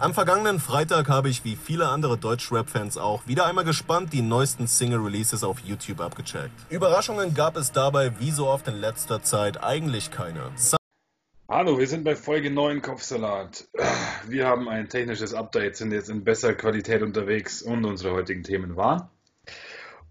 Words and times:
Am 0.00 0.14
vergangenen 0.14 0.60
Freitag 0.60 1.10
habe 1.10 1.28
ich 1.28 1.44
wie 1.44 1.56
viele 1.56 1.88
andere 1.88 2.16
Deutsch-Rap-Fans 2.16 2.96
auch 2.96 3.26
wieder 3.26 3.44
einmal 3.44 3.66
gespannt 3.66 4.14
die 4.14 4.22
neuesten 4.22 4.66
Single-Releases 4.66 5.44
auf 5.44 5.58
YouTube 5.58 6.00
abgecheckt. 6.00 6.54
Überraschungen 6.70 7.34
gab 7.34 7.58
es 7.58 7.70
dabei 7.70 8.18
wie 8.18 8.30
so 8.30 8.46
oft 8.46 8.66
in 8.66 8.80
letzter 8.80 9.22
Zeit 9.22 9.62
eigentlich 9.62 10.10
keine. 10.10 10.52
Hallo, 11.50 11.78
wir 11.78 11.86
sind 11.86 12.04
bei 12.04 12.16
Folge 12.16 12.50
9 12.50 12.80
Kopfsalat. 12.80 13.68
Wir 14.26 14.46
haben 14.46 14.70
ein 14.70 14.88
technisches 14.88 15.34
Update, 15.34 15.76
sind 15.76 15.92
jetzt 15.92 16.08
in 16.08 16.24
besser 16.24 16.54
Qualität 16.54 17.02
unterwegs 17.02 17.60
und 17.60 17.84
unsere 17.84 18.14
heutigen 18.14 18.42
Themen 18.42 18.76
waren 18.76 19.10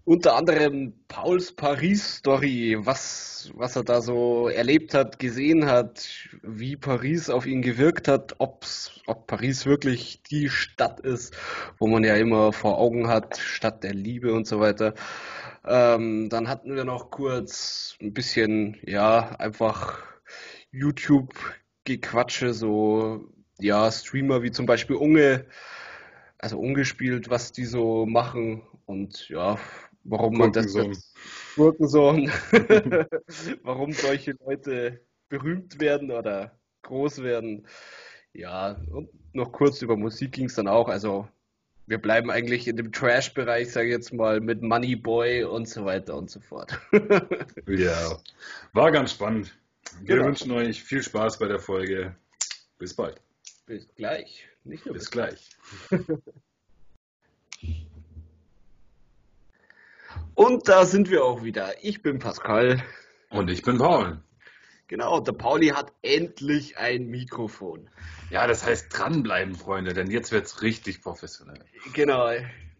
unter 0.04 0.36
anderem 0.36 0.94
Pauls 1.08 1.52
Paris-Story, 1.52 2.78
was, 2.80 3.50
was 3.54 3.76
er 3.76 3.84
da 3.84 4.00
so 4.00 4.48
erlebt 4.48 4.94
hat, 4.94 5.18
gesehen 5.18 5.66
hat, 5.66 6.08
wie 6.42 6.76
Paris 6.76 7.30
auf 7.30 7.46
ihn 7.46 7.62
gewirkt 7.62 8.08
hat, 8.08 8.36
ob's, 8.38 9.00
ob 9.06 9.26
Paris 9.26 9.66
wirklich 9.66 10.22
die 10.22 10.48
Stadt 10.48 11.00
ist, 11.00 11.36
wo 11.78 11.86
man 11.86 12.04
ja 12.04 12.16
immer 12.16 12.52
vor 12.52 12.78
Augen 12.78 13.08
hat, 13.08 13.38
Stadt 13.38 13.84
der 13.84 13.94
Liebe 13.94 14.32
und 14.32 14.46
so 14.46 14.60
weiter. 14.60 14.94
Ähm, 15.64 16.28
dann 16.30 16.48
hatten 16.48 16.74
wir 16.74 16.84
noch 16.84 17.10
kurz 17.10 17.96
ein 18.00 18.14
bisschen, 18.14 18.78
ja, 18.82 19.36
einfach 19.38 20.02
YouTube-Gequatsche, 20.72 22.54
so, 22.54 23.28
ja, 23.58 23.90
Streamer 23.90 24.42
wie 24.42 24.50
zum 24.50 24.66
Beispiel 24.66 24.96
Unge, 24.96 25.46
also 26.38 26.58
ungespielt, 26.58 27.28
was 27.28 27.52
die 27.52 27.66
so 27.66 28.06
machen 28.06 28.62
und 28.86 29.28
ja, 29.28 29.58
warum 30.04 30.38
man 30.38 30.52
das 30.52 30.74
Gurkensohn, 31.56 32.30
warum 33.62 33.92
solche 33.92 34.34
Leute 34.44 35.00
berühmt 35.28 35.80
werden 35.80 36.10
oder 36.10 36.58
groß 36.82 37.22
werden. 37.22 37.66
Ja, 38.32 38.80
und 38.92 39.08
noch 39.34 39.52
kurz 39.52 39.82
über 39.82 39.96
Musik 39.96 40.32
ging 40.32 40.46
es 40.46 40.54
dann 40.54 40.68
auch. 40.68 40.88
Also 40.88 41.28
wir 41.86 41.98
bleiben 41.98 42.30
eigentlich 42.30 42.68
in 42.68 42.76
dem 42.76 42.92
Trash-Bereich, 42.92 43.72
sage 43.72 43.88
ich 43.88 43.92
jetzt 43.92 44.12
mal, 44.12 44.40
mit 44.40 44.62
Money 44.62 44.94
Boy 44.94 45.44
und 45.44 45.68
so 45.68 45.84
weiter 45.84 46.16
und 46.16 46.30
so 46.30 46.40
fort. 46.40 46.78
ja, 47.66 48.18
war 48.72 48.92
ganz 48.92 49.12
spannend. 49.12 49.56
Wir 50.02 50.16
genau. 50.16 50.28
wünschen 50.28 50.52
euch 50.52 50.82
viel 50.82 51.02
Spaß 51.02 51.38
bei 51.38 51.48
der 51.48 51.58
Folge. 51.58 52.14
Bis 52.78 52.94
bald. 52.94 53.20
Bis 53.66 53.92
gleich. 53.96 54.46
Nicht 54.62 54.86
nur 54.86 54.94
bis, 54.94 55.04
bis 55.04 55.10
gleich. 55.10 55.50
Und 60.40 60.68
da 60.68 60.86
sind 60.86 61.10
wir 61.10 61.22
auch 61.22 61.44
wieder. 61.44 61.84
Ich 61.84 62.00
bin 62.00 62.18
Pascal. 62.18 62.82
Und 63.28 63.50
ich 63.50 63.60
bin 63.60 63.76
Paul. 63.76 64.22
Genau, 64.86 65.20
der 65.20 65.32
Pauli 65.32 65.66
hat 65.68 65.92
endlich 66.00 66.78
ein 66.78 67.08
Mikrofon. 67.08 67.90
Ja, 68.30 68.46
das 68.46 68.64
heißt 68.64 68.86
dranbleiben, 68.88 69.54
Freunde, 69.54 69.92
denn 69.92 70.10
jetzt 70.10 70.32
wird 70.32 70.46
es 70.46 70.62
richtig 70.62 71.02
professionell. 71.02 71.62
Genau, 71.92 72.30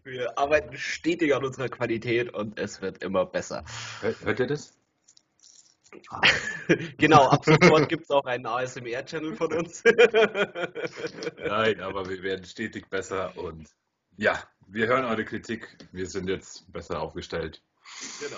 wir 0.03 0.39
arbeiten 0.39 0.75
stetig 0.75 1.35
an 1.35 1.45
unserer 1.45 1.69
Qualität 1.69 2.33
und 2.33 2.57
es 2.57 2.81
wird 2.81 3.03
immer 3.03 3.27
besser. 3.27 3.63
Hört 4.01 4.39
ihr 4.39 4.47
das? 4.47 4.75
genau, 6.97 7.27
ab 7.27 7.45
sofort 7.45 7.89
gibt 7.89 8.05
es 8.05 8.09
auch 8.09 8.25
einen 8.25 8.47
ASMR-Channel 8.47 9.35
von 9.35 9.53
uns. 9.53 9.83
Nein, 11.37 11.79
aber 11.79 12.09
wir 12.09 12.23
werden 12.23 12.43
stetig 12.43 12.89
besser 12.89 13.37
und 13.37 13.69
ja, 14.21 14.39
wir 14.67 14.87
hören 14.87 15.05
eure 15.05 15.25
Kritik. 15.25 15.67
Wir 15.91 16.05
sind 16.05 16.29
jetzt 16.29 16.71
besser 16.71 17.01
aufgestellt. 17.01 17.61
Genau. 18.19 18.37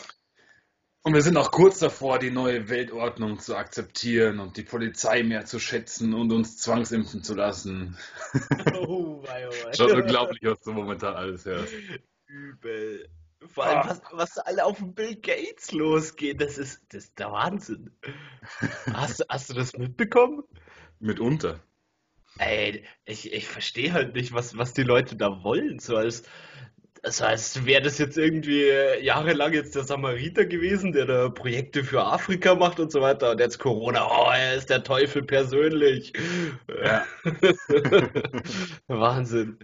Und 1.03 1.13
wir 1.13 1.21
sind 1.21 1.35
auch 1.35 1.51
kurz 1.51 1.79
davor, 1.79 2.19
die 2.19 2.31
neue 2.31 2.69
Weltordnung 2.69 3.39
zu 3.39 3.57
akzeptieren 3.57 4.39
und 4.39 4.55
die 4.55 4.63
Polizei 4.63 5.23
mehr 5.23 5.43
zu 5.43 5.59
schätzen 5.59 6.13
und 6.13 6.31
uns 6.31 6.57
zwangsimpfen 6.57 7.21
zu 7.23 7.35
lassen. 7.35 7.97
Oh, 8.85 9.21
wei, 9.23 9.47
oh, 9.47 9.51
wei. 9.51 9.73
Schon 9.73 9.91
unglaublich, 9.91 10.41
was 10.43 10.59
du 10.61 10.71
momentan 10.71 11.15
alles 11.15 11.45
hörst. 11.45 11.73
Übel. 12.27 13.09
Vor 13.47 13.65
allem, 13.65 13.79
ah. 13.79 13.89
was, 13.89 14.01
was 14.11 14.37
alle 14.37 14.63
auf 14.63 14.77
dem 14.77 14.93
Bill 14.93 15.15
Gates 15.15 15.71
losgeht, 15.73 16.41
das 16.41 16.57
ist, 16.57 16.81
das 16.89 17.05
ist 17.05 17.19
der 17.19 17.31
Wahnsinn. 17.31 17.91
Hast, 18.93 19.25
hast 19.29 19.49
du 19.49 19.53
das 19.53 19.73
mitbekommen? 19.73 20.43
Mitunter. 20.99 21.59
Ey, 22.39 22.83
ich, 23.05 23.31
ich 23.31 23.47
verstehe 23.47 23.93
halt 23.93 24.15
nicht, 24.15 24.33
was, 24.33 24.57
was 24.57 24.73
die 24.73 24.83
Leute 24.83 25.15
da 25.15 25.43
wollen. 25.43 25.79
So 25.79 25.95
als, 25.95 26.23
also 27.03 27.25
als 27.25 27.65
wäre 27.65 27.81
das 27.81 27.97
jetzt 27.99 28.17
irgendwie 28.17 28.69
jahrelang 29.01 29.53
jetzt 29.53 29.75
der 29.75 29.83
Samariter 29.83 30.45
gewesen, 30.45 30.93
der 30.93 31.05
da 31.05 31.29
Projekte 31.29 31.83
für 31.83 32.03
Afrika 32.03 32.55
macht 32.55 32.79
und 32.79 32.91
so 32.91 33.01
weiter. 33.01 33.31
Und 33.31 33.39
jetzt 33.39 33.59
Corona, 33.59 34.07
oh, 34.07 34.31
er 34.31 34.55
ist 34.55 34.69
der 34.69 34.83
Teufel 34.83 35.23
persönlich. 35.23 36.13
Ja. 36.83 37.05
Wahnsinn. 38.87 39.59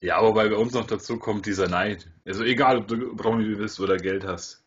Ja, 0.00 0.20
wobei 0.20 0.48
bei 0.48 0.56
uns 0.56 0.72
noch 0.72 0.86
dazu 0.86 1.16
kommt 1.18 1.46
dieser 1.46 1.68
Neid. 1.68 2.10
Also 2.26 2.42
egal, 2.44 2.78
ob 2.78 2.88
du 2.88 3.14
Promi 3.14 3.54
bist 3.54 3.78
oder 3.78 3.96
Geld 3.96 4.26
hast. 4.26 4.61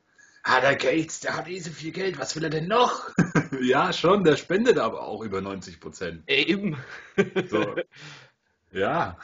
Ah, 0.47 0.61
der 0.61 0.75
Gates, 0.75 1.22
der 1.22 1.35
hat 1.35 1.47
eh 1.47 1.57
so 1.57 1.72
viel 1.72 1.91
Geld, 1.91 2.19
was 2.19 2.35
will 2.35 2.44
er 2.44 2.51
denn 2.51 2.67
noch? 2.67 3.09
ja, 3.61 3.91
schon, 3.91 4.23
der 4.23 4.38
spendet 4.38 4.78
aber 4.78 5.01
auch 5.01 5.23
über 5.23 5.41
90 5.41 5.79
Prozent. 5.79 6.23
Eben. 6.29 6.78
so. 7.50 7.75
Ja. 8.72 9.17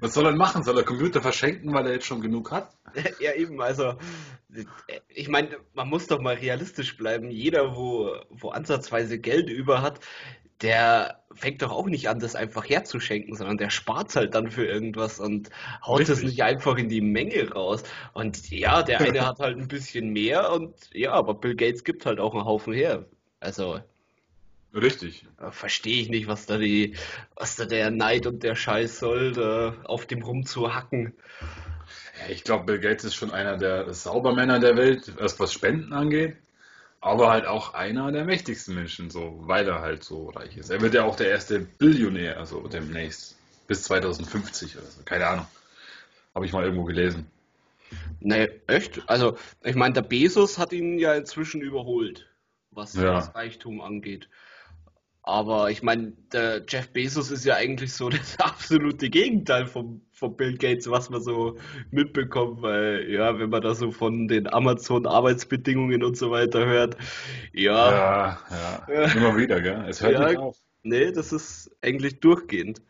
Was 0.00 0.12
soll 0.12 0.26
er 0.26 0.36
machen? 0.36 0.62
Soll 0.62 0.76
er 0.76 0.84
Computer 0.84 1.22
verschenken, 1.22 1.72
weil 1.72 1.86
er 1.86 1.94
jetzt 1.94 2.06
schon 2.06 2.20
genug 2.20 2.50
hat? 2.50 2.76
Ja, 3.20 3.32
eben. 3.34 3.62
Also, 3.62 3.94
ich 5.08 5.28
meine, 5.28 5.56
man 5.72 5.88
muss 5.88 6.06
doch 6.06 6.20
mal 6.20 6.34
realistisch 6.34 6.98
bleiben. 6.98 7.30
Jeder, 7.30 7.74
wo, 7.74 8.14
wo 8.28 8.50
ansatzweise 8.50 9.18
Geld 9.18 9.48
über 9.48 9.80
hat, 9.80 10.00
der 10.62 11.20
fängt 11.32 11.62
doch 11.62 11.70
auch 11.70 11.86
nicht 11.86 12.08
an, 12.08 12.18
das 12.18 12.34
einfach 12.34 12.68
herzuschenken, 12.68 13.36
sondern 13.36 13.56
der 13.56 13.70
spart 13.70 14.14
halt 14.16 14.34
dann 14.34 14.50
für 14.50 14.66
irgendwas 14.66 15.20
und 15.20 15.48
haut 15.84 16.00
Richtig. 16.00 16.16
das 16.16 16.24
nicht 16.24 16.42
einfach 16.42 16.76
in 16.76 16.88
die 16.88 17.00
Menge 17.00 17.50
raus. 17.50 17.82
Und 18.12 18.50
ja, 18.50 18.82
der 18.82 19.00
eine 19.00 19.26
hat 19.26 19.38
halt 19.38 19.56
ein 19.56 19.68
bisschen 19.68 20.10
mehr 20.10 20.52
und 20.52 20.74
ja, 20.92 21.12
aber 21.12 21.34
Bill 21.34 21.54
Gates 21.54 21.84
gibt 21.84 22.04
halt 22.04 22.20
auch 22.20 22.34
einen 22.34 22.44
Haufen 22.44 22.72
her. 22.72 23.06
Also. 23.38 23.80
Richtig. 24.72 25.26
Verstehe 25.50 26.00
ich 26.00 26.10
nicht, 26.10 26.28
was 26.28 26.46
da 26.46 26.56
die, 26.56 26.94
was 27.34 27.56
da 27.56 27.64
der 27.64 27.90
Neid 27.90 28.26
und 28.26 28.44
der 28.44 28.54
Scheiß 28.54 29.00
soll, 29.00 29.32
da 29.32 29.74
auf 29.84 30.06
dem 30.06 30.22
rumzuhacken. 30.22 31.14
Ich 32.28 32.44
glaube, 32.44 32.66
Bill 32.66 32.78
Gates 32.78 33.04
ist 33.04 33.14
schon 33.16 33.32
einer 33.32 33.56
der 33.56 33.92
Saubermänner 33.92 34.60
der 34.60 34.76
Welt, 34.76 35.12
was 35.16 35.52
Spenden 35.52 35.92
angeht 35.92 36.36
aber 37.00 37.30
halt 37.30 37.46
auch 37.46 37.74
einer 37.74 38.12
der 38.12 38.24
mächtigsten 38.24 38.74
Menschen, 38.74 39.10
so, 39.10 39.38
weil 39.42 39.66
er 39.66 39.80
halt 39.80 40.04
so 40.04 40.28
reich 40.30 40.56
ist. 40.56 40.70
Er 40.70 40.80
wird 40.80 40.94
ja 40.94 41.04
auch 41.04 41.16
der 41.16 41.30
erste 41.30 41.60
Billionär, 41.60 42.38
also 42.38 42.66
demnächst, 42.68 43.38
bis 43.66 43.84
2050 43.84 44.76
oder 44.76 44.86
so, 44.86 45.02
keine 45.04 45.26
Ahnung. 45.26 45.46
Habe 46.34 46.46
ich 46.46 46.52
mal 46.52 46.64
irgendwo 46.64 46.84
gelesen. 46.84 47.30
Nee, 48.20 48.48
echt? 48.66 49.02
Also, 49.08 49.36
ich 49.64 49.74
meine, 49.74 49.94
der 49.94 50.02
Bezos 50.02 50.58
hat 50.58 50.72
ihn 50.72 50.98
ja 50.98 51.14
inzwischen 51.14 51.60
überholt, 51.62 52.28
was 52.70 52.94
ja. 52.94 53.14
das 53.14 53.34
Reichtum 53.34 53.80
angeht. 53.80 54.28
Aber 55.22 55.70
ich 55.70 55.82
meine, 55.82 56.12
der 56.32 56.64
Jeff 56.66 56.88
Bezos 56.92 57.30
ist 57.30 57.44
ja 57.44 57.54
eigentlich 57.56 57.92
so 57.92 58.08
das 58.08 58.38
absolute 58.40 59.10
Gegenteil 59.10 59.66
vom, 59.66 60.02
vom 60.12 60.36
Bill 60.36 60.56
Gates, 60.56 60.90
was 60.90 61.10
man 61.10 61.22
so 61.22 61.58
mitbekommt, 61.90 62.62
weil 62.62 63.08
ja, 63.10 63.38
wenn 63.38 63.50
man 63.50 63.62
da 63.62 63.74
so 63.74 63.90
von 63.90 64.28
den 64.28 64.52
Amazon-Arbeitsbedingungen 64.52 66.02
und 66.02 66.16
so 66.16 66.30
weiter 66.30 66.64
hört, 66.66 66.96
ja. 67.52 68.38
Ja, 68.50 68.86
ja. 68.88 69.12
immer 69.12 69.36
wieder, 69.36 69.60
gell? 69.60 69.84
Es 69.88 70.00
hört 70.00 70.14
ja, 70.14 70.28
nicht 70.28 70.38
auf. 70.38 70.56
Nee, 70.82 71.12
das 71.12 71.32
ist 71.32 71.70
eigentlich 71.82 72.20
durchgehend. 72.20 72.80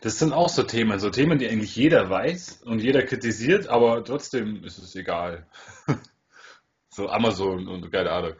Das 0.00 0.18
sind 0.18 0.32
auch 0.32 0.48
so 0.48 0.64
Themen, 0.64 0.98
so 0.98 1.10
Themen, 1.10 1.38
die 1.38 1.48
eigentlich 1.48 1.76
jeder 1.76 2.10
weiß 2.10 2.62
und 2.64 2.80
jeder 2.80 3.02
kritisiert, 3.02 3.68
aber 3.68 4.04
trotzdem 4.04 4.64
ist 4.64 4.78
es 4.78 4.96
egal. 4.96 5.46
so 6.90 7.08
Amazon 7.08 7.68
und 7.68 7.92
keine 7.92 8.10
Ahnung. 8.10 8.32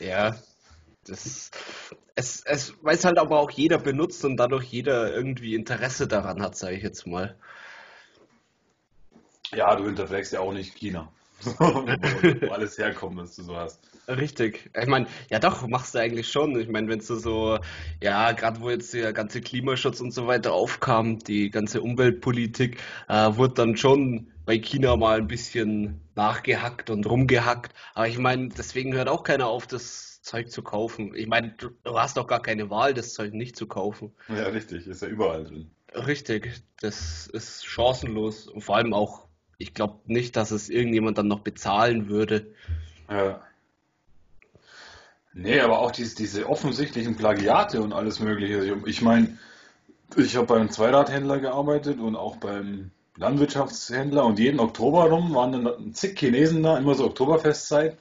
Ja, 0.00 0.34
das, 1.06 1.50
es, 2.14 2.42
es 2.44 2.84
weiß 2.84 3.04
halt 3.04 3.18
aber 3.18 3.38
auch 3.40 3.50
jeder 3.50 3.78
benutzt 3.78 4.24
und 4.24 4.36
dadurch 4.36 4.64
jeder 4.64 5.12
irgendwie 5.14 5.54
Interesse 5.54 6.06
daran 6.06 6.42
hat, 6.42 6.56
sage 6.56 6.76
ich 6.76 6.82
jetzt 6.82 7.06
mal. 7.06 7.36
Ja, 9.52 9.74
du 9.76 9.84
hinterfragst 9.84 10.32
ja 10.32 10.40
auch 10.40 10.52
nicht 10.52 10.74
China. 10.74 11.12
wo 11.58 12.52
alles 12.52 12.78
herkommt, 12.78 13.16
was 13.16 13.36
du 13.36 13.42
so 13.42 13.56
hast. 13.56 13.80
Richtig. 14.08 14.70
Ich 14.80 14.86
meine, 14.88 15.06
ja 15.30 15.38
doch, 15.38 15.66
machst 15.66 15.94
du 15.94 16.00
eigentlich 16.00 16.28
schon. 16.28 16.58
Ich 16.58 16.68
meine, 16.68 16.88
wenn 16.88 16.98
du 16.98 17.16
so, 17.16 17.58
ja, 18.02 18.32
gerade 18.32 18.60
wo 18.60 18.70
jetzt 18.70 18.92
der 18.94 19.12
ganze 19.12 19.40
Klimaschutz 19.40 20.00
und 20.00 20.12
so 20.12 20.26
weiter 20.26 20.52
aufkam, 20.52 21.18
die 21.20 21.50
ganze 21.50 21.82
Umweltpolitik, 21.82 22.78
äh, 23.08 23.36
wurde 23.36 23.54
dann 23.54 23.76
schon 23.76 24.32
bei 24.44 24.58
China 24.58 24.96
mal 24.96 25.18
ein 25.18 25.28
bisschen 25.28 26.00
nachgehackt 26.14 26.90
und 26.90 27.06
rumgehackt. 27.06 27.72
Aber 27.94 28.08
ich 28.08 28.18
meine, 28.18 28.48
deswegen 28.48 28.92
hört 28.94 29.08
auch 29.08 29.22
keiner 29.22 29.46
auf, 29.46 29.66
das 29.66 30.20
Zeug 30.22 30.50
zu 30.50 30.62
kaufen. 30.62 31.14
Ich 31.14 31.26
meine, 31.26 31.54
du, 31.58 31.70
du 31.84 31.98
hast 31.98 32.16
doch 32.16 32.26
gar 32.26 32.42
keine 32.42 32.70
Wahl, 32.70 32.94
das 32.94 33.14
Zeug 33.14 33.34
nicht 33.34 33.56
zu 33.56 33.66
kaufen. 33.66 34.12
Ja, 34.28 34.44
richtig, 34.48 34.86
ist 34.86 35.02
ja 35.02 35.08
überall 35.08 35.44
drin. 35.44 35.70
Richtig, 35.94 36.62
das 36.80 37.26
ist 37.26 37.66
chancenlos. 37.66 38.48
Und 38.48 38.62
vor 38.62 38.76
allem 38.76 38.94
auch, 38.94 39.28
ich 39.58 39.74
glaube 39.74 40.00
nicht, 40.06 40.36
dass 40.36 40.50
es 40.50 40.68
irgendjemand 40.68 41.18
dann 41.18 41.28
noch 41.28 41.40
bezahlen 41.40 42.08
würde. 42.08 42.46
Ja. 43.10 43.40
Nee, 45.34 45.60
aber 45.60 45.78
auch 45.78 45.90
diese, 45.90 46.14
diese 46.14 46.48
offensichtlichen 46.48 47.16
Plagiate 47.16 47.80
und 47.80 47.92
alles 47.92 48.20
Mögliche. 48.20 48.76
Ich 48.86 49.00
meine, 49.00 49.38
Ich 50.16 50.36
habe 50.36 50.46
beim 50.46 50.70
Zweiradhändler 50.70 51.38
gearbeitet 51.38 51.98
und 51.98 52.16
auch 52.16 52.36
beim 52.36 52.90
Landwirtschaftshändler 53.16 54.24
und 54.24 54.38
jeden 54.38 54.60
Oktober 54.60 55.04
rum 55.04 55.34
waren 55.34 55.52
dann 55.52 55.94
zig 55.94 56.18
Chinesen 56.18 56.62
da, 56.62 56.76
immer 56.78 56.94
so 56.94 57.06
Oktoberfestzeit 57.06 57.96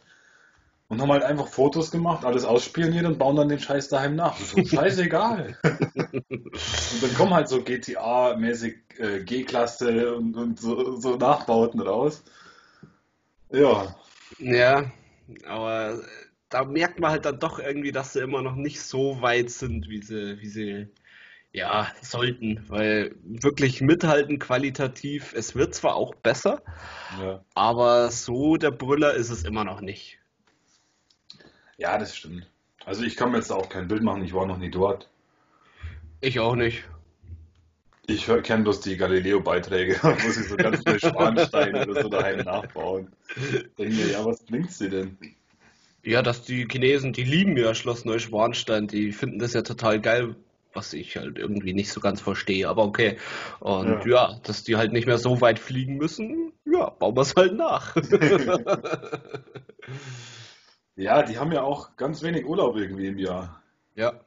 und 0.91 1.01
haben 1.01 1.09
halt 1.09 1.23
einfach 1.23 1.47
Fotos 1.47 1.89
gemacht, 1.89 2.25
alles 2.25 2.43
ausspioniert 2.43 3.05
und 3.05 3.17
bauen 3.17 3.37
dann 3.37 3.47
den 3.47 3.59
Scheiß 3.59 3.87
daheim 3.87 4.17
nach. 4.17 4.35
So 4.35 4.61
scheißegal. 4.65 5.57
und 5.63 7.01
dann 7.01 7.13
kommen 7.15 7.33
halt 7.33 7.47
so 7.47 7.61
GTA-mäßig 7.61 8.75
äh, 8.99 9.23
G-Klasse 9.23 10.13
und, 10.13 10.35
und 10.35 10.59
so, 10.59 10.97
so, 10.97 11.15
Nachbauten 11.15 11.79
raus. 11.79 12.25
Ja. 13.53 13.95
Ja, 14.37 14.91
aber 15.47 16.01
da 16.49 16.65
merkt 16.65 16.99
man 16.99 17.11
halt 17.11 17.23
dann 17.23 17.39
doch 17.39 17.57
irgendwie, 17.57 17.93
dass 17.93 18.11
sie 18.11 18.19
immer 18.19 18.41
noch 18.41 18.55
nicht 18.55 18.81
so 18.81 19.21
weit 19.21 19.49
sind, 19.49 19.87
wie 19.87 20.01
sie, 20.01 20.41
wie 20.41 20.49
sie 20.49 20.87
ja, 21.53 21.87
sollten, 22.01 22.65
weil 22.67 23.15
wirklich 23.23 23.79
mithalten 23.79 24.39
qualitativ, 24.39 25.33
es 25.33 25.55
wird 25.55 25.73
zwar 25.73 25.95
auch 25.95 26.15
besser, 26.15 26.61
ja. 27.21 27.45
aber 27.55 28.11
so 28.11 28.57
der 28.57 28.71
Brüller 28.71 29.13
ist 29.13 29.29
es 29.29 29.45
immer 29.45 29.63
noch 29.63 29.79
nicht. 29.79 30.20
Ja, 31.81 31.97
das 31.97 32.15
stimmt. 32.15 32.45
Also 32.85 33.03
ich 33.03 33.15
kann 33.15 33.31
mir 33.31 33.37
jetzt 33.37 33.51
auch 33.51 33.67
kein 33.67 33.87
Bild 33.87 34.03
machen, 34.03 34.23
ich 34.23 34.35
war 34.35 34.45
noch 34.45 34.59
nie 34.59 34.69
dort. 34.69 35.09
Ich 36.19 36.39
auch 36.39 36.55
nicht. 36.55 36.83
Ich 38.05 38.27
kenne 38.43 38.63
bloß 38.63 38.81
die 38.81 38.97
Galileo-Beiträge, 38.97 39.95
wo 40.03 40.29
sie 40.29 40.43
so 40.43 40.57
ganz 40.57 40.83
viele 40.85 40.99
Schwansteine 40.99 41.87
oder 41.87 42.03
so 42.03 42.09
daheim 42.09 42.45
nachbauen. 42.45 43.11
Denke 43.79 43.95
mir, 43.95 44.11
ja, 44.11 44.23
was 44.23 44.43
bringt 44.43 44.71
sie 44.71 44.89
denn? 44.89 45.17
Ja, 46.03 46.21
dass 46.21 46.43
die 46.43 46.67
Chinesen, 46.71 47.13
die 47.13 47.23
lieben 47.23 47.57
ja 47.57 47.73
Schloss 47.73 48.05
Neuschwanstein, 48.05 48.85
die 48.85 49.11
finden 49.11 49.39
das 49.39 49.53
ja 49.53 49.63
total 49.63 49.99
geil, 49.99 50.35
was 50.73 50.93
ich 50.93 51.17
halt 51.17 51.39
irgendwie 51.39 51.73
nicht 51.73 51.91
so 51.91 51.99
ganz 51.99 52.21
verstehe, 52.21 52.69
aber 52.69 52.83
okay. 52.83 53.17
Und 53.59 54.05
ja, 54.05 54.33
ja 54.33 54.39
dass 54.43 54.63
die 54.63 54.75
halt 54.75 54.93
nicht 54.93 55.07
mehr 55.07 55.17
so 55.17 55.41
weit 55.41 55.57
fliegen 55.57 55.97
müssen, 55.97 56.53
ja, 56.63 56.91
bauen 56.91 57.17
wir 57.17 57.21
es 57.21 57.33
halt 57.35 57.55
nach. 57.55 57.95
Ja, 60.95 61.23
die 61.23 61.37
haben 61.37 61.51
ja 61.51 61.63
auch 61.63 61.95
ganz 61.95 62.21
wenig 62.21 62.45
Urlaub 62.45 62.75
irgendwie 62.75 63.07
im 63.07 63.17
Jahr. 63.17 63.61
Ja, 63.95 64.21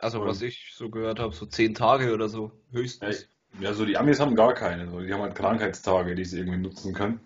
also 0.00 0.24
was 0.24 0.42
ich 0.42 0.72
so 0.74 0.90
gehört 0.90 1.18
habe, 1.18 1.34
so 1.34 1.46
zehn 1.46 1.74
Tage 1.74 2.12
oder 2.12 2.28
so 2.28 2.52
höchstens. 2.72 3.28
Ja, 3.60 3.74
so 3.74 3.84
die 3.84 3.96
Amis 3.96 4.20
haben 4.20 4.36
gar 4.36 4.54
keine. 4.54 4.86
die 5.04 5.12
haben 5.12 5.22
halt 5.22 5.34
Krankheitstage, 5.34 6.14
die 6.14 6.24
sie 6.24 6.38
irgendwie 6.38 6.58
nutzen 6.58 6.94
können. 6.94 7.20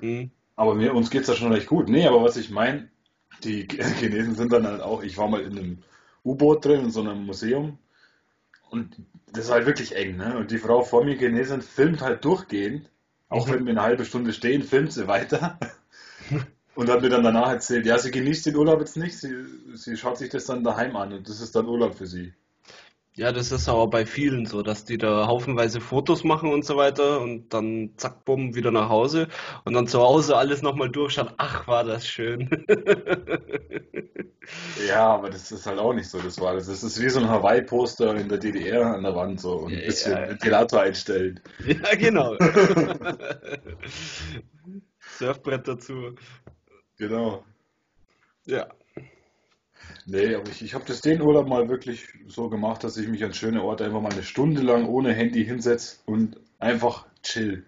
Mhm. 0.00 0.30
Aber 0.56 0.74
mir, 0.74 0.94
uns 0.94 1.10
geht 1.10 1.22
es 1.22 1.28
ja 1.28 1.34
schon 1.34 1.52
recht 1.52 1.68
gut. 1.68 1.88
Nee, 1.88 2.06
aber 2.06 2.22
was 2.22 2.36
ich 2.36 2.50
meine, 2.50 2.88
die 3.44 3.66
Chinesen 3.98 4.34
sind 4.34 4.52
dann 4.52 4.66
halt 4.66 4.82
auch, 4.82 5.02
ich 5.02 5.16
war 5.16 5.28
mal 5.28 5.42
in 5.42 5.58
einem 5.58 5.78
U-Boot 6.24 6.64
drin, 6.64 6.84
in 6.84 6.90
so 6.90 7.00
einem 7.00 7.24
Museum. 7.24 7.78
Und 8.68 8.96
das 9.32 9.46
ist 9.46 9.50
halt 9.50 9.66
wirklich 9.66 9.96
eng, 9.96 10.16
ne? 10.16 10.36
Und 10.36 10.50
die 10.50 10.58
Frau 10.58 10.82
vor 10.82 11.04
mir, 11.04 11.16
Chinesin, 11.16 11.62
filmt 11.62 12.02
halt 12.02 12.24
durchgehend. 12.24 12.90
Auch 13.28 13.46
mhm. 13.46 13.52
wenn 13.52 13.66
wir 13.66 13.72
eine 13.72 13.82
halbe 13.82 14.04
Stunde 14.04 14.32
stehen, 14.32 14.62
filmt 14.62 14.92
sie 14.92 15.06
weiter. 15.06 15.58
Und 16.74 16.88
hat 16.88 17.02
mir 17.02 17.08
dann 17.08 17.24
danach 17.24 17.50
erzählt, 17.50 17.86
ja, 17.86 17.98
sie 17.98 18.10
genießt 18.10 18.46
den 18.46 18.56
Urlaub 18.56 18.80
jetzt 18.80 18.96
nicht, 18.96 19.18
sie, 19.18 19.34
sie 19.74 19.96
schaut 19.96 20.18
sich 20.18 20.30
das 20.30 20.46
dann 20.46 20.64
daheim 20.64 20.96
an 20.96 21.12
und 21.12 21.28
das 21.28 21.40
ist 21.40 21.54
dann 21.56 21.66
Urlaub 21.66 21.94
für 21.94 22.06
sie. 22.06 22.32
Ja, 23.14 23.32
das 23.32 23.50
ist 23.50 23.68
aber 23.68 23.88
bei 23.88 24.06
vielen 24.06 24.46
so, 24.46 24.62
dass 24.62 24.84
die 24.84 24.96
da 24.96 25.26
haufenweise 25.26 25.80
Fotos 25.80 26.22
machen 26.22 26.52
und 26.52 26.64
so 26.64 26.76
weiter 26.76 27.20
und 27.20 27.52
dann 27.52 27.90
zack, 27.96 28.24
bumm, 28.24 28.54
wieder 28.54 28.70
nach 28.70 28.88
Hause 28.88 29.26
und 29.64 29.74
dann 29.74 29.88
zu 29.88 30.00
Hause 30.00 30.36
alles 30.36 30.62
nochmal 30.62 30.90
durchschauen. 30.90 31.32
Ach, 31.36 31.66
war 31.66 31.82
das 31.82 32.06
schön. 32.06 32.48
ja, 34.88 35.08
aber 35.08 35.28
das 35.28 35.50
ist 35.50 35.66
halt 35.66 35.80
auch 35.80 35.92
nicht 35.92 36.08
so, 36.08 36.20
das 36.20 36.40
war 36.40 36.54
das. 36.54 36.68
Das 36.68 36.84
ist 36.84 37.02
wie 37.02 37.10
so 37.10 37.18
ein 37.18 37.28
Hawaii-Poster 37.28 38.14
in 38.14 38.28
der 38.28 38.38
DDR 38.38 38.94
an 38.94 39.02
der 39.02 39.16
Wand 39.16 39.40
so 39.40 39.56
und 39.56 39.72
ein 39.72 39.84
bisschen 39.84 40.12
ja, 40.12 40.28
Ventilator 40.28 40.80
einstellen. 40.80 41.40
Ja, 41.66 41.96
genau. 41.98 42.36
Surfbrett 45.18 45.66
dazu. 45.66 46.14
Genau. 47.00 47.42
Ja. 48.44 48.68
Nee, 50.04 50.34
aber 50.34 50.50
ich, 50.50 50.60
ich 50.60 50.74
habe 50.74 50.84
das 50.84 51.00
den 51.00 51.22
Urlaub 51.22 51.48
mal 51.48 51.70
wirklich 51.70 52.08
so 52.28 52.50
gemacht, 52.50 52.84
dass 52.84 52.98
ich 52.98 53.08
mich 53.08 53.24
an 53.24 53.32
schöne 53.32 53.62
Orte 53.62 53.86
einfach 53.86 54.02
mal 54.02 54.12
eine 54.12 54.22
Stunde 54.22 54.60
lang 54.60 54.86
ohne 54.86 55.14
Handy 55.14 55.42
hinsetze 55.42 55.96
und 56.04 56.38
einfach 56.58 57.06
chill. 57.22 57.64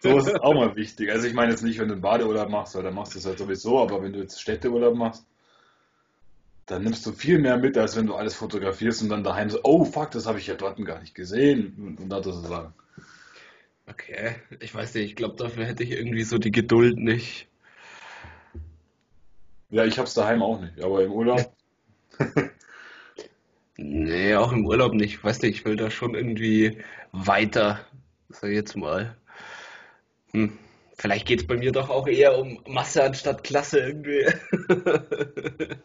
So 0.00 0.16
ist 0.16 0.28
es 0.28 0.40
auch 0.40 0.54
mal 0.54 0.74
wichtig. 0.76 1.10
Also 1.10 1.26
ich 1.26 1.34
meine 1.34 1.50
jetzt 1.50 1.62
nicht, 1.62 1.78
wenn 1.78 1.88
du 1.88 1.94
einen 1.94 2.00
Badeurlaub 2.00 2.48
machst, 2.48 2.74
weil 2.74 2.84
dann 2.84 2.94
machst 2.94 3.14
du 3.14 3.18
es 3.18 3.26
halt 3.26 3.38
sowieso, 3.38 3.78
aber 3.82 4.02
wenn 4.02 4.14
du 4.14 4.20
jetzt 4.20 4.40
Städteurlaub 4.40 4.94
machst, 4.94 5.26
dann 6.64 6.84
nimmst 6.84 7.04
du 7.04 7.12
viel 7.12 7.38
mehr 7.38 7.58
mit, 7.58 7.76
als 7.76 7.96
wenn 7.96 8.06
du 8.06 8.14
alles 8.14 8.34
fotografierst 8.34 9.02
und 9.02 9.10
dann 9.10 9.24
daheim 9.24 9.50
so, 9.50 9.60
oh 9.62 9.84
fuck, 9.84 10.10
das 10.10 10.24
habe 10.24 10.38
ich 10.38 10.46
ja 10.46 10.54
dort 10.54 10.82
gar 10.86 11.00
nicht 11.00 11.14
gesehen 11.14 11.74
und, 11.76 12.00
und 12.00 12.08
das 12.08 12.24
so 12.24 12.32
sagen. 12.32 12.72
Okay, 13.86 14.36
ich 14.60 14.74
weiß 14.74 14.94
nicht, 14.94 15.04
ich 15.04 15.16
glaube, 15.16 15.36
dafür 15.36 15.66
hätte 15.66 15.82
ich 15.84 15.90
irgendwie 15.90 16.24
so 16.24 16.38
die 16.38 16.50
Geduld 16.50 16.96
nicht. 16.96 17.48
Ja, 19.74 19.84
ich 19.84 19.98
hab's 19.98 20.14
daheim 20.14 20.40
auch 20.40 20.60
nicht, 20.60 20.80
aber 20.80 21.02
im 21.02 21.10
Urlaub. 21.10 21.52
nee, 23.76 24.36
auch 24.36 24.52
im 24.52 24.64
Urlaub 24.64 24.94
nicht. 24.94 25.24
Weißt 25.24 25.42
du, 25.42 25.48
ich 25.48 25.64
will 25.64 25.74
da 25.74 25.90
schon 25.90 26.14
irgendwie 26.14 26.78
weiter, 27.10 27.80
sag 28.28 28.50
ich 28.50 28.54
jetzt 28.54 28.76
mal. 28.76 29.16
Hm. 30.32 30.56
Vielleicht 30.96 31.26
geht's 31.26 31.48
bei 31.48 31.56
mir 31.56 31.72
doch 31.72 31.90
auch 31.90 32.06
eher 32.06 32.38
um 32.38 32.62
Masse 32.68 33.02
anstatt 33.02 33.42
Klasse 33.42 33.80
irgendwie. 33.80 34.26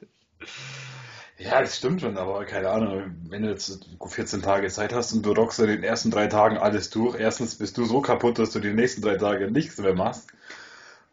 Ja, 1.42 1.62
das 1.62 1.78
stimmt 1.78 2.02
schon, 2.02 2.18
aber 2.18 2.44
keine 2.44 2.70
Ahnung, 2.70 3.16
wenn 3.30 3.44
du 3.44 3.50
jetzt 3.50 3.88
14 4.06 4.42
Tage 4.42 4.68
Zeit 4.68 4.94
hast 4.94 5.14
und 5.14 5.26
du 5.26 5.32
rockst 5.32 5.60
in 5.62 5.68
den 5.68 5.84
ersten 5.84 6.12
drei 6.12 6.28
Tagen 6.28 6.58
alles 6.58 6.90
durch, 6.90 7.18
erstens 7.18 7.56
bist 7.56 7.78
du 7.78 7.86
so 7.86 8.02
kaputt, 8.02 8.40
dass 8.40 8.52
du 8.52 8.60
die 8.60 8.74
nächsten 8.74 9.02
drei 9.02 9.16
Tage 9.16 9.50
nichts 9.50 9.78
mehr 9.78 9.96
machst. 9.96 10.28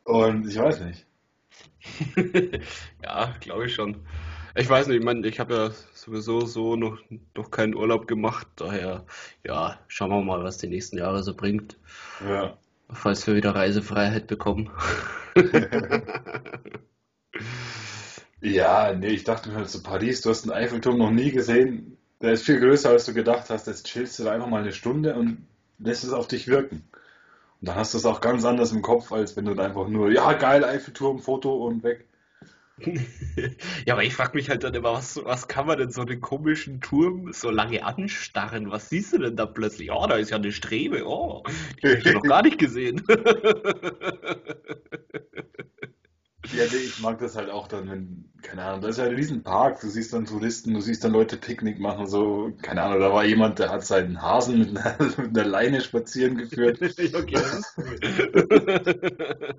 Und 0.03 0.49
ich 0.49 0.59
weiß 0.59 0.81
nicht. 0.81 1.06
ja, 3.03 3.35
glaube 3.41 3.67
ich 3.67 3.75
schon. 3.75 4.07
Ich 4.55 4.69
weiß 4.69 4.87
nicht, 4.87 4.99
ich 4.99 5.05
meine, 5.05 5.27
ich 5.27 5.39
habe 5.39 5.55
ja 5.55 5.71
sowieso 5.93 6.41
so 6.47 6.77
noch, 6.77 6.99
noch 7.35 7.51
keinen 7.51 7.75
Urlaub 7.75 8.07
gemacht, 8.07 8.47
daher, 8.57 9.05
ja, 9.45 9.79
schauen 9.87 10.11
wir 10.11 10.23
mal, 10.23 10.43
was 10.45 10.57
die 10.57 10.69
nächsten 10.69 10.97
Jahre 10.97 11.23
so 11.23 11.35
bringt. 11.35 11.77
Ja. 12.27 12.57
Falls 12.89 13.27
wir 13.27 13.35
wieder 13.35 13.55
Reisefreiheit 13.55 14.29
bekommen. 14.29 14.71
ja, 18.41 18.95
nee, 18.95 19.09
ich 19.09 19.25
dachte 19.25 19.51
mir 19.51 19.57
halt 19.57 19.69
so, 19.69 19.83
Paris, 19.83 20.23
du 20.23 20.31
hast 20.31 20.45
den 20.45 20.53
Eiffelturm 20.53 20.97
noch 20.97 21.11
nie 21.11 21.33
gesehen. 21.33 21.99
Der 22.23 22.33
ist 22.33 22.47
viel 22.47 22.61
größer, 22.61 22.89
als 22.91 23.05
du 23.05 23.13
gedacht 23.13 23.51
hast. 23.51 23.67
Jetzt 23.67 23.87
chillst 23.87 24.19
du 24.19 24.25
da 24.25 24.33
einfach 24.33 24.49
mal 24.49 24.63
eine 24.63 24.73
Stunde 24.73 25.17
und 25.17 25.47
lässt 25.79 26.05
es 26.05 26.13
auf 26.13 26.29
dich 26.29 26.49
wirken. 26.49 26.89
Und 27.61 27.69
dann 27.69 27.77
hast 27.77 27.95
du 27.95 27.99
es 27.99 28.05
auch 28.05 28.21
ganz 28.21 28.45
anders 28.45 28.73
im 28.73 28.83
Kopf, 28.83 29.13
als 29.13 29.37
wenn 29.37 29.47
du 29.47 29.55
dann 29.55 29.67
einfach 29.67 29.89
nur, 29.89 30.11
ja, 30.11 30.33
geil, 30.35 30.65
Eiffelturm, 30.65 31.19
Foto 31.19 31.67
und 31.67 31.83
weg. 31.83 32.07
ja, 33.87 33.95
aber 33.95 34.05
ich 34.05 34.15
frage 34.15 34.37
mich 34.37 34.51
halt 34.51 34.63
dann 34.63 34.75
immer, 34.75 34.93
was, 34.93 35.19
was 35.25 35.49
kann 35.49 35.67
man 35.67 35.79
denn 35.79 35.91
so 35.91 36.05
den 36.05 36.21
komischen 36.21 36.83
Turm 36.83 37.33
so 37.33 37.51
lange 37.51 37.85
anstarren? 37.85 38.71
Was 38.71 38.91
siehst 38.91 39.15
du 39.15 39.19
denn 39.19 39.37
da 39.37 39.47
plötzlich? 39.47 39.91
Oh, 39.91 40.07
da 40.07 40.17
ist 40.17 40.31
ja 40.31 40.37
eine 40.37 40.53
Strebe. 40.53 41.07
Oh, 41.07 41.43
die 41.83 41.89
habe 41.89 41.99
ich 41.99 42.13
noch 42.13 42.23
gar 42.23 42.43
nicht 42.43 42.59
gesehen. 42.59 43.03
Ja, 46.57 46.65
ich 46.65 47.01
mag 47.01 47.19
das 47.19 47.37
halt 47.37 47.51
auch 47.51 47.69
dann, 47.69 47.91
wenn, 47.91 48.25
keine 48.41 48.63
Ahnung, 48.63 48.81
da 48.81 48.89
ist 48.89 48.99
ja 48.99 49.05
ein 49.05 49.15
Riesenpark, 49.15 49.81
du 49.81 49.89
siehst 49.89 50.13
dann 50.13 50.25
Touristen, 50.25 50.73
du 50.73 50.81
siehst 50.81 51.05
dann 51.05 51.13
Leute 51.13 51.37
Picknick 51.37 51.79
machen, 51.79 52.07
so, 52.07 52.53
keine 52.63 52.83
Ahnung, 52.83 53.01
da 53.01 53.13
war 53.13 53.25
jemand, 53.25 53.59
der 53.59 53.71
hat 53.71 53.85
seinen 53.85 54.23
Hasen 54.23 54.59
mit 54.59 54.77
einer, 54.77 54.97
mit 55.19 55.39
einer 55.39 55.45
Leine 55.45 55.81
spazieren 55.83 56.39
geführt. 56.39 56.81
okay, 56.83 57.35
das 57.35 57.55
ist 57.55 57.75
cool. 57.77 57.99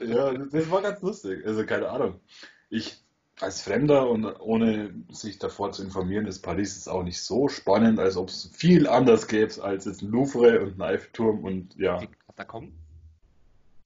ja, 0.08 0.34
das 0.34 0.72
war 0.72 0.82
ganz 0.82 1.02
lustig, 1.02 1.46
also 1.46 1.66
keine 1.66 1.90
Ahnung. 1.90 2.20
Ich, 2.70 2.98
als 3.40 3.62
Fremder 3.62 4.10
und 4.10 4.26
ohne 4.26 4.94
sich 5.10 5.38
davor 5.38 5.72
zu 5.72 5.84
informieren, 5.84 6.26
ist 6.26 6.42
Paris 6.42 6.76
jetzt 6.76 6.90
auch 6.90 7.04
nicht 7.04 7.22
so 7.22 7.48
spannend, 7.48 8.00
als 8.00 8.18
ob 8.18 8.30
es 8.30 8.50
viel 8.56 8.88
anders 8.88 9.28
gäbe 9.28 9.64
als 9.64 9.86
jetzt 9.86 10.02
ein 10.02 10.10
Louvre 10.10 10.62
und 10.62 10.80
ein 10.80 10.82
Eiffelturm 10.82 11.44
und 11.44 11.76
ja. 11.76 12.00
Die 12.00 12.08
Katakomben? 12.26 12.74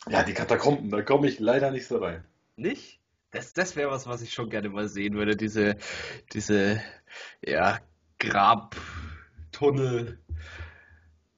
Ja, 0.09 0.23
die 0.23 0.33
Katakomben, 0.33 0.89
da 0.89 1.01
komme 1.01 1.27
ich 1.27 1.39
leider 1.39 1.69
nicht 1.71 1.87
so 1.87 1.97
rein. 1.97 2.23
Nicht? 2.55 3.00
Das, 3.31 3.53
das 3.53 3.77
wäre 3.77 3.89
was, 3.89 4.07
was 4.07 4.21
ich 4.21 4.33
schon 4.33 4.49
gerne 4.49 4.69
mal 4.69 4.87
sehen 4.87 5.15
würde. 5.15 5.37
Diese, 5.37 5.77
diese 6.33 6.81
ja, 7.45 7.79
Grabtunnel, 8.19 10.19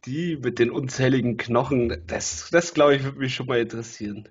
die 0.06 0.38
mit 0.38 0.60
den 0.60 0.72
unzähligen 0.72 1.38
Knochen. 1.38 2.04
Das, 2.08 2.50
das 2.52 2.74
glaube 2.74 2.96
ich, 2.96 3.04
würde 3.04 3.20
mich 3.20 3.36
schon 3.36 3.46
mal 3.46 3.60
interessieren. 3.60 4.28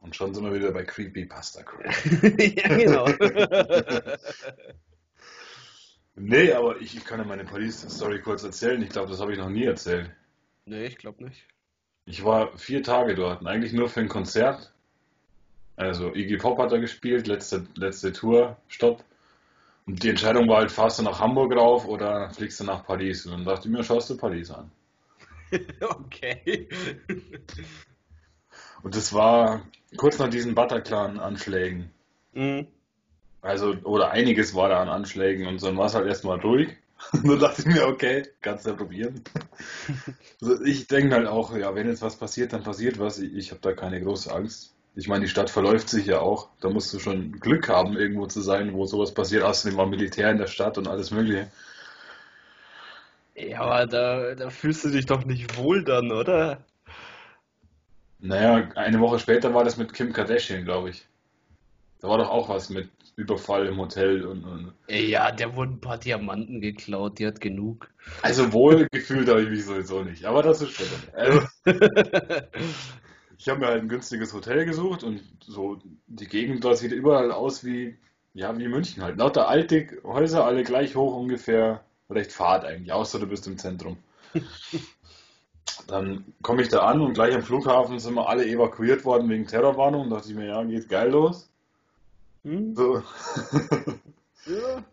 Und 0.00 0.16
schon 0.16 0.34
sind 0.34 0.44
wir 0.44 0.54
wieder 0.54 0.72
bei 0.72 0.82
Creepypasta 0.82 1.62
Crew. 1.62 1.84
ja, 2.38 2.76
genau. 2.76 3.06
nee, 6.16 6.52
aber 6.52 6.80
ich, 6.80 6.96
ich 6.96 7.04
kann 7.04 7.20
ja 7.20 7.24
meine 7.24 7.44
Paris-Story 7.44 8.20
kurz 8.20 8.42
erzählen. 8.42 8.82
Ich 8.82 8.88
glaube, 8.88 9.10
das 9.10 9.20
habe 9.20 9.32
ich 9.32 9.38
noch 9.38 9.50
nie 9.50 9.64
erzählt. 9.64 10.10
Nee, 10.64 10.86
ich 10.86 10.96
glaube 10.96 11.22
nicht. 11.22 11.46
Ich 12.04 12.24
war 12.24 12.58
vier 12.58 12.82
Tage 12.82 13.14
dort, 13.14 13.46
eigentlich 13.46 13.72
nur 13.72 13.88
für 13.88 14.00
ein 14.00 14.08
Konzert. 14.08 14.72
Also 15.76 16.14
Iggy 16.14 16.36
Pop 16.36 16.58
hat 16.58 16.72
da 16.72 16.78
gespielt, 16.78 17.26
letzte, 17.26 17.66
letzte 17.74 18.12
Tour, 18.12 18.56
Stopp. 18.68 19.02
Und 19.86 20.02
die 20.02 20.10
Entscheidung 20.10 20.48
war 20.48 20.58
halt, 20.58 20.70
fahrst 20.70 20.98
du 20.98 21.02
nach 21.02 21.20
Hamburg 21.20 21.56
rauf 21.56 21.86
oder 21.86 22.30
fliegst 22.30 22.60
du 22.60 22.64
nach 22.64 22.84
Paris? 22.84 23.26
Und 23.26 23.32
dann 23.32 23.44
dachte 23.44 23.68
ich 23.68 23.74
mir, 23.74 23.82
schaust 23.82 24.10
du 24.10 24.16
Paris 24.16 24.50
an. 24.50 24.70
okay. 25.80 26.68
Und 28.82 28.96
das 28.96 29.12
war 29.12 29.62
kurz 29.96 30.18
nach 30.18 30.28
diesen 30.28 30.54
Bataclan-Anschlägen. 30.54 31.90
Mhm. 32.32 32.66
Also, 33.40 33.74
oder 33.84 34.10
einiges 34.10 34.54
war 34.54 34.68
da 34.68 34.80
an 34.80 34.88
Anschlägen 34.88 35.46
und 35.46 35.62
dann 35.62 35.76
war 35.76 35.86
es 35.86 35.94
halt 35.94 36.06
erstmal 36.06 36.38
ruhig. 36.40 36.76
Und 37.12 37.28
dann 37.28 37.40
dachte 37.40 37.62
ich 37.62 37.66
mir, 37.66 37.86
okay, 37.88 38.22
kannst 38.40 38.64
du 38.64 38.70
ja 38.70 38.76
probieren. 38.76 39.24
Also 40.40 40.62
ich 40.64 40.86
denke 40.86 41.16
halt 41.16 41.26
auch, 41.26 41.54
ja, 41.56 41.74
wenn 41.74 41.88
jetzt 41.88 42.02
was 42.02 42.16
passiert, 42.16 42.52
dann 42.52 42.62
passiert 42.62 43.00
was. 43.00 43.18
Ich, 43.18 43.34
ich 43.34 43.50
habe 43.50 43.60
da 43.60 43.72
keine 43.72 44.00
große 44.00 44.32
Angst. 44.32 44.72
Ich 44.94 45.08
meine, 45.08 45.24
die 45.24 45.30
Stadt 45.30 45.48
verläuft 45.48 45.88
sich 45.88 46.06
ja 46.06 46.20
auch. 46.20 46.48
Da 46.60 46.68
musst 46.68 46.92
du 46.92 46.98
schon 46.98 47.32
Glück 47.40 47.68
haben, 47.68 47.96
irgendwo 47.96 48.26
zu 48.26 48.42
sein, 48.42 48.74
wo 48.74 48.84
sowas 48.84 49.14
passiert. 49.14 49.42
Außerdem 49.42 49.78
war 49.78 49.86
Militär 49.86 50.30
in 50.30 50.38
der 50.38 50.46
Stadt 50.46 50.76
und 50.76 50.86
alles 50.86 51.10
Mögliche. 51.10 51.50
Ja, 53.34 53.62
aber 53.62 53.86
da, 53.86 54.34
da 54.34 54.50
fühlst 54.50 54.84
du 54.84 54.90
dich 54.90 55.06
doch 55.06 55.24
nicht 55.24 55.56
wohl 55.56 55.82
dann, 55.84 56.12
oder? 56.12 56.64
Naja, 58.18 58.68
eine 58.76 59.00
Woche 59.00 59.18
später 59.18 59.54
war 59.54 59.64
das 59.64 59.78
mit 59.78 59.94
Kim 59.94 60.12
Kardashian, 60.12 60.64
glaube 60.64 60.90
ich. 60.90 61.06
Da 62.00 62.08
war 62.08 62.18
doch 62.18 62.28
auch 62.28 62.48
was 62.48 62.68
mit 62.68 62.90
Überfall 63.16 63.66
im 63.66 63.78
Hotel 63.78 64.24
und, 64.26 64.44
und. 64.44 64.72
Ja, 64.88 65.30
der 65.32 65.54
wurden 65.56 65.74
ein 65.74 65.80
paar 65.80 65.98
Diamanten 65.98 66.60
geklaut, 66.60 67.18
die 67.18 67.26
hat 67.26 67.40
genug. 67.40 67.88
Also 68.22 68.52
wohl 68.52 68.86
gefühlt 68.90 69.28
habe 69.28 69.42
ich 69.42 69.48
mich 69.48 69.64
sowieso 69.64 70.02
nicht, 70.02 70.24
aber 70.24 70.42
das 70.42 70.62
ist 70.62 70.72
später. 70.72 70.90
Also, 71.14 71.46
ich 73.42 73.48
habe 73.48 73.58
mir 73.58 73.66
halt 73.66 73.82
ein 73.82 73.88
günstiges 73.88 74.32
Hotel 74.34 74.64
gesucht 74.64 75.02
und 75.02 75.20
so 75.44 75.78
die 76.06 76.28
Gegend 76.28 76.62
dort 76.62 76.78
sieht 76.78 76.92
überall 76.92 77.32
aus 77.32 77.64
wie, 77.64 77.98
ja, 78.34 78.56
wie 78.56 78.68
München 78.68 79.02
halt. 79.02 79.18
Lauter 79.18 79.48
alte 79.48 80.00
Häuser, 80.04 80.44
alle 80.44 80.62
gleich 80.62 80.94
hoch 80.94 81.16
ungefähr, 81.16 81.82
recht 82.08 82.30
fad 82.30 82.64
eigentlich, 82.64 82.92
außer 82.92 83.18
du 83.18 83.26
bist 83.26 83.48
im 83.48 83.58
Zentrum. 83.58 83.96
Dann 85.88 86.24
komme 86.40 86.62
ich 86.62 86.68
da 86.68 86.82
an 86.82 87.00
und 87.00 87.14
gleich 87.14 87.34
am 87.34 87.42
Flughafen 87.42 87.98
sind 87.98 88.14
wir 88.14 88.28
alle 88.28 88.46
evakuiert 88.46 89.04
worden 89.04 89.28
wegen 89.28 89.48
Terrorwarnung. 89.48 90.08
Da 90.08 90.16
dachte 90.16 90.30
ich 90.30 90.36
mir, 90.36 90.46
ja, 90.46 90.62
geht 90.62 90.88
geil 90.88 91.10
los. 91.10 91.50
Hm? 92.44 92.76
So. 92.76 92.98
ja. 94.46 94.84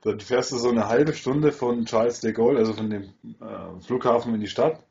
Dann 0.00 0.18
fährst 0.18 0.50
du 0.52 0.56
so 0.56 0.70
eine 0.70 0.88
halbe 0.88 1.12
Stunde 1.12 1.52
von 1.52 1.84
Charles 1.84 2.20
de 2.20 2.32
Gaulle, 2.32 2.58
also 2.58 2.72
von 2.72 2.88
dem 2.88 3.02
äh, 3.40 3.80
Flughafen 3.82 4.34
in 4.34 4.40
die 4.40 4.48
Stadt. 4.48 4.82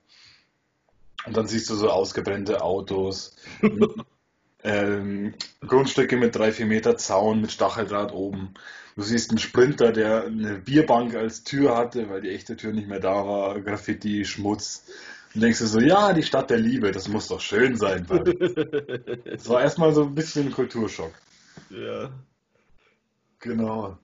Und 1.25 1.37
dann 1.37 1.47
siehst 1.47 1.69
du 1.69 1.75
so 1.75 1.89
ausgebrannte 1.89 2.61
Autos, 2.61 3.35
ähm, 4.63 5.33
Grundstücke 5.65 6.17
mit 6.17 6.35
drei, 6.35 6.51
vier 6.51 6.65
Meter 6.65 6.97
Zaun 6.97 7.41
mit 7.41 7.51
Stacheldraht 7.51 8.11
oben. 8.11 8.53
Du 8.95 9.03
siehst 9.03 9.29
einen 9.29 9.39
Sprinter, 9.39 9.91
der 9.91 10.25
eine 10.25 10.55
Bierbank 10.57 11.15
als 11.15 11.43
Tür 11.43 11.77
hatte, 11.77 12.09
weil 12.09 12.21
die 12.21 12.29
echte 12.29 12.57
Tür 12.57 12.73
nicht 12.73 12.87
mehr 12.87 12.99
da 12.99 13.25
war, 13.25 13.61
Graffiti, 13.61 14.25
Schmutz. 14.25 14.85
Und 15.33 15.41
denkst 15.41 15.59
du 15.59 15.65
so, 15.65 15.79
ja, 15.79 16.11
die 16.11 16.23
Stadt 16.23 16.49
der 16.49 16.57
Liebe, 16.57 16.91
das 16.91 17.07
muss 17.07 17.29
doch 17.29 17.39
schön 17.39 17.77
sein. 17.77 18.05
das 19.25 19.47
war 19.47 19.61
erstmal 19.61 19.93
so 19.93 20.03
ein 20.03 20.13
bisschen 20.13 20.47
ein 20.47 20.51
Kulturschock. 20.51 21.13
Ja. 21.69 22.11
Genau. 23.39 23.97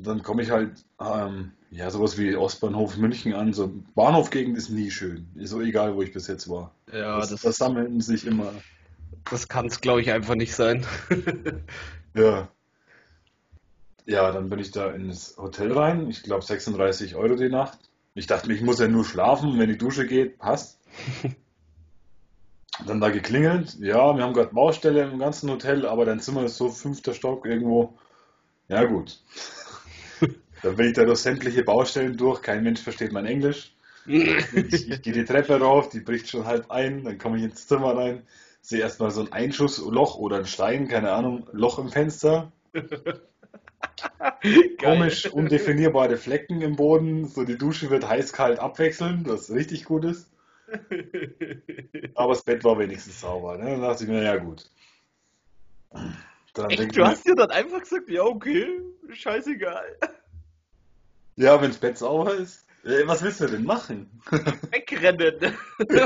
Dann 0.00 0.22
komme 0.22 0.42
ich 0.42 0.50
halt, 0.50 0.84
ähm, 1.00 1.52
ja, 1.70 1.90
sowas 1.90 2.18
wie 2.18 2.36
Ostbahnhof 2.36 2.96
München 2.96 3.34
an. 3.34 3.52
So 3.52 3.72
Bahnhofgegend 3.94 4.56
ist 4.56 4.70
nie 4.70 4.90
schön. 4.90 5.28
Ist 5.34 5.50
so 5.50 5.60
egal, 5.60 5.94
wo 5.94 6.02
ich 6.02 6.12
bis 6.12 6.26
jetzt 6.26 6.48
war. 6.48 6.74
Ja, 6.92 7.18
das, 7.18 7.30
das, 7.30 7.42
das 7.42 7.56
sammeln 7.56 8.00
sich 8.00 8.26
immer. 8.26 8.52
Das 9.30 9.48
kann 9.48 9.66
es, 9.66 9.80
glaube 9.80 10.02
ich, 10.02 10.12
einfach 10.12 10.34
nicht 10.34 10.54
sein. 10.54 10.86
ja. 12.14 12.48
Ja, 14.04 14.30
dann 14.30 14.48
bin 14.48 14.60
ich 14.60 14.70
da 14.70 14.90
ins 14.90 15.36
Hotel 15.36 15.72
rein. 15.72 16.08
Ich 16.08 16.22
glaube 16.22 16.44
36 16.44 17.16
Euro 17.16 17.34
die 17.34 17.48
Nacht. 17.48 17.78
Ich 18.14 18.26
dachte 18.26 18.48
mir, 18.48 18.54
ich 18.54 18.62
muss 18.62 18.78
ja 18.78 18.88
nur 18.88 19.04
schlafen, 19.04 19.58
wenn 19.58 19.68
die 19.68 19.78
Dusche 19.78 20.06
geht, 20.06 20.38
passt. 20.38 20.78
dann 22.86 23.00
da 23.00 23.10
geklingelt. 23.10 23.78
Ja, 23.80 24.16
wir 24.16 24.22
haben 24.22 24.34
gerade 24.34 24.54
Baustelle 24.54 25.02
im 25.02 25.18
ganzen 25.18 25.50
Hotel, 25.50 25.86
aber 25.86 26.04
dein 26.04 26.20
Zimmer 26.20 26.44
ist 26.44 26.56
so 26.56 26.68
fünfter 26.70 27.14
Stock 27.14 27.46
irgendwo. 27.46 27.98
Ja, 28.68 28.84
gut. 28.84 29.20
Dann 30.66 30.76
bin 30.76 30.88
ich 30.88 30.94
da 30.94 31.04
durch 31.04 31.20
sämtliche 31.20 31.62
Baustellen 31.62 32.16
durch. 32.16 32.42
Kein 32.42 32.64
Mensch 32.64 32.80
versteht 32.80 33.12
mein 33.12 33.26
Englisch. 33.26 33.72
Ich, 34.06 34.88
ich 34.88 35.02
gehe 35.02 35.12
die 35.12 35.24
Treppe 35.24 35.60
rauf, 35.60 35.88
die 35.88 35.98
bricht 35.98 36.28
schon 36.28 36.46
halb 36.46 36.70
ein. 36.70 37.02
Dann 37.02 37.18
komme 37.18 37.38
ich 37.38 37.42
ins 37.42 37.66
Zimmer 37.66 37.96
rein, 37.96 38.22
sehe 38.60 38.80
erstmal 38.80 39.10
so 39.10 39.22
ein 39.22 39.32
Einschussloch 39.32 40.16
oder 40.16 40.38
ein 40.38 40.46
Stein, 40.46 40.86
keine 40.86 41.10
Ahnung, 41.10 41.48
Loch 41.50 41.80
im 41.80 41.88
Fenster. 41.88 42.52
Komisch 44.80 45.26
undefinierbare 45.26 46.16
Flecken 46.16 46.62
im 46.62 46.76
Boden. 46.76 47.26
So 47.26 47.42
die 47.42 47.58
Dusche 47.58 47.90
wird 47.90 48.08
heiß-kalt 48.08 48.60
abwechseln, 48.60 49.24
was 49.26 49.50
richtig 49.50 49.84
gut 49.84 50.04
ist. 50.04 50.30
Aber 52.14 52.32
das 52.32 52.44
Bett 52.44 52.62
war 52.62 52.78
wenigstens 52.78 53.20
sauber. 53.20 53.58
Ne? 53.58 53.70
Dann 53.70 53.80
dachte 53.82 54.04
ich 54.04 54.10
mir, 54.10 54.22
ja 54.22 54.36
gut. 54.36 54.70
Echt, 56.68 56.96
du 56.96 57.00
mir, 57.00 57.08
hast 57.08 57.26
dir 57.26 57.34
dann 57.34 57.50
einfach 57.50 57.80
gesagt, 57.80 58.08
ja 58.08 58.22
okay, 58.22 58.80
scheißegal. 59.12 59.96
Ja, 61.36 61.60
wenn 61.60 61.70
das 61.70 61.78
Bett 61.78 61.98
sauber 61.98 62.34
ist. 62.34 62.66
Äh, 62.84 63.06
was 63.06 63.22
willst 63.22 63.40
du 63.40 63.46
denn 63.46 63.64
machen? 63.64 64.22
Wegrennen. 64.70 65.56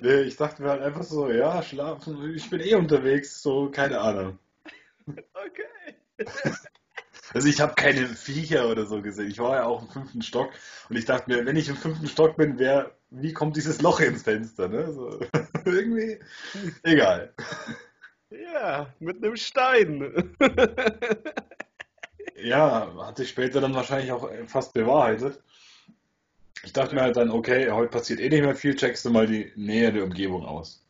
nee, 0.00 0.20
ich 0.22 0.36
dachte 0.36 0.62
mir 0.62 0.70
halt 0.70 0.82
einfach 0.82 1.02
so, 1.02 1.30
ja, 1.30 1.62
schlafen, 1.62 2.34
ich 2.34 2.50
bin 2.50 2.60
eh 2.60 2.74
unterwegs, 2.74 3.40
so, 3.42 3.70
keine 3.70 4.00
Ahnung. 4.00 4.38
Okay. 5.06 5.94
Also 7.32 7.48
ich 7.48 7.60
habe 7.60 7.74
keine 7.74 8.06
Viecher 8.06 8.68
oder 8.68 8.86
so 8.86 9.02
gesehen. 9.02 9.28
Ich 9.28 9.40
war 9.40 9.56
ja 9.56 9.64
auch 9.64 9.82
im 9.82 9.88
fünften 9.88 10.22
Stock 10.22 10.52
und 10.88 10.96
ich 10.96 11.04
dachte 11.04 11.28
mir, 11.28 11.44
wenn 11.44 11.56
ich 11.56 11.68
im 11.68 11.74
fünften 11.74 12.06
Stock 12.06 12.36
bin, 12.36 12.60
wer, 12.60 12.92
wie 13.10 13.32
kommt 13.32 13.56
dieses 13.56 13.82
Loch 13.82 13.98
ins 13.98 14.22
Fenster? 14.22 14.68
Ne? 14.68 14.92
So, 14.92 15.18
irgendwie, 15.64 16.20
egal. 16.84 17.34
Ja, 18.30 18.94
mit 19.00 19.16
einem 19.16 19.34
Stein. 19.34 20.36
Ja, 22.42 22.92
hat 22.98 23.16
sich 23.16 23.28
später 23.28 23.60
dann 23.60 23.74
wahrscheinlich 23.74 24.12
auch 24.12 24.28
fast 24.46 24.72
bewahrheitet. 24.74 25.40
Ich 26.62 26.72
dachte 26.72 26.94
mir 26.94 27.02
halt 27.02 27.16
dann, 27.16 27.30
okay, 27.30 27.70
heute 27.70 27.90
passiert 27.90 28.20
eh 28.20 28.28
nicht 28.28 28.42
mehr 28.42 28.54
viel, 28.56 28.74
checkst 28.74 29.04
du 29.04 29.10
mal 29.10 29.26
die 29.26 29.52
Nähe 29.54 29.92
der 29.92 30.04
Umgebung 30.04 30.46
aus. 30.46 30.82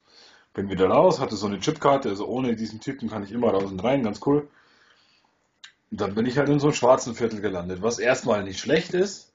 Bin 0.53 0.71
wieder 0.71 0.89
raus, 0.89 1.19
hatte 1.19 1.37
so 1.37 1.47
eine 1.47 1.59
Chipkarte, 1.59 2.09
also 2.11 2.27
ohne 2.27 2.55
diesen 2.55 2.81
Typen 2.81 3.11
kann 3.11 3.25
ich 3.25 3.33
immer 3.33 3.51
raus 3.51 3.71
und 3.71 3.83
rein, 3.83 4.05
ganz 4.05 4.21
cool. 4.25 4.49
Und 5.91 6.01
dann 6.01 6.15
bin 6.15 6.27
ich 6.27 6.39
halt 6.39 6.49
in 6.49 6.61
so 6.61 6.69
einem 6.69 6.75
schwarzen 6.75 7.15
Viertel 7.15 7.41
gelandet, 7.41 7.83
was 7.83 7.99
erstmal 7.99 8.45
nicht 8.45 8.61
schlecht 8.61 8.95
ist, 8.95 9.33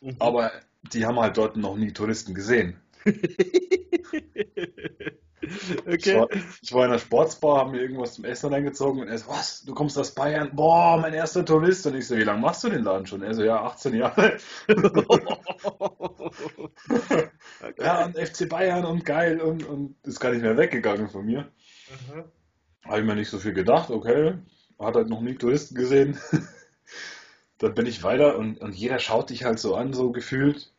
mhm. 0.00 0.16
aber 0.20 0.52
die 0.92 1.06
haben 1.06 1.18
halt 1.18 1.36
dort 1.36 1.56
noch 1.56 1.76
nie 1.76 1.92
Touristen 1.92 2.34
gesehen. 2.34 2.80
Okay. 5.86 5.96
Ich, 5.96 6.14
war, 6.14 6.28
ich 6.62 6.72
war 6.72 6.84
in 6.84 6.90
einer 6.90 6.98
Sportsbar, 6.98 7.58
haben 7.58 7.72
mir 7.72 7.80
irgendwas 7.80 8.14
zum 8.14 8.24
Essen 8.24 8.52
reingezogen 8.52 9.02
und 9.02 9.08
er 9.08 9.18
so, 9.18 9.28
was, 9.28 9.62
du 9.64 9.74
kommst 9.74 9.98
aus 9.98 10.14
Bayern? 10.14 10.50
Boah, 10.54 10.98
mein 10.98 11.14
erster 11.14 11.44
Tourist. 11.44 11.86
Und 11.86 11.96
ich 11.96 12.06
so, 12.06 12.16
wie 12.16 12.22
lange 12.22 12.40
machst 12.40 12.64
du 12.64 12.68
den 12.68 12.84
Laden 12.84 13.06
schon? 13.06 13.22
Er 13.22 13.34
so, 13.34 13.42
ja, 13.42 13.62
18 13.62 13.94
Jahre. 13.94 14.38
okay. 16.98 17.28
Ja, 17.78 18.04
und 18.04 18.16
FC 18.16 18.48
Bayern 18.48 18.84
und 18.84 19.04
geil 19.04 19.40
und, 19.40 19.64
und 19.64 19.96
ist 20.04 20.20
gar 20.20 20.32
nicht 20.32 20.42
mehr 20.42 20.56
weggegangen 20.56 21.08
von 21.08 21.24
mir. 21.24 21.50
Mhm. 21.90 22.24
Habe 22.84 23.00
ich 23.00 23.06
mir 23.06 23.14
nicht 23.14 23.30
so 23.30 23.38
viel 23.38 23.52
gedacht, 23.52 23.90
okay, 23.90 24.34
hat 24.78 24.94
halt 24.94 25.08
noch 25.08 25.20
nie 25.20 25.34
Touristen 25.34 25.74
gesehen. 25.74 26.18
Dann 27.58 27.74
bin 27.74 27.86
ich 27.86 28.02
weiter 28.02 28.38
und, 28.38 28.58
und 28.60 28.74
jeder 28.74 28.98
schaut 28.98 29.30
dich 29.30 29.44
halt 29.44 29.58
so 29.58 29.74
an, 29.74 29.92
so 29.92 30.10
gefühlt. 30.12 30.72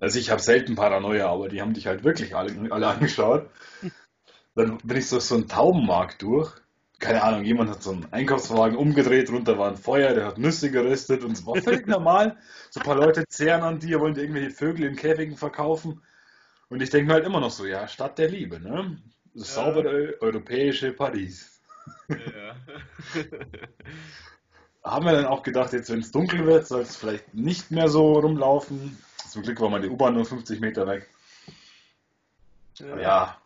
Also 0.00 0.18
ich 0.18 0.30
habe 0.30 0.40
selten 0.40 0.76
Paranoia, 0.76 1.28
aber 1.28 1.48
die 1.48 1.60
haben 1.60 1.74
dich 1.74 1.86
halt 1.86 2.04
wirklich 2.04 2.34
alle, 2.34 2.70
alle 2.72 2.88
angeschaut. 2.88 3.48
Dann 4.54 4.78
bin 4.78 4.96
ich 4.96 5.08
so, 5.08 5.18
so 5.18 5.36
einen 5.36 5.48
Taubenmarkt 5.48 6.22
durch. 6.22 6.52
Keine 6.98 7.22
Ahnung, 7.22 7.44
jemand 7.44 7.70
hat 7.70 7.82
so 7.82 7.92
einen 7.92 8.12
Einkaufswagen 8.12 8.76
umgedreht, 8.76 9.30
runter 9.30 9.58
war 9.58 9.70
ein 9.70 9.78
Feuer, 9.78 10.12
der 10.12 10.26
hat 10.26 10.36
Nüsse 10.38 10.70
geröstet 10.70 11.24
und 11.24 11.32
es 11.32 11.46
war 11.46 11.56
völlig 11.56 11.86
normal. 11.88 12.36
So 12.70 12.80
ein 12.80 12.86
paar 12.86 12.96
Leute 12.96 13.26
zehren 13.26 13.62
an 13.62 13.78
dir, 13.78 14.00
wollen 14.00 14.14
dir 14.14 14.22
irgendwelche 14.22 14.50
Vögel 14.50 14.84
in 14.84 14.96
Käfigen 14.96 15.36
verkaufen. 15.36 16.02
Und 16.68 16.82
ich 16.82 16.90
denke 16.90 17.06
mir 17.06 17.14
halt 17.14 17.24
immer 17.24 17.40
noch 17.40 17.50
so, 17.50 17.64
ja, 17.64 17.88
Stadt 17.88 18.18
der 18.18 18.28
Liebe, 18.28 18.60
ne? 18.60 18.98
Das 19.34 19.56
ja. 19.56 19.64
saubere 19.64 20.16
europäische 20.20 20.92
Paris. 20.92 21.62
Ja. 22.08 22.56
Haben 24.84 25.04
wir 25.06 25.12
dann 25.12 25.26
auch 25.26 25.42
gedacht, 25.42 25.72
jetzt 25.72 25.90
wenn 25.90 26.00
es 26.00 26.10
dunkel 26.10 26.44
wird, 26.46 26.66
soll 26.66 26.82
es 26.82 26.96
vielleicht 26.96 27.34
nicht 27.34 27.70
mehr 27.70 27.88
so 27.88 28.18
rumlaufen. 28.18 28.98
Zum 29.28 29.42
Glück 29.42 29.60
war 29.60 29.70
mal 29.70 29.80
die 29.80 29.88
U-Bahn 29.88 30.14
nur 30.14 30.24
50 30.24 30.60
Meter 30.60 30.86
weg. 30.86 31.08
Ja, 32.78 32.98
ja 32.98 33.39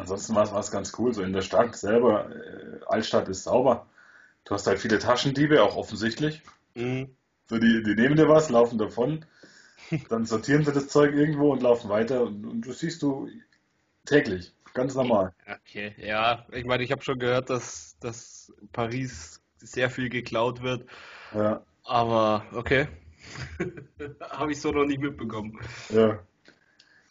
ansonsten 0.00 0.34
war 0.34 0.58
es 0.58 0.70
ganz 0.70 0.92
cool. 0.98 1.14
So 1.14 1.22
in 1.22 1.32
der 1.32 1.42
Stadt 1.42 1.76
selber, 1.76 2.30
äh, 2.30 2.84
Altstadt 2.86 3.28
ist 3.28 3.44
sauber. 3.44 3.86
Du 4.44 4.54
hast 4.54 4.66
halt 4.66 4.78
viele 4.78 4.98
Taschendiebe, 4.98 5.62
auch 5.62 5.76
offensichtlich. 5.76 6.42
Mhm. 6.74 7.14
So, 7.48 7.58
die, 7.58 7.82
die 7.82 7.94
nehmen 7.94 8.16
dir 8.16 8.28
was, 8.28 8.48
laufen 8.48 8.78
davon, 8.78 9.24
dann 10.08 10.24
sortieren 10.24 10.64
sie 10.64 10.72
das 10.72 10.88
Zeug 10.88 11.14
irgendwo 11.14 11.52
und 11.52 11.62
laufen 11.62 11.90
weiter 11.90 12.22
und, 12.22 12.44
und 12.46 12.66
das 12.66 12.78
siehst 12.78 13.02
du 13.02 13.28
täglich, 14.06 14.52
ganz 14.72 14.94
normal. 14.94 15.34
Okay, 15.46 15.94
ja, 15.98 16.46
ich 16.52 16.64
meine, 16.64 16.84
ich 16.84 16.92
habe 16.92 17.02
schon 17.02 17.18
gehört, 17.18 17.50
dass, 17.50 17.96
dass 17.98 18.52
Paris 18.72 19.42
sehr 19.56 19.90
viel 19.90 20.08
geklaut 20.08 20.62
wird. 20.62 20.86
Ja. 21.34 21.64
Aber 21.84 22.44
okay. 22.52 22.86
habe 24.30 24.52
ich 24.52 24.60
so 24.60 24.70
noch 24.70 24.84
nicht 24.84 25.00
mitbekommen. 25.00 25.58
Ja. 25.90 26.20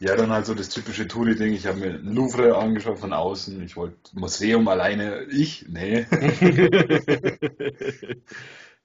Ja, 0.02 0.16
dann 0.16 0.32
halt 0.32 0.46
so 0.46 0.54
das 0.54 0.70
typische 0.70 1.08
Touri-Ding. 1.08 1.54
Ich 1.54 1.68
habe 1.68 1.80
mir 1.80 1.90
Louvre 1.98 2.58
angeschaut 2.58 3.00
von 3.00 3.12
außen. 3.12 3.62
Ich 3.64 3.76
wollte 3.76 3.98
Museum 4.14 4.66
alleine. 4.70 5.24
Ich? 5.26 5.68
Nee. 5.68 6.08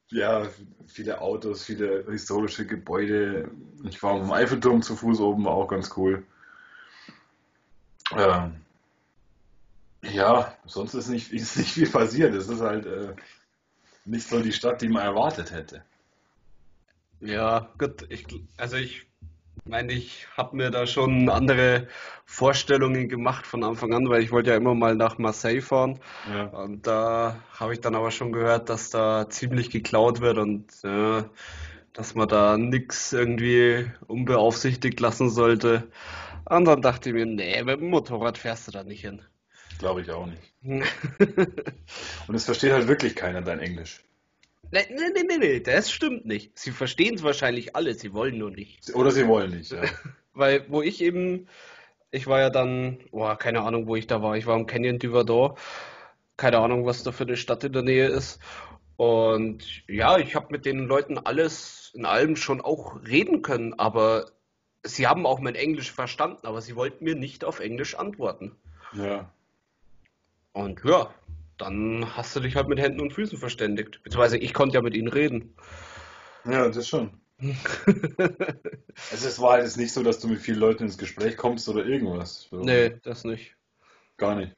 ja, 0.08 0.48
viele 0.88 1.20
Autos, 1.20 1.64
viele 1.64 2.04
historische 2.10 2.66
Gebäude. 2.66 3.48
Ich 3.84 4.02
war 4.02 4.20
am 4.20 4.32
Eiffelturm 4.32 4.82
zu 4.82 4.96
Fuß 4.96 5.20
oben, 5.20 5.44
war 5.44 5.52
auch 5.52 5.68
ganz 5.68 5.96
cool. 5.96 6.24
Ähm, 8.16 8.56
ja, 10.02 10.56
sonst 10.66 10.94
ist 10.94 11.08
nicht, 11.08 11.32
ist 11.32 11.56
nicht 11.56 11.72
viel 11.74 11.88
passiert. 11.88 12.34
Es 12.34 12.48
ist 12.48 12.60
halt 12.60 12.86
äh, 12.86 13.14
nicht 14.04 14.28
so 14.28 14.40
die 14.40 14.52
Stadt, 14.52 14.82
die 14.82 14.88
man 14.88 15.04
erwartet 15.04 15.52
hätte. 15.52 15.84
Ja, 17.20 17.72
gut. 17.78 18.04
Ich, 18.10 18.26
also 18.56 18.76
ich 18.76 19.06
meine, 19.64 19.92
ich 19.92 20.26
habe 20.36 20.56
mir 20.56 20.70
da 20.70 20.86
schon 20.86 21.28
andere 21.28 21.88
Vorstellungen 22.24 23.08
gemacht 23.08 23.46
von 23.46 23.64
Anfang 23.64 23.92
an, 23.92 24.08
weil 24.08 24.22
ich 24.22 24.32
wollte 24.32 24.50
ja 24.50 24.56
immer 24.56 24.74
mal 24.74 24.94
nach 24.94 25.18
Marseille 25.18 25.60
fahren. 25.60 26.00
Ja. 26.32 26.44
Und 26.44 26.86
da 26.86 27.36
habe 27.58 27.74
ich 27.74 27.80
dann 27.80 27.94
aber 27.94 28.10
schon 28.10 28.32
gehört, 28.32 28.68
dass 28.68 28.90
da 28.90 29.28
ziemlich 29.28 29.70
geklaut 29.70 30.20
wird 30.20 30.38
und 30.38 30.66
äh, 30.84 31.22
dass 31.92 32.14
man 32.14 32.28
da 32.28 32.58
nichts 32.58 33.12
irgendwie 33.12 33.90
unbeaufsichtigt 34.06 35.00
lassen 35.00 35.30
sollte. 35.30 35.88
Und 36.44 36.66
dann 36.66 36.82
dachte 36.82 37.10
ich 37.10 37.14
mir, 37.14 37.26
nee, 37.26 37.62
mit 37.62 37.80
dem 37.80 37.90
Motorrad 37.90 38.36
fährst 38.36 38.66
du 38.68 38.72
da 38.72 38.84
nicht 38.84 39.00
hin. 39.00 39.22
Glaube 39.78 40.02
ich 40.02 40.10
auch 40.10 40.26
nicht. 40.26 40.52
und 40.62 42.34
es 42.34 42.44
versteht 42.44 42.72
halt 42.72 42.88
wirklich 42.88 43.14
keiner 43.16 43.42
dein 43.42 43.60
Englisch. 43.60 44.04
Nee, 44.74 44.86
nee, 44.90 45.22
nee, 45.22 45.38
nee, 45.38 45.60
das 45.60 45.92
stimmt 45.92 46.26
nicht. 46.26 46.58
Sie 46.58 46.72
verstehen 46.72 47.14
es 47.14 47.22
wahrscheinlich 47.22 47.76
alle, 47.76 47.94
sie 47.94 48.12
wollen 48.12 48.38
nur 48.38 48.50
nicht. 48.50 48.92
Oder 48.92 49.12
sie 49.12 49.28
wollen 49.28 49.56
nicht, 49.56 49.70
ja. 49.70 49.82
Weil, 50.34 50.68
wo 50.68 50.82
ich 50.82 51.00
eben, 51.00 51.46
ich 52.10 52.26
war 52.26 52.40
ja 52.40 52.50
dann, 52.50 52.98
boah, 53.12 53.38
keine 53.38 53.60
Ahnung, 53.60 53.86
wo 53.86 53.94
ich 53.94 54.08
da 54.08 54.20
war. 54.20 54.36
Ich 54.36 54.46
war 54.46 54.56
im 54.56 54.66
Canyon 54.66 54.98
d'Iverdor. 54.98 55.56
Keine 56.36 56.58
Ahnung, 56.58 56.86
was 56.86 57.04
da 57.04 57.12
für 57.12 57.22
eine 57.22 57.36
Stadt 57.36 57.62
in 57.62 57.72
der 57.72 57.82
Nähe 57.82 58.08
ist. 58.08 58.40
Und 58.96 59.86
ja, 59.86 60.18
ich 60.18 60.34
habe 60.34 60.48
mit 60.50 60.66
den 60.66 60.86
Leuten 60.86 61.18
alles 61.18 61.92
in 61.94 62.04
allem 62.04 62.34
schon 62.34 62.60
auch 62.60 62.96
reden 63.06 63.42
können, 63.42 63.74
aber 63.74 64.32
sie 64.82 65.06
haben 65.06 65.24
auch 65.24 65.38
mein 65.38 65.54
Englisch 65.54 65.92
verstanden, 65.92 66.48
aber 66.48 66.60
sie 66.60 66.74
wollten 66.74 67.04
mir 67.04 67.14
nicht 67.14 67.44
auf 67.44 67.60
Englisch 67.60 67.94
antworten. 67.94 68.56
Ja. 68.92 69.30
Und 70.52 70.82
ja, 70.84 71.14
dann 71.58 72.16
hast 72.16 72.34
du 72.34 72.40
dich 72.40 72.56
halt 72.56 72.68
mit 72.68 72.78
Händen 72.78 73.00
und 73.00 73.12
Füßen 73.12 73.38
verständigt. 73.38 74.02
Beziehungsweise 74.02 74.38
ich 74.38 74.54
konnte 74.54 74.74
ja 74.74 74.82
mit 74.82 74.94
ihnen 74.94 75.08
reden. 75.08 75.54
Ja, 76.44 76.68
das 76.68 76.88
schon. 76.88 77.20
also 77.38 79.28
es 79.28 79.40
war 79.40 79.52
halt 79.52 79.64
jetzt 79.64 79.76
nicht 79.76 79.92
so, 79.92 80.02
dass 80.02 80.20
du 80.20 80.28
mit 80.28 80.40
vielen 80.40 80.58
Leuten 80.58 80.84
ins 80.84 80.98
Gespräch 80.98 81.36
kommst 81.36 81.68
oder 81.68 81.84
irgendwas. 81.84 82.48
Nee, 82.52 82.96
das 83.02 83.24
nicht. 83.24 83.56
Gar 84.16 84.36
nicht. 84.36 84.52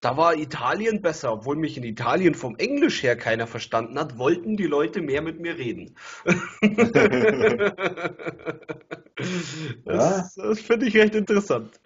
Da 0.00 0.16
war 0.16 0.36
Italien 0.36 1.02
besser, 1.02 1.32
obwohl 1.32 1.56
mich 1.56 1.76
in 1.76 1.82
Italien 1.82 2.34
vom 2.34 2.54
Englisch 2.56 3.02
her 3.02 3.16
keiner 3.16 3.48
verstanden 3.48 3.98
hat, 3.98 4.16
wollten 4.16 4.56
die 4.56 4.66
Leute 4.66 5.02
mehr 5.02 5.22
mit 5.22 5.40
mir 5.40 5.58
reden. 5.58 5.96
das, 9.84 10.36
ja? 10.36 10.36
das 10.36 10.60
finde 10.60 10.86
ich 10.86 10.96
recht 10.96 11.16
interessant. 11.16 11.80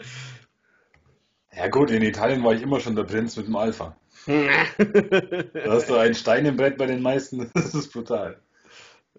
Ja 1.55 1.69
gut, 1.69 1.91
in 1.91 2.03
Italien 2.03 2.43
war 2.43 2.55
ich 2.55 2.63
immer 2.63 2.81
schon 2.81 2.97
der 2.97 3.05
Prinz 3.05 3.37
mit 3.37 3.47
dem 3.47 3.57
Alpha. 3.57 3.97
da 4.27 5.73
hast 5.73 5.91
du 5.91 5.97
einen 5.97 6.15
Stein 6.15 6.47
im 6.47 6.57
Brett 6.57 6.79
bei 6.79 6.87
den 6.87 7.03
meisten, 7.03 7.51
das 7.55 7.75
ist 7.75 7.93
brutal. 7.93 8.41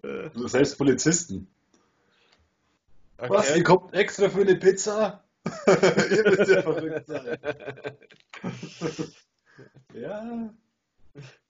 Also 0.02 0.48
selbst 0.48 0.76
Polizisten. 0.76 1.46
Okay. 3.16 3.30
Was, 3.30 3.56
ihr 3.56 3.62
kommt 3.62 3.94
extra 3.94 4.28
für 4.28 4.42
eine 4.42 4.56
Pizza? 4.56 5.22
ihr 5.66 6.24
müsst 6.24 6.50
ja 6.50 6.62
verrückt 6.62 7.06
sein. 7.06 7.38
ja. 9.94 10.54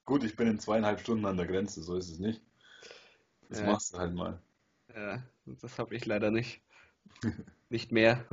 Gut, 0.04 0.24
ich 0.24 0.36
bin 0.36 0.48
in 0.48 0.58
zweieinhalb 0.58 1.00
Stunden 1.00 1.24
an 1.24 1.36
der 1.36 1.46
Grenze, 1.46 1.82
so 1.82 1.96
ist 1.96 2.10
es 2.10 2.18
nicht. 2.18 2.42
Das 3.48 3.60
ja. 3.60 3.66
machst 3.66 3.94
du 3.94 3.98
halt 3.98 4.14
mal. 4.14 4.38
Ja, 4.94 5.22
das 5.46 5.78
habe 5.78 5.94
ich 5.94 6.04
leider 6.04 6.30
nicht. 6.30 6.60
nicht 7.70 7.90
mehr. 7.90 8.24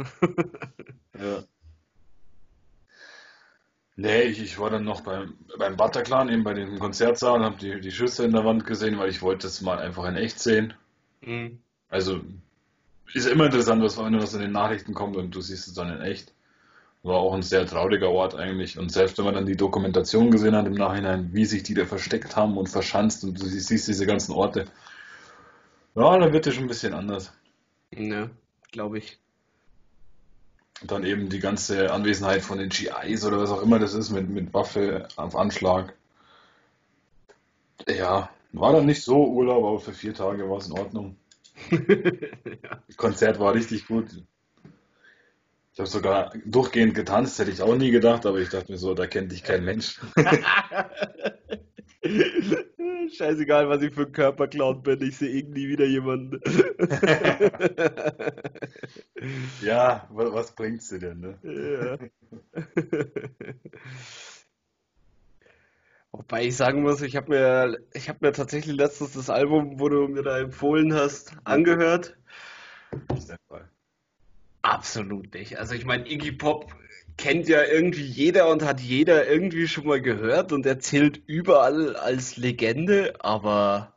ja. 1.18 1.44
Nee, 4.02 4.24
ich, 4.24 4.42
ich 4.42 4.58
war 4.58 4.72
dann 4.72 4.84
noch 4.84 5.02
beim, 5.02 5.36
beim 5.60 5.78
Bataclan, 5.78 6.30
eben 6.30 6.44
bei 6.44 6.56
dem 6.56 6.80
Konzertsaal 6.80 7.40
und 7.40 7.46
habe 7.46 7.58
die, 7.58 7.80
die 7.80 7.92
Schüsse 7.92 8.26
in 8.26 8.32
der 8.32 8.44
Wand 8.44 8.66
gesehen, 8.66 8.98
weil 8.98 9.12
ich 9.12 9.22
wollte 9.22 9.46
das 9.46 9.62
mal 9.62 9.78
einfach 9.78 10.06
in 10.06 10.16
echt 10.16 10.40
sehen. 10.40 10.74
Mhm. 11.22 11.60
Also 11.88 12.22
ist 13.14 13.28
immer 13.28 13.46
interessant, 13.46 13.84
was, 13.84 14.00
wenn 14.00 14.20
was 14.20 14.34
in 14.34 14.42
den 14.42 14.54
Nachrichten 14.54 14.96
kommt 14.96 15.18
und 15.18 15.36
du 15.36 15.42
siehst 15.42 15.68
es 15.68 15.76
dann 15.76 15.96
in 15.96 16.02
echt. 16.02 16.34
War 17.04 17.18
auch 17.18 17.36
ein 17.36 17.44
sehr 17.44 17.68
trauriger 17.68 18.10
Ort 18.10 18.34
eigentlich. 18.34 18.80
Und 18.80 18.92
selbst 18.92 19.20
wenn 19.20 19.26
man 19.26 19.36
dann 19.36 19.46
die 19.46 19.56
Dokumentation 19.56 20.32
gesehen 20.32 20.56
hat 20.56 20.66
im 20.66 20.74
Nachhinein, 20.74 21.30
wie 21.34 21.46
sich 21.46 21.62
die 21.62 21.76
da 21.76 21.86
versteckt 21.86 22.36
haben 22.36 22.58
und 22.58 22.70
verschanzt 22.70 23.24
und 23.24 23.40
du 23.40 23.46
siehst 23.46 23.88
diese 23.88 24.08
ganzen 24.08 24.34
Orte, 24.34 24.66
ja, 25.94 26.18
dann 26.18 26.34
wird 26.34 26.48
es 26.48 26.56
schon 26.56 26.64
ein 26.64 26.70
bisschen 26.70 26.96
anders. 26.96 27.32
Ja, 27.92 28.32
glaube 28.72 28.98
ich 28.98 29.20
dann 30.84 31.04
eben 31.04 31.30
die 31.30 31.40
ganze 31.40 31.92
Anwesenheit 31.92 32.42
von 32.42 32.58
den 32.58 32.70
GIs 32.70 33.26
oder 33.26 33.40
was 33.40 33.52
auch 33.52 33.62
immer 33.62 33.80
das 33.80 33.94
ist, 33.94 34.10
mit, 34.10 34.30
mit 34.30 34.54
Waffe 34.54 35.08
auf 35.16 35.36
Anschlag. 35.36 35.94
Ja, 37.88 38.30
war 38.52 38.74
dann 38.74 38.86
nicht 38.86 39.04
so 39.04 39.26
Urlaub, 39.28 39.64
aber 39.64 39.80
für 39.80 39.94
vier 39.94 40.14
Tage 40.14 40.50
war 40.50 40.58
es 40.58 40.68
in 40.68 40.78
Ordnung. 40.78 41.18
ja. 41.72 42.84
Konzert 42.98 43.40
war 43.40 43.54
richtig 43.54 43.88
gut. 43.88 44.10
Ich 45.74 45.80
habe 45.80 45.90
sogar 45.90 46.34
durchgehend 46.46 46.96
getanzt, 46.96 47.40
hätte 47.40 47.52
ich 47.52 47.62
auch 47.62 47.76
nie 47.76 47.92
gedacht, 47.92 48.26
aber 48.26 48.40
ich 48.40 48.50
dachte 48.50 48.72
mir 48.72 48.78
so, 48.78 48.94
da 48.94 49.08
kennt 49.08 49.32
dich 49.32 49.44
kein 49.44 49.64
Mensch. 49.64 50.02
Scheißegal, 53.16 53.70
was 53.70 53.82
ich 53.82 53.94
für 53.94 54.08
ein 54.08 54.12
Körperclown 54.12 54.82
bin, 54.82 55.02
ich 55.04 55.18
sehe 55.18 55.30
irgendwie 55.30 55.68
wieder 55.68 55.86
jemanden. 55.86 56.42
ja, 59.62 60.08
was 60.10 60.56
bringt's 60.56 60.90
dir 60.90 61.00
denn, 61.00 61.20
ne? 61.20 61.38
Ja. 61.44 61.98
Wobei 66.12 66.46
ich 66.46 66.58
sagen 66.58 66.82
muss, 66.82 67.02
ich 67.02 67.16
habe 67.16 67.30
mir, 67.30 67.78
ich 67.94 68.10
habe 68.10 68.20
mir 68.22 68.34
tatsächlich 68.34 68.76
letztens 68.76 69.14
das 69.14 69.30
Album, 69.30 69.80
wo 69.80 69.88
du 69.88 70.08
mir 70.08 70.24
da 70.24 70.40
empfohlen 70.40 70.94
hast, 70.94 71.36
angehört. 71.44 72.18
Absolut 74.64 75.34
nicht. 75.34 75.58
Also 75.58 75.76
ich 75.76 75.86
meine, 75.86 76.10
Iggy 76.10 76.34
Pop 76.34 76.76
kennt 77.18 77.48
ja 77.48 77.64
irgendwie 77.64 78.04
jeder 78.04 78.50
und 78.50 78.64
hat 78.64 78.80
jeder 78.80 79.28
irgendwie 79.28 79.68
schon 79.68 79.86
mal 79.86 80.02
gehört 80.02 80.52
und 80.52 80.66
erzählt 80.66 81.22
überall 81.28 81.96
als 81.96 82.38
Legende, 82.38 83.14
aber 83.20 83.94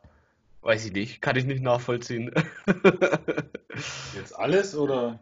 weiß 0.61 0.85
ich 0.85 0.93
nicht, 0.93 1.21
kann 1.21 1.35
ich 1.35 1.45
nicht 1.45 1.61
nachvollziehen. 1.61 2.31
Jetzt 4.15 4.37
alles 4.37 4.75
oder? 4.75 5.19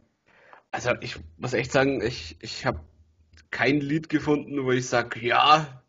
Also 0.71 0.91
ich 1.01 1.17
muss 1.37 1.53
echt 1.53 1.71
sagen, 1.71 2.01
ich, 2.01 2.37
ich 2.41 2.65
habe 2.65 2.79
kein 3.51 3.79
Lied 3.79 4.09
gefunden, 4.09 4.63
wo 4.63 4.71
ich 4.71 4.87
sage, 4.87 5.19
ja, 5.19 5.83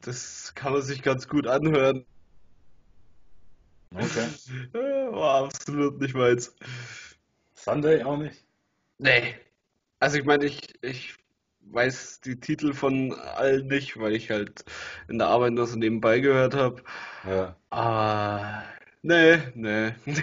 das 0.00 0.52
kann 0.54 0.72
man 0.72 0.82
sich 0.82 1.02
ganz 1.02 1.28
gut 1.28 1.46
anhören. 1.46 2.04
Okay. 3.94 4.28
War 5.12 5.44
absolut 5.44 6.00
nicht 6.00 6.14
meins. 6.14 6.54
Sunday 7.54 8.02
auch 8.02 8.16
nicht? 8.16 8.44
Nee, 8.98 9.34
also 10.00 10.18
ich 10.18 10.24
meine, 10.24 10.44
ich, 10.44 10.74
ich 10.82 11.14
weiß 11.60 12.20
die 12.20 12.38
Titel 12.38 12.72
von 12.72 13.12
allen 13.12 13.66
nicht, 13.68 13.98
weil 13.98 14.14
ich 14.14 14.30
halt 14.30 14.64
in 15.08 15.18
der 15.18 15.28
Arbeit 15.28 15.52
nur 15.52 15.66
so 15.66 15.76
nebenbei 15.76 16.20
gehört 16.20 16.54
habe. 16.54 16.82
Ja. 17.26 17.56
Aber 17.70 18.64
nee, 19.02 19.38
nee. 19.54 19.94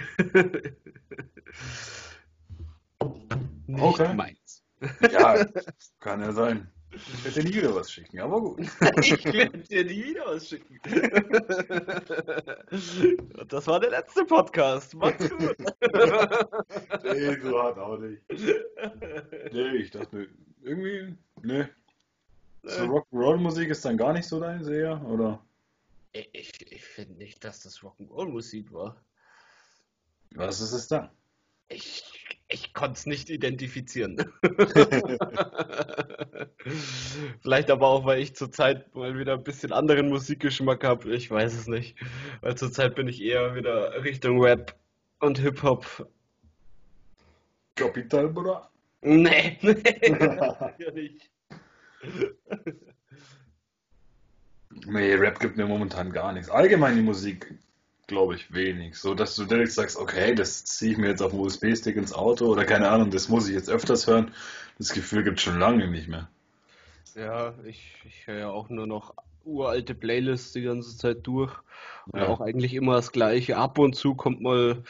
nicht 3.66 3.82
okay. 3.82 4.14
meins. 4.14 4.62
Ja, 5.10 5.44
kann 6.00 6.20
ja 6.20 6.32
sein. 6.32 6.70
Ich 6.94 7.24
werde 7.24 7.42
dir 7.42 7.48
nie 7.48 7.56
wieder 7.56 7.74
was 7.74 7.90
schicken, 7.90 8.20
aber 8.20 8.40
gut. 8.40 8.60
ich 9.00 9.24
werde 9.24 9.58
dir 9.58 9.84
nie 9.84 10.04
wieder 10.04 10.26
was 10.26 10.48
schicken. 10.48 10.78
das 13.48 13.66
war 13.66 13.80
der 13.80 13.90
letzte 13.90 14.24
Podcast. 14.24 14.94
Mach's 14.94 15.28
gut. 15.28 15.56
nee, 17.04 17.40
so 17.40 17.62
hart 17.62 17.78
auch 17.78 17.98
nicht. 17.98 18.22
Nee, 19.52 19.76
ich 19.76 19.90
dachte 19.90 20.28
irgendwie, 20.62 21.16
nee. 21.42 21.66
So 22.62 22.84
Rock'n'Roll-Musik 22.84 23.70
ist 23.70 23.84
dann 23.84 23.96
gar 23.96 24.12
nicht 24.12 24.26
so 24.26 24.40
dein 24.40 24.64
Seher, 24.64 25.04
oder? 25.04 25.44
Ich, 26.12 26.52
ich 26.70 26.84
finde 26.84 27.14
nicht, 27.14 27.44
dass 27.44 27.60
das 27.60 27.80
Rock'n'Roll-Musik 27.80 28.72
war. 28.72 28.96
Was 30.34 30.60
ist 30.60 30.72
es 30.72 30.88
dann? 30.88 31.10
Ich, 31.68 32.23
ich 32.48 32.74
konnte 32.74 32.94
es 32.94 33.06
nicht 33.06 33.30
identifizieren. 33.30 34.16
Vielleicht 37.42 37.70
aber 37.70 37.88
auch, 37.88 38.04
weil 38.04 38.20
ich 38.20 38.36
zurzeit 38.36 38.94
mal 38.94 39.18
wieder 39.18 39.34
ein 39.34 39.44
bisschen 39.44 39.72
anderen 39.72 40.08
Musikgeschmack 40.08 40.84
habe. 40.84 41.14
Ich 41.14 41.30
weiß 41.30 41.54
es 41.54 41.66
nicht. 41.66 41.96
Weil 42.42 42.56
zurzeit 42.56 42.94
bin 42.94 43.08
ich 43.08 43.22
eher 43.22 43.54
wieder 43.54 44.04
Richtung 44.04 44.42
Rap 44.42 44.74
und 45.20 45.38
Hip-Hop. 45.38 46.08
Kapital, 47.76 48.28
Bra? 48.28 48.70
Nee, 49.02 49.58
nee. 49.62 51.18
Nee, 54.86 55.14
Rap 55.14 55.40
gibt 55.40 55.56
mir 55.56 55.66
momentan 55.66 56.12
gar 56.12 56.32
nichts. 56.32 56.50
Allgemein 56.50 56.96
die 56.96 57.02
Musik, 57.02 57.54
glaube 58.06 58.34
ich, 58.34 58.52
wenig. 58.52 58.96
So, 58.96 59.14
dass 59.14 59.36
du 59.36 59.44
direkt 59.44 59.72
sagst, 59.72 59.96
okay, 59.96 60.34
das 60.34 60.64
ziehe 60.64 60.92
ich 60.92 60.98
mir 60.98 61.08
jetzt 61.08 61.22
auf 61.22 61.32
dem 61.32 61.40
USB-Stick 61.40 61.96
ins 61.96 62.12
Auto 62.12 62.46
oder 62.46 62.64
keine 62.64 62.90
Ahnung, 62.90 63.10
das 63.10 63.28
muss 63.28 63.48
ich 63.48 63.54
jetzt 63.54 63.70
öfters 63.70 64.06
hören. 64.06 64.32
Das 64.78 64.92
Gefühl 64.92 65.24
gibt 65.24 65.38
es 65.38 65.44
schon 65.44 65.58
lange 65.58 65.88
nicht 65.88 66.08
mehr. 66.08 66.28
Ja, 67.14 67.54
ich, 67.64 67.94
ich 68.04 68.26
höre 68.26 68.38
ja 68.38 68.50
auch 68.50 68.68
nur 68.68 68.86
noch 68.86 69.14
uralte 69.44 69.94
Playlists 69.94 70.52
die 70.52 70.62
ganze 70.62 70.96
Zeit 70.96 71.18
durch. 71.26 71.54
Und 72.06 72.20
ja. 72.20 72.28
auch 72.28 72.40
eigentlich 72.40 72.74
immer 72.74 72.94
das 72.94 73.12
gleiche. 73.12 73.56
Ab 73.56 73.78
und 73.78 73.94
zu 73.94 74.14
kommt 74.14 74.40
mal 74.40 74.82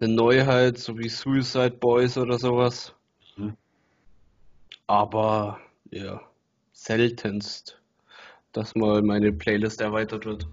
eine 0.00 0.12
Neuheit, 0.12 0.78
so 0.78 0.98
wie 0.98 1.08
Suicide 1.08 1.72
Boys 1.72 2.16
oder 2.16 2.38
sowas. 2.38 2.94
Mhm. 3.36 3.56
Aber 4.86 5.60
ja, 5.90 6.20
seltenst, 6.72 7.80
dass 8.52 8.74
mal 8.74 9.02
meine 9.02 9.32
Playlist 9.32 9.80
erweitert 9.80 10.24
wird. 10.24 10.46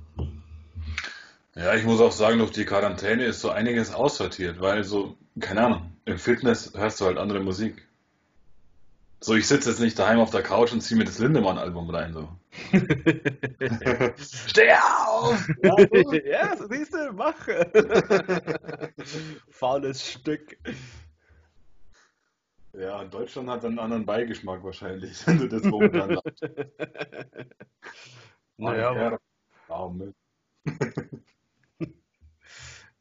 Ja, 1.57 1.73
ich 1.73 1.85
muss 1.85 2.01
auch 2.01 2.11
sagen, 2.11 2.39
durch 2.39 2.51
die 2.51 2.65
Quarantäne 2.65 3.23
ist 3.23 3.39
so 3.39 3.49
einiges 3.49 3.93
aussortiert, 3.93 4.59
weil 4.59 4.83
so, 4.83 5.17
keine 5.39 5.65
Ahnung, 5.65 5.93
im 6.03 6.17
Fitness 6.17 6.73
hörst 6.75 6.99
du 6.99 7.05
halt 7.05 7.17
andere 7.17 7.39
Musik. 7.39 7.87
So, 9.21 9.35
ich 9.35 9.47
sitze 9.47 9.69
jetzt 9.69 9.79
nicht 9.79 9.97
daheim 9.97 10.19
auf 10.19 10.31
der 10.31 10.43
Couch 10.43 10.73
und 10.73 10.81
ziehe 10.81 10.97
mir 10.97 11.05
das 11.05 11.17
Lindemann-Album 11.17 11.89
rein, 11.89 12.13
so. 12.13 12.29
Steh 14.47 14.73
auf! 14.73 15.47
Ja, 15.63 15.75
ja 16.25 16.57
siehst 16.69 16.93
du, 16.93 17.13
mach! 17.13 17.35
Faules 19.49 20.11
Stück. 20.11 20.57
Ja, 22.73 23.05
Deutschland 23.05 23.49
hat 23.49 23.63
einen 23.63 23.79
anderen 23.79 24.05
Beigeschmack 24.05 24.61
wahrscheinlich, 24.61 25.25
wenn 25.27 25.39
du 25.39 25.47
das 25.47 25.63
momentan 25.63 26.19
sagst. 26.21 26.49
Naja, 28.57 29.19
aber... 29.69 30.13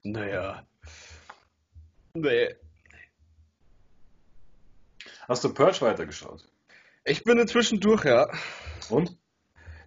naja. 0.04 0.64
Nee. 2.14 2.54
Hast 5.26 5.42
du 5.42 5.52
Purge 5.52 5.80
weitergeschaut? 5.80 6.46
Ich 7.04 7.24
bin 7.24 7.38
inzwischen 7.38 7.80
durch, 7.80 8.04
ja. 8.04 8.28
Und? 8.88 9.16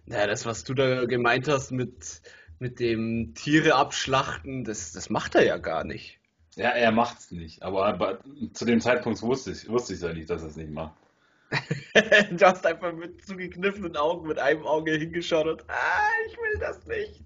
Naja, 0.04 0.26
das, 0.26 0.46
was 0.46 0.64
du 0.64 0.74
da 0.74 1.04
gemeint 1.04 1.48
hast 1.48 1.70
mit, 1.70 2.22
mit 2.58 2.80
dem 2.80 3.34
Tiere 3.34 3.74
abschlachten, 3.74 4.64
das, 4.64 4.92
das 4.92 5.10
macht 5.10 5.34
er 5.34 5.44
ja 5.44 5.58
gar 5.58 5.84
nicht. 5.84 6.18
Ja, 6.56 6.70
er 6.70 6.90
macht's 6.90 7.30
nicht. 7.30 7.62
Aber, 7.62 7.86
aber 7.86 8.18
zu 8.52 8.64
dem 8.64 8.80
Zeitpunkt 8.80 9.22
wusste 9.22 9.52
ich, 9.52 9.68
wusste 9.68 9.94
ich 9.94 10.00
ja 10.00 10.12
nicht, 10.12 10.28
dass 10.28 10.42
er 10.42 10.48
es 10.48 10.56
nicht 10.56 10.70
macht. 10.70 10.94
du 12.30 12.46
hast 12.46 12.66
einfach 12.66 12.92
mit 12.92 13.24
zugekniffenen 13.24 13.96
Augen 13.96 14.28
mit 14.28 14.38
einem 14.38 14.66
Auge 14.66 14.92
hingeschaut 14.92 15.46
und 15.46 15.64
ah, 15.68 16.08
ich 16.26 16.36
will 16.36 16.60
das 16.60 16.86
nicht. 16.86 17.24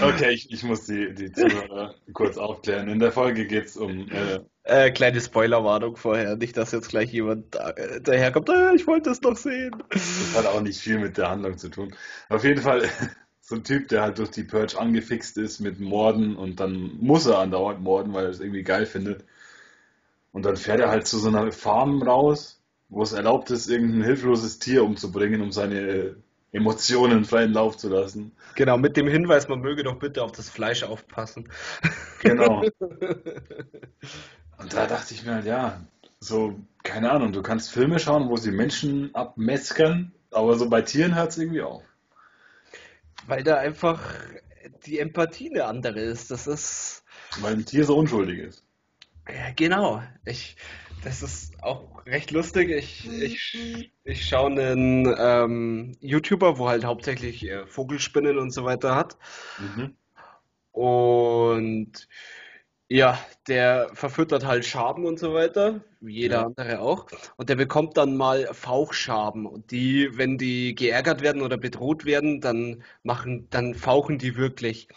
okay, 0.00 0.30
ich, 0.30 0.52
ich 0.52 0.62
muss 0.62 0.86
die, 0.86 1.12
die 1.14 1.32
Zuhörer 1.32 1.94
kurz 2.12 2.38
aufklären. 2.38 2.88
In 2.88 3.00
der 3.00 3.12
Folge 3.12 3.46
geht 3.46 3.66
es 3.66 3.76
um. 3.76 4.08
Äh, 4.10 4.40
äh, 4.62 4.90
kleine 4.90 5.20
Spoilerwarnung 5.20 5.96
vorher, 5.96 6.36
nicht, 6.36 6.56
dass 6.56 6.72
jetzt 6.72 6.90
gleich 6.90 7.12
jemand 7.12 7.56
äh, 7.56 8.00
daherkommt, 8.00 8.50
äh, 8.50 8.74
ich 8.74 8.86
wollte 8.86 9.10
es 9.10 9.20
doch 9.20 9.36
sehen. 9.36 9.82
Das 9.90 10.34
hat 10.36 10.46
auch 10.46 10.60
nicht 10.60 10.80
viel 10.80 10.98
mit 10.98 11.16
der 11.16 11.30
Handlung 11.30 11.58
zu 11.58 11.70
tun. 11.70 11.94
Auf 12.28 12.44
jeden 12.44 12.60
Fall 12.60 12.82
so 13.40 13.56
ein 13.56 13.64
Typ, 13.64 13.88
der 13.88 14.02
halt 14.02 14.18
durch 14.18 14.30
die 14.30 14.44
Purge 14.44 14.78
angefixt 14.78 15.38
ist 15.38 15.60
mit 15.60 15.80
Morden 15.80 16.36
und 16.36 16.60
dann 16.60 16.98
muss 17.00 17.26
er 17.26 17.38
andauernd 17.38 17.80
morden, 17.80 18.12
weil 18.12 18.24
er 18.24 18.30
es 18.30 18.40
irgendwie 18.40 18.62
geil 18.62 18.84
findet. 18.84 19.24
Und 20.38 20.44
dann 20.44 20.56
fährt 20.56 20.78
er 20.78 20.88
halt 20.88 21.08
zu 21.08 21.18
so 21.18 21.26
einer 21.26 21.50
Farm 21.50 22.00
raus, 22.00 22.62
wo 22.88 23.02
es 23.02 23.10
erlaubt 23.10 23.50
ist, 23.50 23.68
irgendein 23.68 24.04
hilfloses 24.04 24.60
Tier 24.60 24.84
umzubringen, 24.84 25.42
um 25.42 25.50
seine 25.50 26.14
Emotionen 26.52 27.24
freien 27.24 27.52
Lauf 27.52 27.76
zu 27.76 27.88
lassen. 27.88 28.30
Genau, 28.54 28.78
mit 28.78 28.96
dem 28.96 29.08
Hinweis, 29.08 29.48
man 29.48 29.58
möge 29.58 29.82
doch 29.82 29.98
bitte 29.98 30.22
auf 30.22 30.30
das 30.30 30.48
Fleisch 30.48 30.84
aufpassen. 30.84 31.48
Genau. 32.22 32.62
Und 34.58 34.72
da 34.72 34.86
dachte 34.86 35.12
ich 35.12 35.24
mir 35.24 35.34
halt, 35.34 35.44
ja, 35.46 35.80
so, 36.20 36.60
keine 36.84 37.10
Ahnung, 37.10 37.32
du 37.32 37.42
kannst 37.42 37.72
Filme 37.72 37.98
schauen, 37.98 38.28
wo 38.28 38.36
sie 38.36 38.52
Menschen 38.52 39.12
abmeskern, 39.16 40.12
aber 40.30 40.56
so 40.56 40.70
bei 40.70 40.82
Tieren 40.82 41.16
hört 41.16 41.32
es 41.32 41.38
irgendwie 41.38 41.62
auf. 41.62 41.82
Weil 43.26 43.42
da 43.42 43.56
einfach 43.56 44.00
die 44.86 45.00
Empathie 45.00 45.50
eine 45.50 45.64
andere 45.64 45.98
ist. 45.98 46.30
Das 46.30 46.46
ist. 46.46 47.02
Weil 47.40 47.54
ein 47.54 47.66
Tier 47.66 47.84
so 47.84 47.98
unschuldig 47.98 48.38
ist. 48.38 48.67
Ja, 49.28 49.50
genau. 49.54 50.02
Ich, 50.24 50.56
das 51.04 51.22
ist 51.22 51.62
auch 51.62 52.04
recht 52.06 52.30
lustig. 52.30 52.70
Ich, 52.70 53.08
ich, 53.08 53.92
ich 54.04 54.26
schaue 54.26 54.50
einen 54.50 55.14
ähm, 55.18 55.96
YouTuber, 56.00 56.58
wo 56.58 56.68
halt 56.68 56.84
hauptsächlich 56.84 57.46
äh, 57.46 57.66
Vogelspinnen 57.66 58.38
und 58.38 58.50
so 58.50 58.64
weiter 58.64 58.94
hat. 58.94 59.16
Mhm. 59.58 59.94
Und 60.72 62.08
ja, 62.90 63.18
der 63.48 63.90
verfüttert 63.92 64.46
halt 64.46 64.64
Schaben 64.64 65.04
und 65.04 65.18
so 65.18 65.34
weiter, 65.34 65.82
wie 66.00 66.14
jeder 66.14 66.36
ja. 66.36 66.46
andere 66.46 66.80
auch. 66.80 67.06
Und 67.36 67.50
der 67.50 67.56
bekommt 67.56 67.98
dann 67.98 68.16
mal 68.16 68.48
Fauchschaben. 68.52 69.44
Und 69.44 69.70
die, 69.70 70.16
wenn 70.16 70.38
die 70.38 70.74
geärgert 70.74 71.20
werden 71.20 71.42
oder 71.42 71.58
bedroht 71.58 72.06
werden, 72.06 72.40
dann 72.40 72.82
machen, 73.02 73.48
dann 73.50 73.74
fauchen 73.74 74.16
die 74.16 74.36
wirklich. 74.36 74.88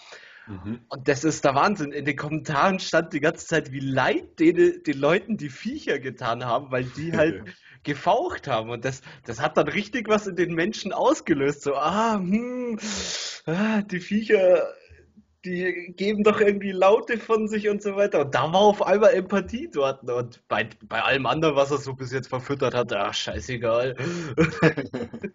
Mhm. 0.52 0.82
Und 0.90 1.08
das 1.08 1.24
ist 1.24 1.46
der 1.46 1.56
Wahnsinn. 1.56 1.94
In 1.94 2.04
den 2.04 2.18
Kommentaren 2.18 2.80
stand 2.80 3.14
die 3.14 3.22
ganze 3.22 3.48
Zeit, 3.48 3.72
wie 3.72 3.80
leid 3.80 4.38
den, 4.40 4.84
den 4.84 5.00
Leuten 5.00 5.38
die 5.38 5.50
Viecher 5.50 5.98
getan 6.00 6.46
haben, 6.46 6.72
weil 6.72 6.84
die 6.84 7.14
halt 7.18 7.46
gefaucht 7.84 8.48
haben. 8.48 8.70
Und 8.70 8.84
das, 8.84 9.02
das 9.26 9.40
hat 9.40 9.56
dann 9.56 9.70
richtig 9.70 10.10
was 10.10 10.28
in 10.28 10.36
den 10.36 10.54
Menschen 10.54 10.92
ausgelöst. 10.92 11.62
So, 11.62 11.76
ah, 11.76 12.16
hm, 12.16 12.78
ah, 13.46 13.82
die 13.84 14.02
Viecher, 14.02 14.74
die 15.46 15.94
geben 15.96 16.26
doch 16.26 16.42
irgendwie 16.42 16.74
Laute 16.74 17.18
von 17.18 17.48
sich 17.48 17.70
und 17.70 17.82
so 17.82 17.96
weiter. 17.96 18.26
Und 18.26 18.36
da 18.36 18.52
war 18.52 18.62
auf 18.62 18.86
einmal 18.86 19.14
Empathie 19.14 19.70
dort. 19.72 20.04
Und 20.10 20.46
bei, 20.50 20.68
bei 20.84 21.02
allem 21.02 21.28
anderen, 21.28 21.56
was 21.56 21.72
er 21.72 21.78
so 21.78 21.94
bis 21.94 22.12
jetzt 22.12 22.28
verfüttert 22.28 22.76
hat, 22.76 22.92
ach, 22.92 23.14
scheißegal. 23.14 23.96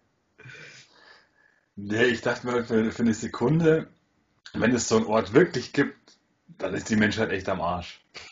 nee, 1.75 2.03
ich 2.03 2.21
dachte 2.21 2.45
mal 2.45 2.63
für, 2.63 2.91
für 2.91 3.01
eine 3.01 3.15
Sekunde, 3.15 3.89
wenn 4.53 4.73
es 4.73 4.87
so 4.87 4.97
einen 4.97 5.05
Ort 5.05 5.33
wirklich 5.33 5.73
gibt, 5.73 6.17
dann 6.57 6.73
ist 6.73 6.89
die 6.89 6.95
Menschheit 6.95 7.31
echt 7.31 7.49
am 7.49 7.61
Arsch. 7.61 8.01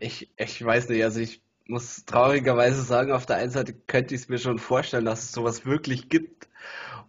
ich, 0.00 0.30
ich 0.36 0.64
weiß 0.64 0.88
nicht, 0.88 1.02
also 1.02 1.20
ich 1.20 1.42
muss 1.66 2.04
traurigerweise 2.04 2.82
sagen, 2.82 3.12
auf 3.12 3.26
der 3.26 3.36
einen 3.36 3.50
Seite 3.50 3.74
könnte 3.74 4.14
ich 4.14 4.22
es 4.22 4.28
mir 4.28 4.38
schon 4.38 4.58
vorstellen, 4.58 5.04
dass 5.04 5.24
es 5.24 5.32
sowas 5.32 5.66
wirklich 5.66 6.08
gibt, 6.08 6.48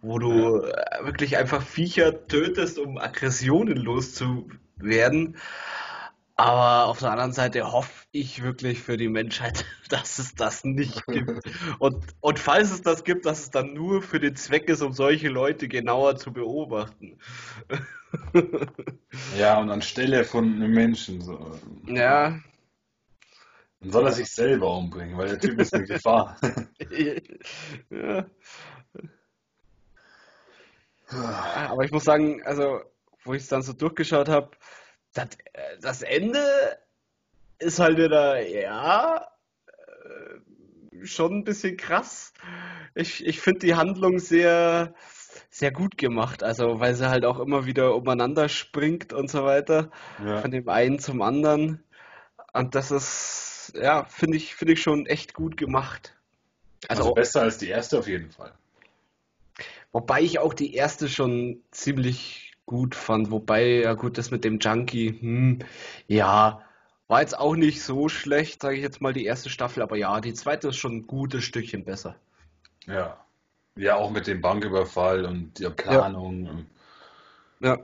wo 0.01 0.19
du 0.19 0.65
ja. 0.65 1.05
wirklich 1.05 1.37
einfach 1.37 1.61
Viecher 1.61 2.27
tötest, 2.27 2.77
um 2.77 2.97
Aggressionen 2.97 3.77
loszuwerden. 3.77 5.37
Aber 6.39 6.85
auf 6.85 6.99
der 6.99 7.11
anderen 7.11 7.33
Seite 7.33 7.69
hoffe 7.69 8.05
ich 8.13 8.41
wirklich 8.41 8.79
für 8.81 8.95
die 8.95 9.09
Menschheit, 9.09 9.65
dass 9.89 10.19
es 10.19 10.35
das 10.35 10.63
nicht 10.63 11.05
gibt. 11.07 11.41
Und, 11.79 12.05
und 12.21 12.39
falls 12.39 12.71
es 12.71 12.81
das 12.81 13.03
gibt, 13.03 13.25
dass 13.25 13.41
es 13.41 13.51
dann 13.51 13.73
nur 13.73 14.01
für 14.01 14.21
den 14.21 14.37
Zweck 14.37 14.69
ist, 14.69 14.81
um 14.81 14.93
solche 14.93 15.27
Leute 15.27 15.67
genauer 15.67 16.15
zu 16.15 16.31
beobachten. 16.31 17.17
Ja, 19.37 19.59
und 19.59 19.69
anstelle 19.69 20.23
von 20.23 20.45
einem 20.45 20.71
Menschen. 20.71 21.21
So. 21.21 21.59
Ja. 21.85 22.39
Dann 23.81 23.91
soll 23.91 24.07
er 24.07 24.13
sich 24.13 24.31
selber 24.31 24.75
umbringen, 24.75 25.15
weil 25.15 25.27
der 25.27 25.39
Typ 25.39 25.59
ist 25.59 25.75
eine 25.75 25.85
Gefahr. 25.85 26.35
ja. 27.91 28.25
Aber 31.69 31.83
ich 31.85 31.91
muss 31.91 32.03
sagen, 32.03 32.41
also, 32.45 32.81
wo 33.23 33.35
ich 33.35 33.43
es 33.43 33.47
dann 33.47 33.61
so 33.61 33.73
durchgeschaut 33.73 34.27
habe, 34.27 34.49
das, 35.19 35.37
äh, 35.53 35.77
das 35.81 36.01
Ende 36.01 36.77
ist 37.59 37.79
halt 37.79 37.97
wieder, 37.97 38.45
ja, 38.47 39.27
äh, 39.67 41.05
schon 41.05 41.39
ein 41.39 41.43
bisschen 41.43 41.77
krass. 41.77 42.33
Ich, 42.95 43.25
ich 43.25 43.39
finde 43.39 43.59
die 43.59 43.75
Handlung 43.75 44.19
sehr, 44.19 44.93
sehr 45.49 45.71
gut 45.71 45.97
gemacht. 45.97 46.43
Also, 46.43 46.79
weil 46.79 46.95
sie 46.95 47.09
halt 47.09 47.25
auch 47.25 47.39
immer 47.39 47.65
wieder 47.65 47.95
umeinander 47.95 48.49
springt 48.49 49.13
und 49.13 49.29
so 49.29 49.43
weiter. 49.43 49.91
Ja. 50.23 50.41
Von 50.41 50.51
dem 50.51 50.67
einen 50.69 50.99
zum 50.99 51.21
anderen. 51.21 51.83
Und 52.53 52.75
das 52.75 52.91
ist, 52.91 53.73
ja, 53.75 54.05
finde 54.05 54.37
ich, 54.37 54.55
finde 54.55 54.73
ich 54.73 54.81
schon 54.81 55.05
echt 55.05 55.33
gut 55.33 55.57
gemacht. 55.57 56.15
Also, 56.87 57.03
also 57.03 57.13
besser 57.13 57.41
als 57.41 57.57
die 57.57 57.67
erste 57.67 57.99
auf 57.99 58.07
jeden 58.07 58.31
Fall. 58.31 58.53
Wobei 59.91 60.21
ich 60.21 60.39
auch 60.39 60.53
die 60.53 60.75
erste 60.75 61.09
schon 61.09 61.61
ziemlich 61.71 62.48
gut 62.69 62.93
fand. 62.93 63.31
Wobei, 63.31 63.81
ja 63.81 63.95
gut, 63.95 64.19
das 64.19 64.29
mit 64.29 64.43
dem 64.43 64.59
Junkie, 64.59 65.17
hm, 65.19 65.59
ja, 66.07 66.61
War 67.07 67.21
jetzt 67.21 67.37
auch 67.39 67.55
nicht 67.55 67.81
so 67.81 68.07
schlecht, 68.09 68.61
sage 68.61 68.75
ich 68.75 68.83
jetzt 68.83 69.01
mal, 69.01 69.13
die 69.13 69.25
erste 69.25 69.49
Staffel, 69.49 69.81
aber 69.81 69.97
ja, 69.97 70.21
die 70.21 70.35
zweite 70.35 70.67
ist 70.67 70.75
schon 70.77 70.97
ein 70.97 71.07
gutes 71.07 71.43
Stückchen 71.43 71.83
besser. 71.83 72.15
Ja. 72.85 73.25
Ja, 73.75 73.95
auch 73.95 74.11
mit 74.11 74.27
dem 74.27 74.41
Banküberfall 74.41 75.25
und 75.25 75.57
der 75.59 75.71
Planung. 75.71 76.67
Ja. 77.59 77.77
Ja, 77.77 77.79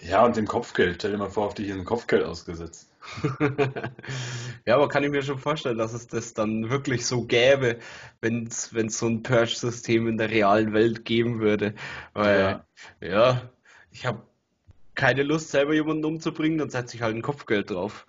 ja 0.00 0.24
und 0.24 0.36
dem 0.36 0.48
Kopfgeld. 0.48 0.96
Stell 0.96 1.12
dir 1.12 1.18
mal 1.18 1.30
vor, 1.30 1.46
auf 1.46 1.54
dich 1.54 1.72
ein 1.72 1.84
Kopfgeld 1.84 2.24
ausgesetzt. 2.24 2.90
ja, 4.66 4.74
aber 4.74 4.88
kann 4.88 5.04
ich 5.04 5.10
mir 5.10 5.22
schon 5.22 5.38
vorstellen, 5.38 5.78
dass 5.78 5.92
es 5.92 6.06
das 6.06 6.34
dann 6.34 6.70
wirklich 6.70 7.06
so 7.06 7.24
gäbe, 7.24 7.78
wenn 8.20 8.46
es 8.46 8.70
so 8.70 9.06
ein 9.06 9.22
Purge-System 9.22 10.08
in 10.08 10.18
der 10.18 10.30
realen 10.30 10.72
Welt 10.72 11.04
geben 11.04 11.40
würde. 11.40 11.74
Weil, 12.12 12.64
ja, 13.00 13.08
ja 13.08 13.50
ich 13.90 14.06
habe 14.06 14.22
keine 14.94 15.22
Lust, 15.22 15.50
selber 15.50 15.74
jemanden 15.74 16.04
umzubringen, 16.04 16.58
dann 16.58 16.70
setze 16.70 16.96
ich 16.96 17.02
halt 17.02 17.14
ein 17.14 17.22
Kopfgeld 17.22 17.70
drauf. 17.70 18.06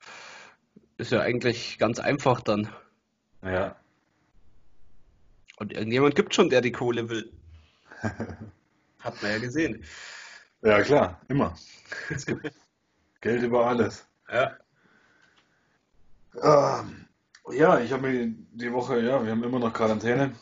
Ist 0.98 1.12
ja 1.12 1.22
eigentlich 1.22 1.78
ganz 1.78 2.00
einfach 2.00 2.42
dann. 2.42 2.70
Ja. 3.44 3.76
Und 5.58 5.74
irgendjemand 5.74 6.16
gibt 6.16 6.34
schon, 6.36 6.50
der 6.50 6.62
die 6.62 6.72
Kohle 6.72 7.10
will. 7.10 7.32
Hat 9.00 9.22
man 9.22 9.32
ja 9.32 9.38
gesehen. 9.40 9.84
Ja, 10.62 10.82
klar, 10.82 11.22
immer. 11.28 11.56
Geld 13.22 13.44
über 13.44 13.68
alles. 13.68 14.08
Ja. 14.32 14.58
Ähm, 16.42 17.08
ja, 17.52 17.80
ich 17.80 17.92
habe 17.92 18.08
mir 18.08 18.34
die 18.52 18.74
Woche, 18.74 19.00
ja, 19.00 19.24
wir 19.24 19.32
haben 19.32 19.44
immer 19.44 19.60
noch 19.60 19.74
Quarantäne. 19.74 20.34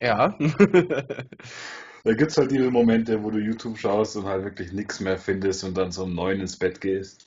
Ja. 0.00 0.36
Da 2.06 2.12
gibt 2.12 2.32
es 2.32 2.36
halt 2.36 2.50
diese 2.50 2.70
Momente, 2.70 3.22
wo 3.22 3.30
du 3.30 3.38
YouTube 3.38 3.78
schaust 3.78 4.14
und 4.16 4.26
halt 4.26 4.44
wirklich 4.44 4.72
nichts 4.72 5.00
mehr 5.00 5.16
findest 5.16 5.64
und 5.64 5.78
dann 5.78 5.90
so 5.90 6.04
um 6.04 6.14
neun 6.14 6.38
ins 6.38 6.58
Bett 6.58 6.82
gehst. 6.82 7.26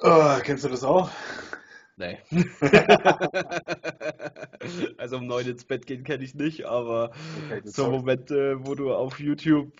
Oh, 0.00 0.38
kennst 0.42 0.64
du 0.64 0.70
das 0.70 0.82
auch? 0.82 1.10
Nee. 1.98 2.20
also 4.96 5.18
um 5.18 5.26
neun 5.26 5.46
ins 5.46 5.66
Bett 5.66 5.86
gehen 5.86 6.04
kenne 6.04 6.24
ich 6.24 6.34
nicht, 6.34 6.64
aber 6.64 7.10
okay, 7.44 7.60
so 7.64 7.90
Momente, 7.90 8.56
wo 8.60 8.74
du 8.74 8.94
auf 8.94 9.20
YouTube 9.20 9.72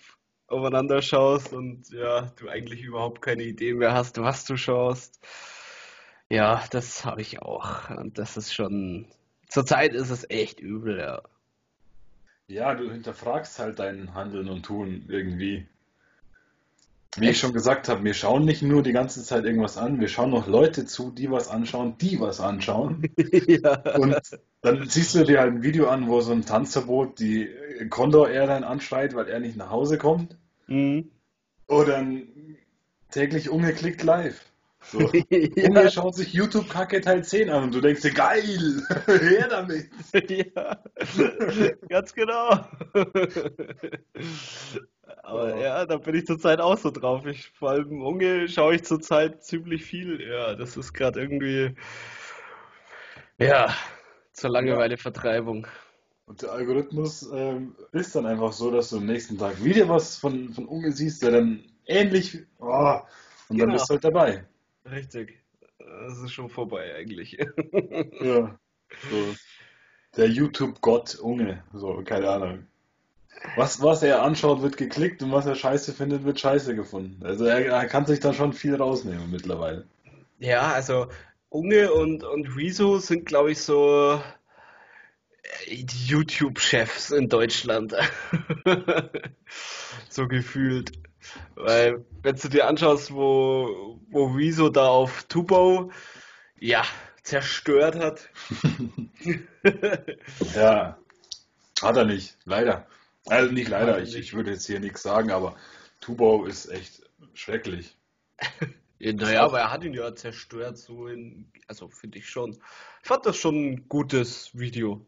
aufeinander 0.45 1.01
schaust 1.01 1.51
und 1.51 1.89
ja, 1.89 2.31
du 2.37 2.49
eigentlich 2.49 2.83
überhaupt 2.83 3.23
keine 3.23 3.41
Idee 3.43 3.73
mehr 3.73 3.93
hast, 3.93 4.19
was 4.19 4.45
du 4.45 4.57
schaust. 4.57 5.19
Ja, 6.29 6.63
das 6.69 7.05
habe 7.05 7.21
ich 7.21 7.41
auch. 7.41 7.89
Und 7.89 8.17
das 8.17 8.37
ist 8.37 8.53
schon. 8.53 9.07
Zurzeit 9.47 9.93
ist 9.93 10.11
es 10.11 10.29
echt 10.29 10.59
übel, 10.59 10.99
ja. 10.99 11.21
Ja, 12.47 12.75
du 12.75 12.91
hinterfragst 12.91 13.59
halt 13.59 13.79
dein 13.79 14.13
Handeln 14.13 14.47
und 14.49 14.63
Tun 14.63 15.05
irgendwie. 15.07 15.67
Wie 17.17 17.29
ich 17.29 17.39
schon 17.39 17.53
gesagt 17.53 17.89
habe, 17.89 18.03
wir 18.03 18.13
schauen 18.13 18.45
nicht 18.45 18.61
nur 18.61 18.83
die 18.83 18.91
ganze 18.91 19.23
Zeit 19.23 19.43
irgendwas 19.43 19.77
an, 19.77 19.99
wir 19.99 20.07
schauen 20.07 20.29
noch 20.29 20.47
Leute 20.47 20.85
zu, 20.85 21.09
die 21.11 21.31
was 21.31 21.47
anschauen, 21.47 21.97
die 21.97 22.19
was 22.19 22.39
anschauen. 22.39 23.09
ja. 23.17 23.79
Und 23.97 24.15
dann 24.61 24.87
siehst 24.87 25.15
du 25.15 25.23
dir 25.23 25.39
halt 25.39 25.53
ein 25.53 25.63
Video 25.63 25.87
an, 25.89 26.07
wo 26.07 26.21
so 26.21 26.31
ein 26.31 26.45
Tanzverbot 26.45 27.19
die 27.19 27.49
Condor 27.89 28.29
Airline 28.29 28.65
anschreit, 28.65 29.15
weil 29.15 29.27
er 29.27 29.39
nicht 29.39 29.57
nach 29.57 29.71
Hause 29.71 29.97
kommt. 29.97 30.37
Mhm. 30.67 31.09
Oder 31.67 31.97
ein 31.97 32.57
täglich 33.09 33.49
ungeklickt 33.49 34.03
live. 34.03 34.45
So. 34.91 34.99
ja. 35.29 35.47
Junge 35.55 35.91
schaut 35.91 36.15
sich 36.15 36.33
YouTube 36.33 36.69
Kacke 36.69 37.01
Teil 37.01 37.23
10 37.23 37.49
an 37.49 37.63
und 37.65 37.75
du 37.75 37.81
denkst 37.81 38.01
dir, 38.01 38.11
geil, 38.11 38.83
her 39.05 39.47
damit. 39.49 39.89
ja, 40.29 40.77
ganz 41.87 42.13
genau. 42.13 42.65
Aber 45.23 45.55
oh. 45.55 45.59
ja, 45.59 45.85
da 45.85 45.97
bin 45.97 46.15
ich 46.15 46.25
zurzeit 46.25 46.59
auch 46.59 46.77
so 46.77 46.89
drauf. 46.89 47.25
Ich, 47.25 47.49
vor 47.49 47.71
allem 47.71 48.01
Unge 48.01 48.47
schaue 48.47 48.75
ich 48.75 48.83
zurzeit 48.83 49.43
ziemlich 49.43 49.85
viel. 49.85 50.21
Ja, 50.21 50.55
das 50.55 50.75
ist 50.75 50.93
gerade 50.93 51.21
irgendwie, 51.21 51.75
ja, 53.37 53.73
zur 54.33 54.49
Langeweile-Vertreibung. 54.49 55.67
Und 56.25 56.41
der 56.41 56.51
Algorithmus 56.51 57.29
ähm, 57.31 57.75
ist 57.91 58.15
dann 58.15 58.25
einfach 58.25 58.53
so, 58.53 58.71
dass 58.71 58.89
du 58.89 58.97
am 58.97 59.05
nächsten 59.05 59.37
Tag 59.37 59.63
wieder 59.63 59.89
was 59.89 60.17
von, 60.17 60.53
von 60.53 60.67
Unge 60.67 60.91
siehst, 60.91 61.23
der 61.23 61.31
dann 61.31 61.63
ähnlich, 61.85 62.39
oh, 62.59 62.99
und 63.49 63.57
genau. 63.57 63.65
dann 63.65 63.73
bist 63.73 63.89
du 63.89 63.93
halt 63.93 64.03
dabei. 64.03 64.48
Richtig. 64.91 65.39
Das 65.77 66.17
ist 66.19 66.31
schon 66.31 66.49
vorbei 66.49 66.95
eigentlich. 66.95 67.33
ja. 68.21 68.59
So. 69.09 69.35
Der 70.17 70.27
YouTube-Gott 70.27 71.15
Unge. 71.15 71.63
So, 71.73 72.03
keine 72.03 72.29
Ahnung. 72.29 72.67
Was, 73.55 73.81
was 73.81 74.03
er 74.03 74.21
anschaut, 74.23 74.61
wird 74.61 74.77
geklickt 74.77 75.23
und 75.23 75.31
was 75.31 75.45
er 75.45 75.55
scheiße 75.55 75.93
findet, 75.93 76.25
wird 76.25 76.39
scheiße 76.39 76.75
gefunden. 76.75 77.25
Also 77.25 77.45
er, 77.45 77.65
er 77.65 77.85
kann 77.87 78.05
sich 78.05 78.19
da 78.19 78.33
schon 78.33 78.53
viel 78.53 78.75
rausnehmen 78.75 79.31
mittlerweile. 79.31 79.85
Ja, 80.39 80.73
also 80.73 81.07
Unge 81.49 81.91
und, 81.93 82.23
und 82.23 82.55
Rezo 82.55 82.99
sind, 82.99 83.25
glaube 83.25 83.51
ich, 83.51 83.59
so 83.59 84.21
äh, 85.67 85.83
die 85.83 86.05
YouTube-Chefs 86.05 87.11
in 87.11 87.29
Deutschland. 87.29 87.95
so 90.09 90.27
gefühlt. 90.27 90.91
Weil, 91.55 92.05
wenn 92.21 92.35
du 92.35 92.49
dir 92.49 92.67
anschaust, 92.67 93.13
wo, 93.13 93.99
wo 94.09 94.25
Rezo 94.27 94.69
da 94.69 94.87
auf 94.87 95.23
Tubo, 95.23 95.91
ja, 96.59 96.83
zerstört 97.23 97.95
hat. 97.95 98.29
ja, 100.55 100.97
hat 101.81 101.97
er 101.97 102.05
nicht, 102.05 102.37
leider. 102.45 102.87
Also 103.27 103.51
nicht 103.51 103.69
leider, 103.69 104.01
ich, 104.01 104.15
ich 104.15 104.33
würde 104.33 104.51
jetzt 104.51 104.65
hier 104.65 104.79
nichts 104.79 105.03
sagen, 105.03 105.31
aber 105.31 105.55
Tubo 106.01 106.45
ist 106.45 106.67
echt 106.67 107.03
schrecklich. 107.33 107.95
ja, 108.99 109.13
naja, 109.13 109.43
aber 109.43 109.59
er 109.59 109.71
hat 109.71 109.83
ihn 109.83 109.93
ja 109.93 110.15
zerstört, 110.15 110.77
so 110.77 111.07
in, 111.07 111.51
also 111.67 111.89
finde 111.89 112.17
ich 112.19 112.29
schon. 112.29 112.53
Ich 113.01 113.07
fand 113.07 113.25
das 113.25 113.37
schon 113.37 113.55
ein 113.55 113.89
gutes 113.89 114.57
Video. 114.57 115.05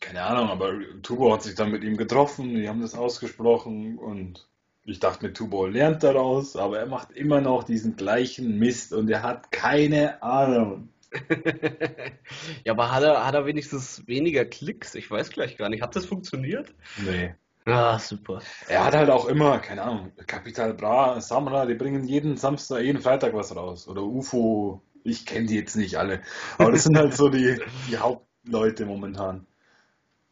Keine 0.00 0.22
Ahnung, 0.22 0.50
aber 0.50 0.74
Tubo 1.02 1.32
hat 1.32 1.42
sich 1.42 1.54
dann 1.54 1.70
mit 1.70 1.82
ihm 1.82 1.96
getroffen, 1.96 2.54
die 2.54 2.68
haben 2.68 2.82
das 2.82 2.94
ausgesprochen 2.94 3.96
und 3.98 4.46
ich 4.84 5.00
dachte 5.00 5.24
mir, 5.26 5.32
Tubo 5.32 5.66
lernt 5.66 6.02
daraus, 6.02 6.56
aber 6.56 6.78
er 6.78 6.86
macht 6.86 7.12
immer 7.12 7.40
noch 7.40 7.64
diesen 7.64 7.96
gleichen 7.96 8.58
Mist 8.58 8.92
und 8.92 9.08
er 9.10 9.22
hat 9.22 9.50
keine 9.50 10.22
Ahnung. 10.22 10.90
ja, 12.64 12.72
aber 12.72 12.90
hat 12.90 13.02
er, 13.02 13.26
hat 13.26 13.34
er 13.34 13.46
wenigstens 13.46 14.06
weniger 14.06 14.44
Klicks? 14.44 14.94
Ich 14.94 15.10
weiß 15.10 15.30
gleich 15.30 15.56
gar 15.56 15.68
nicht. 15.68 15.82
Hat 15.82 15.96
das 15.96 16.06
funktioniert? 16.06 16.74
Nee. 17.04 17.34
Ah, 17.66 17.98
super. 17.98 18.42
Er 18.68 18.84
hat 18.84 18.94
halt 18.94 19.08
auch 19.08 19.26
immer, 19.26 19.58
keine 19.58 19.82
Ahnung, 19.82 20.12
Capital 20.26 20.74
Bra, 20.74 21.20
Samra, 21.20 21.64
die 21.64 21.74
bringen 21.74 22.04
jeden 22.04 22.36
Samstag, 22.36 22.82
jeden 22.82 23.00
Freitag 23.00 23.32
was 23.32 23.56
raus. 23.56 23.88
Oder 23.88 24.02
UFO, 24.02 24.82
ich 25.02 25.24
kenne 25.24 25.46
die 25.46 25.56
jetzt 25.56 25.76
nicht 25.76 25.96
alle. 25.96 26.20
Aber 26.58 26.72
das 26.72 26.84
sind 26.84 26.98
halt 26.98 27.14
so 27.14 27.30
die, 27.30 27.58
die 27.88 27.96
Hauptleute 27.96 28.84
momentan. 28.84 29.46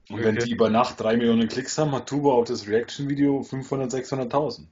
Und 0.09 0.17
okay. 0.17 0.25
wenn 0.25 0.37
die 0.37 0.51
über 0.51 0.69
Nacht 0.69 1.01
3 1.01 1.17
Millionen 1.17 1.49
Klicks 1.49 1.79
haben, 1.79 1.93
hat 1.93 2.09
Tubo 2.09 2.33
auf 2.33 2.49
das 2.49 2.67
Reaction-Video 2.67 3.43
500, 3.43 3.93
600.000. 3.93 4.67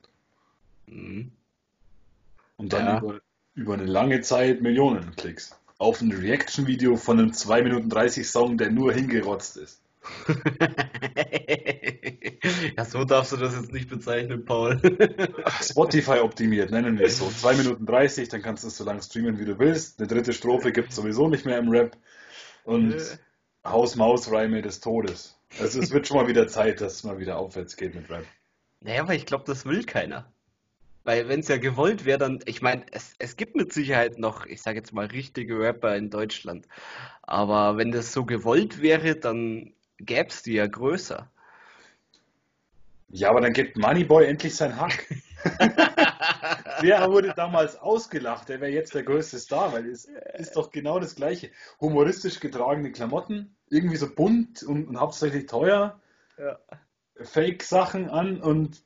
Mhm. 0.86 1.32
Und 2.56 2.72
dann 2.72 2.86
ja. 2.86 2.98
über, 2.98 3.20
über 3.54 3.74
eine 3.74 3.86
lange 3.86 4.20
Zeit 4.20 4.60
Millionen 4.60 5.14
Klicks. 5.16 5.56
Auf 5.78 6.00
ein 6.02 6.12
Reaction-Video 6.12 6.96
von 6.96 7.18
einem 7.18 7.32
2 7.32 7.62
Minuten 7.62 7.88
30 7.88 8.28
Song, 8.28 8.58
der 8.58 8.70
nur 8.70 8.92
hingerotzt 8.92 9.56
ist. 9.56 9.80
ja, 12.76 12.84
so 12.84 13.04
darfst 13.04 13.32
du 13.32 13.36
das 13.36 13.54
jetzt 13.54 13.72
nicht 13.72 13.88
bezeichnen, 13.88 14.44
Paul. 14.44 14.80
Spotify 15.62 16.18
optimiert, 16.18 16.70
nennen 16.70 16.98
wir 16.98 17.06
es 17.06 17.18
so. 17.18 17.30
2 17.30 17.54
Minuten 17.54 17.86
30, 17.86 18.28
dann 18.28 18.42
kannst 18.42 18.64
du 18.64 18.68
es 18.68 18.76
so 18.76 18.84
lange 18.84 19.02
streamen, 19.02 19.38
wie 19.38 19.44
du 19.44 19.58
willst. 19.58 19.98
Eine 19.98 20.08
dritte 20.08 20.32
Strophe 20.32 20.72
gibt 20.72 20.90
es 20.90 20.96
sowieso 20.96 21.28
nicht 21.28 21.46
mehr 21.46 21.58
im 21.58 21.68
Rap. 21.70 21.96
Und. 22.64 22.96
Haus-Maus-Reime 23.64 24.62
des 24.62 24.80
Todes. 24.80 25.38
Also 25.58 25.80
es 25.80 25.90
wird 25.90 26.06
schon 26.06 26.16
mal 26.16 26.28
wieder 26.28 26.48
Zeit, 26.48 26.80
dass 26.80 26.94
es 26.94 27.04
mal 27.04 27.18
wieder 27.18 27.38
aufwärts 27.38 27.76
geht 27.76 27.94
mit 27.94 28.08
Rap. 28.08 28.24
Naja, 28.80 29.02
aber 29.02 29.14
ich 29.14 29.26
glaube, 29.26 29.44
das 29.46 29.66
will 29.66 29.84
keiner. 29.84 30.32
Weil 31.04 31.28
wenn 31.28 31.40
es 31.40 31.48
ja 31.48 31.56
gewollt 31.56 32.04
wäre, 32.04 32.18
dann, 32.18 32.40
ich 32.44 32.62
meine, 32.62 32.84
es, 32.92 33.14
es 33.18 33.36
gibt 33.36 33.56
mit 33.56 33.72
Sicherheit 33.72 34.18
noch, 34.18 34.46
ich 34.46 34.62
sage 34.62 34.78
jetzt 34.78 34.92
mal, 34.92 35.06
richtige 35.06 35.58
Rapper 35.58 35.96
in 35.96 36.10
Deutschland. 36.10 36.66
Aber 37.22 37.76
wenn 37.76 37.90
das 37.90 38.12
so 38.12 38.24
gewollt 38.24 38.82
wäre, 38.82 39.16
dann 39.16 39.72
gäbe 39.98 40.28
es 40.28 40.42
die 40.42 40.54
ja 40.54 40.66
größer. 40.66 41.30
Ja, 43.08 43.30
aber 43.30 43.40
dann 43.40 43.52
gibt 43.52 43.76
Moneyboy 43.76 44.26
endlich 44.26 44.54
sein 44.54 44.76
Hack. 44.76 45.06
der 46.82 47.08
wurde 47.08 47.32
damals 47.34 47.76
ausgelacht, 47.76 48.48
der 48.48 48.60
wäre 48.60 48.72
jetzt 48.72 48.94
der 48.94 49.02
größte 49.02 49.38
Star, 49.38 49.72
weil 49.72 49.88
es 49.88 50.08
ist 50.38 50.56
doch 50.56 50.70
genau 50.70 50.98
das 50.98 51.14
Gleiche. 51.14 51.50
Humoristisch 51.80 52.40
getragene 52.40 52.92
Klamotten, 52.92 53.56
irgendwie 53.68 53.96
so 53.96 54.14
bunt 54.14 54.62
und, 54.62 54.88
und 54.88 54.98
hauptsächlich 54.98 55.46
teuer. 55.46 56.00
Ja. 56.38 56.58
Fake-Sachen 57.22 58.08
an 58.08 58.40
und 58.40 58.82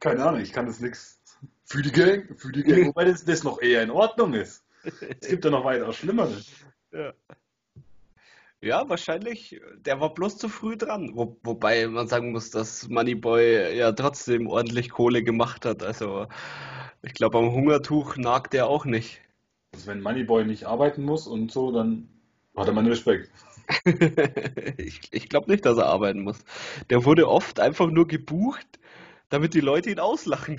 keine 0.00 0.24
Ahnung, 0.24 0.40
ich 0.40 0.52
kann 0.52 0.66
das 0.66 0.80
nichts. 0.80 1.20
Für 1.64 1.82
die 1.82 1.92
Gang, 1.92 2.38
für 2.38 2.50
die 2.50 2.62
Gang, 2.62 2.86
wobei 2.88 3.04
das, 3.04 3.24
das 3.24 3.44
noch 3.44 3.60
eher 3.60 3.82
in 3.82 3.90
Ordnung 3.90 4.34
ist. 4.34 4.64
Es 5.20 5.28
gibt 5.28 5.44
ja 5.44 5.50
noch 5.50 5.64
weitaus 5.64 5.96
Schlimmeres. 5.96 6.50
Ja. 6.90 7.12
Ja, 8.62 8.86
wahrscheinlich. 8.88 9.58
Der 9.76 10.00
war 10.00 10.12
bloß 10.12 10.36
zu 10.36 10.48
früh 10.48 10.76
dran. 10.76 11.12
Wo, 11.14 11.38
wobei 11.42 11.86
man 11.86 12.08
sagen 12.08 12.32
muss, 12.32 12.50
dass 12.50 12.88
Moneyboy 12.88 13.74
ja 13.76 13.92
trotzdem 13.92 14.48
ordentlich 14.48 14.90
Kohle 14.90 15.22
gemacht 15.22 15.64
hat. 15.64 15.82
Also 15.82 16.26
Ich 17.02 17.14
glaube, 17.14 17.38
am 17.38 17.52
Hungertuch 17.52 18.16
nagt 18.16 18.52
der 18.52 18.66
auch 18.66 18.84
nicht. 18.84 19.20
Also 19.72 19.86
wenn 19.86 20.00
Moneyboy 20.00 20.44
nicht 20.44 20.64
arbeiten 20.64 21.02
muss 21.02 21.26
und 21.26 21.50
so, 21.50 21.72
dann 21.72 22.08
hat 22.56 22.66
er 22.66 22.74
meinen 22.74 22.88
Respekt. 22.88 23.30
ich 24.76 25.00
ich 25.12 25.28
glaube 25.28 25.50
nicht, 25.50 25.64
dass 25.64 25.78
er 25.78 25.86
arbeiten 25.86 26.20
muss. 26.22 26.38
Der 26.90 27.04
wurde 27.04 27.28
oft 27.28 27.60
einfach 27.60 27.88
nur 27.88 28.06
gebucht, 28.06 28.66
damit 29.28 29.54
die 29.54 29.60
Leute 29.60 29.90
ihn 29.90 30.00
auslachen 30.00 30.56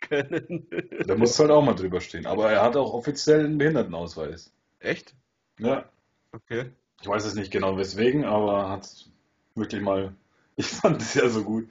können. 0.00 0.66
Da 1.06 1.14
muss 1.14 1.38
halt 1.38 1.50
auch 1.50 1.62
mal 1.62 1.74
drüber 1.74 2.00
stehen. 2.00 2.26
Aber 2.26 2.50
er 2.50 2.62
hat 2.62 2.76
auch 2.76 2.92
offiziell 2.92 3.44
einen 3.44 3.58
Behindertenausweis. 3.58 4.52
Echt? 4.78 5.14
Ja. 5.58 5.88
Okay. 6.32 6.70
Ich 7.00 7.08
weiß 7.08 7.24
es 7.24 7.34
nicht 7.34 7.50
genau 7.50 7.76
weswegen, 7.76 8.24
aber 8.24 8.68
hat 8.68 8.88
wirklich 9.54 9.82
mal. 9.82 10.14
Ich 10.56 10.66
fand 10.66 11.00
es 11.00 11.14
ja 11.14 11.26
so 11.30 11.42
gut. 11.42 11.70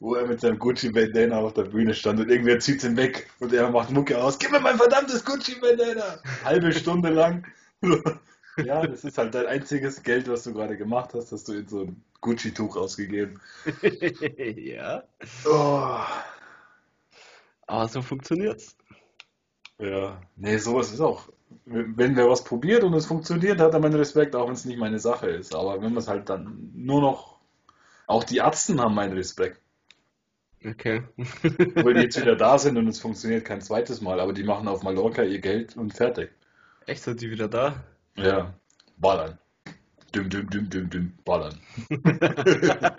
Wo 0.00 0.14
er 0.14 0.26
mit 0.26 0.40
seinem 0.40 0.58
Gucci-Bandana 0.58 1.38
auf 1.38 1.52
der 1.52 1.64
Bühne 1.64 1.94
stand 1.94 2.20
und 2.20 2.30
irgendwer 2.30 2.58
zieht 2.58 2.82
ihn 2.82 2.96
weg 2.96 3.30
und 3.38 3.52
er 3.52 3.70
macht 3.70 3.90
Mucke 3.90 4.22
aus. 4.22 4.38
Gib 4.38 4.50
mir 4.50 4.60
mein 4.60 4.78
verdammtes 4.78 5.24
Gucci-Bandana! 5.24 6.20
Halbe 6.42 6.72
Stunde 6.72 7.10
lang. 7.10 7.46
ja, 8.56 8.86
das 8.86 9.04
ist 9.04 9.18
halt 9.18 9.34
dein 9.34 9.46
einziges 9.46 10.02
Geld, 10.02 10.26
was 10.28 10.44
du 10.44 10.54
gerade 10.54 10.76
gemacht 10.76 11.10
hast, 11.14 11.32
hast 11.32 11.48
du 11.48 11.52
in 11.52 11.68
so 11.68 11.82
ein 11.82 12.02
Gucci-Tuch 12.22 12.76
ausgegeben. 12.76 13.40
ja. 14.56 15.02
Oh. 15.44 16.00
Aber 17.66 17.88
so 17.88 18.02
funktioniert's. 18.02 18.76
Ja. 19.78 20.20
Nee, 20.36 20.58
sowas 20.58 20.92
ist 20.92 21.00
auch. 21.00 21.28
Wenn 21.64 22.16
wer 22.16 22.28
was 22.28 22.44
probiert 22.44 22.84
und 22.84 22.94
es 22.94 23.06
funktioniert, 23.06 23.60
hat 23.60 23.74
er 23.74 23.80
meinen 23.80 23.94
Respekt, 23.94 24.34
auch 24.36 24.46
wenn 24.46 24.54
es 24.54 24.64
nicht 24.64 24.78
meine 24.78 24.98
Sache 24.98 25.28
ist. 25.28 25.54
Aber 25.54 25.74
wenn 25.74 25.92
man 25.92 25.98
es 25.98 26.08
halt 26.08 26.28
dann 26.28 26.70
nur 26.74 27.00
noch. 27.00 27.38
Auch 28.06 28.24
die 28.24 28.38
Ärzten 28.38 28.80
haben 28.80 28.94
meinen 28.94 29.12
Respekt. 29.12 29.60
Okay. 30.64 31.02
Weil 31.74 31.94
die 31.94 32.00
jetzt 32.00 32.16
wieder 32.20 32.36
da 32.36 32.58
sind 32.58 32.76
und 32.76 32.88
es 32.88 33.00
funktioniert 33.00 33.44
kein 33.44 33.60
zweites 33.62 34.00
Mal, 34.00 34.20
aber 34.20 34.32
die 34.32 34.44
machen 34.44 34.68
auf 34.68 34.82
Mallorca 34.82 35.22
ihr 35.22 35.40
Geld 35.40 35.76
und 35.76 35.94
fertig. 35.94 36.30
Echt, 36.86 37.02
sind 37.02 37.20
die 37.20 37.30
wieder 37.30 37.48
da? 37.48 37.82
Ja. 38.16 38.54
Ballern. 38.98 39.38
Düm, 40.14 40.28
düm, 40.28 40.50
düm, 40.50 40.68
düm, 40.68 40.90
düm. 40.90 41.12
Ballern. 41.24 41.58
okay. 41.90 42.90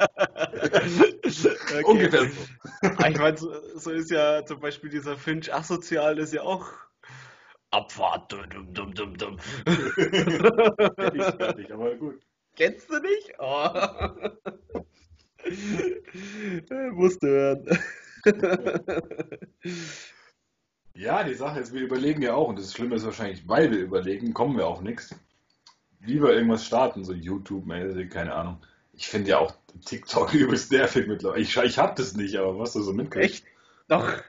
Ungefähr 1.83 2.29
so. 2.29 2.87
Ah, 2.97 3.09
Ich 3.09 3.19
meine, 3.19 3.37
so, 3.37 3.51
so 3.75 3.91
ist 3.91 4.09
ja 4.09 4.45
zum 4.45 4.59
Beispiel 4.59 4.89
dieser 4.89 5.17
Finch 5.17 5.53
asozial, 5.53 6.17
ist 6.19 6.33
ja 6.33 6.41
auch 6.43 6.65
Abfahrt. 7.69 8.31
Dum, 8.31 8.73
dum, 8.73 8.93
dum, 8.93 9.17
dum. 9.17 9.37
Nicht 9.65 9.65
fertig, 11.37 11.71
aber 11.71 11.95
gut. 11.95 12.21
Kennst 12.55 12.89
du 12.89 12.99
nicht? 12.99 13.33
Oh. 13.39 13.69
Musste 16.93 17.27
hören. 17.27 17.67
Ja, 20.93 21.23
die 21.23 21.33
Sache 21.35 21.61
ist, 21.61 21.73
wir 21.73 21.81
überlegen 21.81 22.21
ja 22.21 22.33
auch, 22.33 22.49
und 22.49 22.59
das 22.59 22.73
Schlimme 22.73 22.95
ist 22.95 23.05
wahrscheinlich, 23.05 23.47
weil 23.47 23.71
wir 23.71 23.79
überlegen, 23.79 24.33
kommen 24.33 24.57
wir 24.57 24.67
auf 24.67 24.81
nichts. 24.81 25.15
Lieber 26.01 26.33
irgendwas 26.33 26.65
starten, 26.65 27.05
so 27.05 27.13
YouTube-mäßig, 27.13 28.09
keine 28.09 28.33
Ahnung. 28.33 28.57
Ich 28.93 29.07
finde 29.07 29.29
ja 29.31 29.37
auch 29.39 29.53
TikTok 29.85 30.33
übelst 30.33 30.71
nervig 30.71 31.07
mittlerweile. 31.07 31.41
Ich, 31.41 31.55
ich 31.55 31.77
hab 31.79 31.95
das 31.95 32.15
nicht, 32.15 32.35
aber 32.35 32.59
was 32.59 32.73
du 32.73 32.81
so 32.81 32.91
mitkriegst. 32.91 33.35
Echt? 33.43 33.45
Doch. 33.87 34.21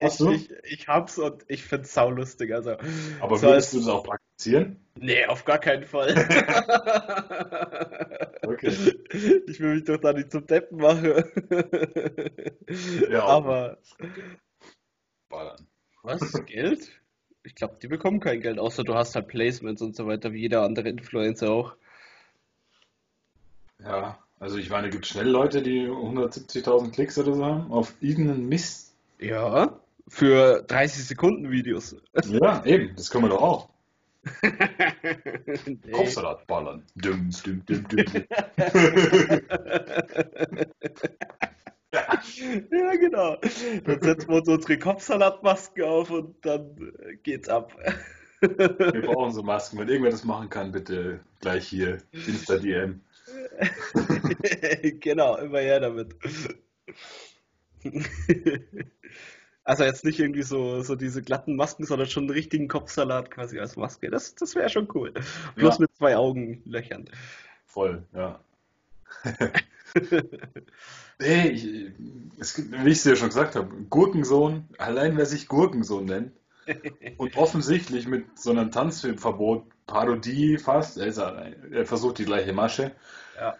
Hast 0.00 0.20
Ich, 0.20 0.26
du? 0.26 0.30
ich, 0.32 0.50
ich 0.64 0.88
hab's 0.88 1.18
und 1.18 1.44
ich 1.48 1.62
find's 1.64 1.92
saulustig. 1.92 2.52
Also, 2.54 2.76
Aber 3.20 3.36
so 3.36 3.48
würdest 3.48 3.48
als- 3.48 3.70
du 3.72 3.78
das 3.80 3.88
auch 3.88 4.04
praktizieren? 4.36 4.76
Nee, 4.98 5.26
auf 5.26 5.44
gar 5.44 5.58
keinen 5.58 5.84
Fall. 5.84 6.14
Okay. 8.46 8.68
Ich 9.48 9.58
will 9.58 9.74
mich 9.74 9.84
doch 9.84 9.96
da 9.96 10.12
nicht 10.12 10.30
zum 10.30 10.46
Deppen 10.46 10.78
machen. 10.78 11.24
Ja, 13.10 13.24
Aber 13.24 13.78
Ballern. 15.28 15.66
was? 16.04 16.32
Geld? 16.46 16.92
Ich 17.42 17.56
glaube, 17.56 17.78
die 17.82 17.88
bekommen 17.88 18.20
kein 18.20 18.40
Geld, 18.40 18.60
außer 18.60 18.84
du 18.84 18.94
hast 18.94 19.16
halt 19.16 19.26
Placements 19.26 19.82
und 19.82 19.96
so 19.96 20.06
weiter, 20.06 20.32
wie 20.32 20.42
jeder 20.42 20.62
andere 20.62 20.88
Influencer 20.88 21.50
auch. 21.50 21.74
Ja, 23.82 24.16
also 24.38 24.58
ich 24.58 24.70
meine, 24.70 24.90
gibt 24.90 25.06
schnell 25.06 25.28
Leute, 25.28 25.60
die 25.60 25.88
170.000 25.88 26.92
Klicks 26.92 27.18
oder 27.18 27.34
so 27.34 27.44
haben 27.44 27.72
auf 27.72 27.94
irgendeinen 28.00 28.48
Mist. 28.48 28.94
Ja, 29.18 29.80
für 30.06 30.62
30 30.62 31.04
Sekunden 31.04 31.50
Videos. 31.50 31.96
Ja, 32.26 32.64
eben, 32.64 32.94
das 32.94 33.10
können 33.10 33.24
wir 33.24 33.30
doch 33.30 33.42
auch. 33.42 33.75
Nee. 35.66 35.92
Kopfsalat 35.92 36.46
ballern. 36.46 36.82
Düm, 36.94 37.30
düm, 37.30 37.64
düm, 37.66 37.88
düm, 37.88 38.04
düm. 38.04 38.24
Ja, 42.70 42.94
genau. 42.96 43.36
Dann 43.84 44.00
setzen 44.00 44.28
wir 44.28 44.36
uns 44.36 44.48
unsere 44.48 44.78
Kopfsalatmasken 44.78 45.84
auf 45.84 46.10
und 46.10 46.44
dann 46.44 46.92
äh, 46.98 47.16
geht's 47.16 47.48
ab. 47.48 47.72
Wir 48.40 49.02
brauchen 49.02 49.32
so 49.32 49.42
Masken. 49.42 49.78
Wenn 49.78 49.88
irgendwer 49.88 50.10
das 50.10 50.24
machen 50.24 50.50
kann, 50.50 50.72
bitte 50.72 51.20
gleich 51.40 51.68
hier 51.68 51.98
Insta-DM. 52.12 53.00
Genau, 55.00 55.36
immer 55.36 55.60
her 55.60 55.80
damit. 55.80 56.14
Also 59.66 59.82
jetzt 59.84 60.04
nicht 60.04 60.20
irgendwie 60.20 60.44
so, 60.44 60.80
so 60.82 60.94
diese 60.94 61.22
glatten 61.22 61.56
Masken, 61.56 61.84
sondern 61.84 62.08
schon 62.08 62.22
einen 62.24 62.30
richtigen 62.30 62.68
Kopfsalat 62.68 63.30
quasi 63.32 63.58
als 63.58 63.76
Maske. 63.76 64.10
Das, 64.10 64.34
das 64.36 64.54
wäre 64.54 64.68
schon 64.70 64.88
cool. 64.94 65.12
Bloß 65.56 65.74
Ja. 65.78 65.80
mit 65.82 65.96
zwei 65.96 66.16
Augenlöchern. 66.16 67.10
Voll, 67.66 68.04
ja. 68.14 68.40
Nee, 71.18 71.48
ich, 71.48 71.68
es 72.38 72.54
gibt, 72.54 72.72
wie 72.84 72.90
ich 72.90 72.98
es 72.98 73.02
dir 73.04 73.16
schon 73.16 73.28
gesagt 73.28 73.56
habe, 73.56 73.74
Gurkensohn, 73.88 74.68
allein 74.76 75.16
wer 75.16 75.24
sich 75.24 75.48
Gurkensohn 75.48 76.04
nennt 76.04 76.32
und 77.16 77.36
offensichtlich 77.38 78.06
mit 78.06 78.38
so 78.38 78.50
einem 78.50 78.70
Tanzfilmverbot, 78.70 79.64
Parodie 79.86 80.58
fast, 80.58 80.98
er, 80.98 81.06
ist, 81.06 81.16
er 81.18 81.86
versucht 81.86 82.18
die 82.18 82.26
gleiche 82.26 82.52
Masche 82.52 82.92
Ja. 83.40 83.56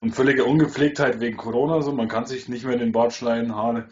und 0.00 0.16
völlige 0.16 0.44
Ungepflegtheit 0.44 1.20
wegen 1.20 1.36
Corona, 1.36 1.80
so 1.82 1.92
man 1.92 2.08
kann 2.08 2.26
sich 2.26 2.48
nicht 2.48 2.64
mehr 2.64 2.74
in 2.74 2.80
den 2.80 2.92
Bart 2.92 3.12
schneiden, 3.12 3.54
Haare, 3.54 3.86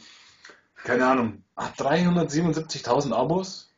keine 0.85 1.07
Ahnung, 1.07 1.42
hat 1.57 1.79
377.000 1.81 3.12
Abos? 3.12 3.75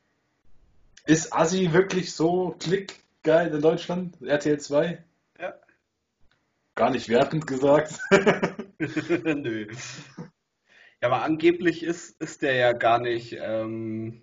Ist 1.07 1.33
Assi 1.33 1.73
wirklich 1.73 2.13
so 2.13 2.57
klickgeil 2.59 3.55
in 3.55 3.63
Deutschland? 3.63 4.21
RTL 4.21 4.59
2? 4.59 5.05
Ja. 5.41 5.55
Gar 6.75 6.91
nicht 6.91 7.09
wertend 7.09 7.47
gesagt. 7.47 8.01
Nö. 8.79 9.69
Ja, 11.01 11.09
aber 11.09 11.23
angeblich 11.23 11.85
ist, 11.85 12.21
ist 12.21 12.43
der 12.43 12.55
ja 12.55 12.73
gar 12.73 12.99
nicht 12.99 13.37
ähm, 13.41 14.23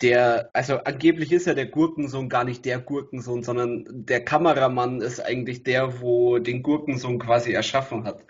der, 0.00 0.50
also 0.54 0.78
angeblich 0.78 1.32
ist 1.32 1.46
ja 1.46 1.54
der 1.54 1.66
Gurkensohn 1.66 2.28
gar 2.28 2.44
nicht 2.44 2.64
der 2.64 2.78
Gurkensohn, 2.78 3.42
sondern 3.42 3.84
der 3.88 4.24
Kameramann 4.24 5.00
ist 5.00 5.20
eigentlich 5.20 5.64
der, 5.64 6.00
wo 6.00 6.38
den 6.38 6.62
Gurkensohn 6.62 7.18
quasi 7.18 7.52
erschaffen 7.52 8.04
hat. 8.04 8.24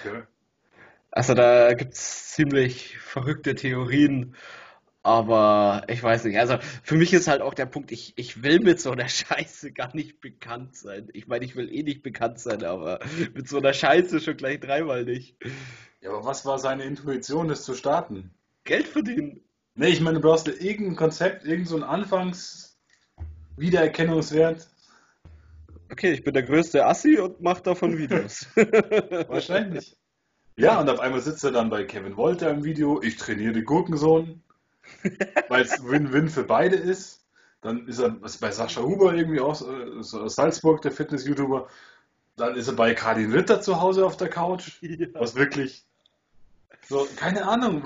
Okay. 0.00 0.22
Also 1.12 1.34
da 1.34 1.74
gibt's 1.74 2.32
ziemlich 2.32 2.98
verrückte 2.98 3.54
Theorien, 3.54 4.34
aber 5.02 5.84
ich 5.88 6.02
weiß 6.02 6.24
nicht. 6.24 6.38
Also 6.38 6.56
für 6.82 6.96
mich 6.96 7.12
ist 7.12 7.28
halt 7.28 7.42
auch 7.42 7.52
der 7.52 7.66
Punkt, 7.66 7.92
ich, 7.92 8.14
ich 8.16 8.42
will 8.42 8.60
mit 8.60 8.80
so 8.80 8.92
einer 8.92 9.08
Scheiße 9.08 9.72
gar 9.72 9.94
nicht 9.94 10.22
bekannt 10.22 10.74
sein. 10.74 11.10
Ich 11.12 11.26
meine, 11.26 11.44
ich 11.44 11.54
will 11.54 11.70
eh 11.70 11.82
nicht 11.82 12.02
bekannt 12.02 12.38
sein, 12.38 12.64
aber 12.64 13.00
mit 13.34 13.46
so 13.46 13.58
einer 13.58 13.74
Scheiße 13.74 14.20
schon 14.20 14.38
gleich 14.38 14.60
dreimal 14.60 15.04
nicht. 15.04 15.36
Ja, 16.00 16.08
aber 16.10 16.24
was 16.24 16.46
war 16.46 16.58
seine 16.58 16.84
Intuition, 16.84 17.48
das 17.48 17.64
zu 17.64 17.74
starten? 17.74 18.30
Geld 18.64 18.88
verdienen. 18.88 19.42
Nee, 19.74 19.88
ich 19.88 20.00
meine, 20.00 20.18
du 20.18 20.26
brauchst 20.26 20.46
ja 20.46 20.54
irgendein 20.54 20.96
Konzept, 20.96 21.44
irgendein 21.44 21.66
so 21.66 21.76
Anfangs-Wiedererkennungswert. 21.84 24.66
Okay, 25.90 26.12
ich 26.12 26.24
bin 26.24 26.32
der 26.32 26.44
größte 26.44 26.86
Assi 26.86 27.18
und 27.18 27.42
mache 27.42 27.62
davon 27.62 27.98
Videos. 27.98 28.46
Wahrscheinlich. 29.28 29.94
Ja, 30.56 30.80
und 30.80 30.88
auf 30.90 31.00
einmal 31.00 31.20
sitzt 31.20 31.44
er 31.44 31.52
dann 31.52 31.70
bei 31.70 31.84
Kevin 31.84 32.16
Wolter 32.16 32.50
im 32.50 32.64
Video, 32.64 33.00
ich 33.02 33.16
trainiere 33.16 33.62
Gurkensohn, 33.62 34.42
weil 35.48 35.62
es 35.62 35.82
Win-Win 35.84 36.28
für 36.28 36.44
beide 36.44 36.76
ist. 36.76 37.20
Dann 37.62 37.86
ist 37.86 38.00
er 38.00 38.16
ist 38.24 38.38
bei 38.38 38.50
Sascha 38.50 38.82
Huber 38.82 39.14
irgendwie 39.14 39.40
aus, 39.40 39.62
aus 39.62 40.34
Salzburg, 40.34 40.82
der 40.82 40.90
Fitness-YouTuber. 40.90 41.68
Dann 42.36 42.56
ist 42.56 42.66
er 42.66 42.74
bei 42.74 42.92
Karin 42.94 43.32
Ritter 43.32 43.60
zu 43.60 43.80
Hause 43.80 44.04
auf 44.04 44.16
der 44.16 44.28
Couch. 44.28 44.82
Ja. 44.82 45.06
Was 45.14 45.36
wirklich 45.36 45.84
so, 46.88 47.06
keine 47.16 47.46
Ahnung, 47.46 47.82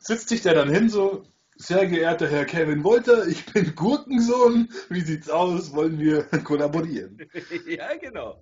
sitzt 0.00 0.30
sich 0.30 0.42
der 0.42 0.54
dann 0.54 0.70
hin 0.70 0.88
so, 0.88 1.24
sehr 1.56 1.86
geehrter 1.86 2.28
Herr 2.28 2.44
Kevin 2.44 2.84
Wolter, 2.84 3.26
ich 3.26 3.44
bin 3.46 3.74
Gurkensohn, 3.74 4.68
wie 4.88 5.00
sieht's 5.00 5.28
aus, 5.28 5.72
wollen 5.74 5.98
wir 5.98 6.22
kollaborieren? 6.44 7.18
Ja, 7.66 7.94
genau. 7.96 8.40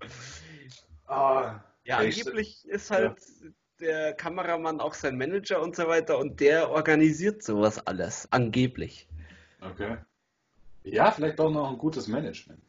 Ah, 1.07 1.61
Ja, 1.87 2.03
ich- 2.03 2.19
angeblich 2.19 2.67
ist 2.69 2.91
halt 2.91 3.17
der 3.81 4.13
Kameramann 4.15 4.81
auch 4.81 4.95
sein 4.95 5.17
Manager 5.17 5.63
und 5.63 5.77
so 5.77 5.87
weiter 5.87 6.19
und 6.19 6.41
der 6.41 6.71
organisiert 6.71 7.43
sowas 7.43 7.87
alles. 7.87 8.27
Angeblich. 8.33 9.07
Okay. 9.61 9.99
Ja, 10.85 11.11
vielleicht 11.11 11.39
auch 11.41 11.51
noch 11.51 11.71
ein 11.71 11.79
gutes 11.79 12.09
Management. 12.09 12.63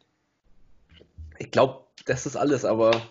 Ich 1.38 1.51
glaube, 1.51 1.86
das 2.05 2.26
ist 2.26 2.36
alles, 2.36 2.65
aber 2.65 3.01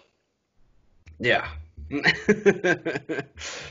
ja. 1.19 1.45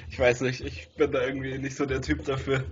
ich 0.09 0.19
weiß 0.19 0.41
nicht, 0.41 0.61
ich 0.61 0.89
bin 0.95 1.11
da 1.11 1.25
irgendwie 1.25 1.57
nicht 1.57 1.75
so 1.75 1.85
der 1.85 2.01
Typ 2.01 2.23
dafür. 2.25 2.63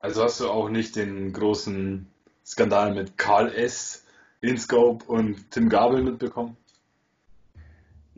Also 0.00 0.22
hast 0.24 0.40
du 0.40 0.48
auch 0.48 0.68
nicht 0.68 0.96
den 0.96 1.32
großen 1.32 2.06
Skandal 2.44 2.94
mit 2.94 3.18
Karl 3.18 3.52
S., 3.52 4.04
InScope 4.40 5.04
und 5.06 5.50
Tim 5.50 5.68
Gabel 5.68 6.02
mitbekommen? 6.02 6.56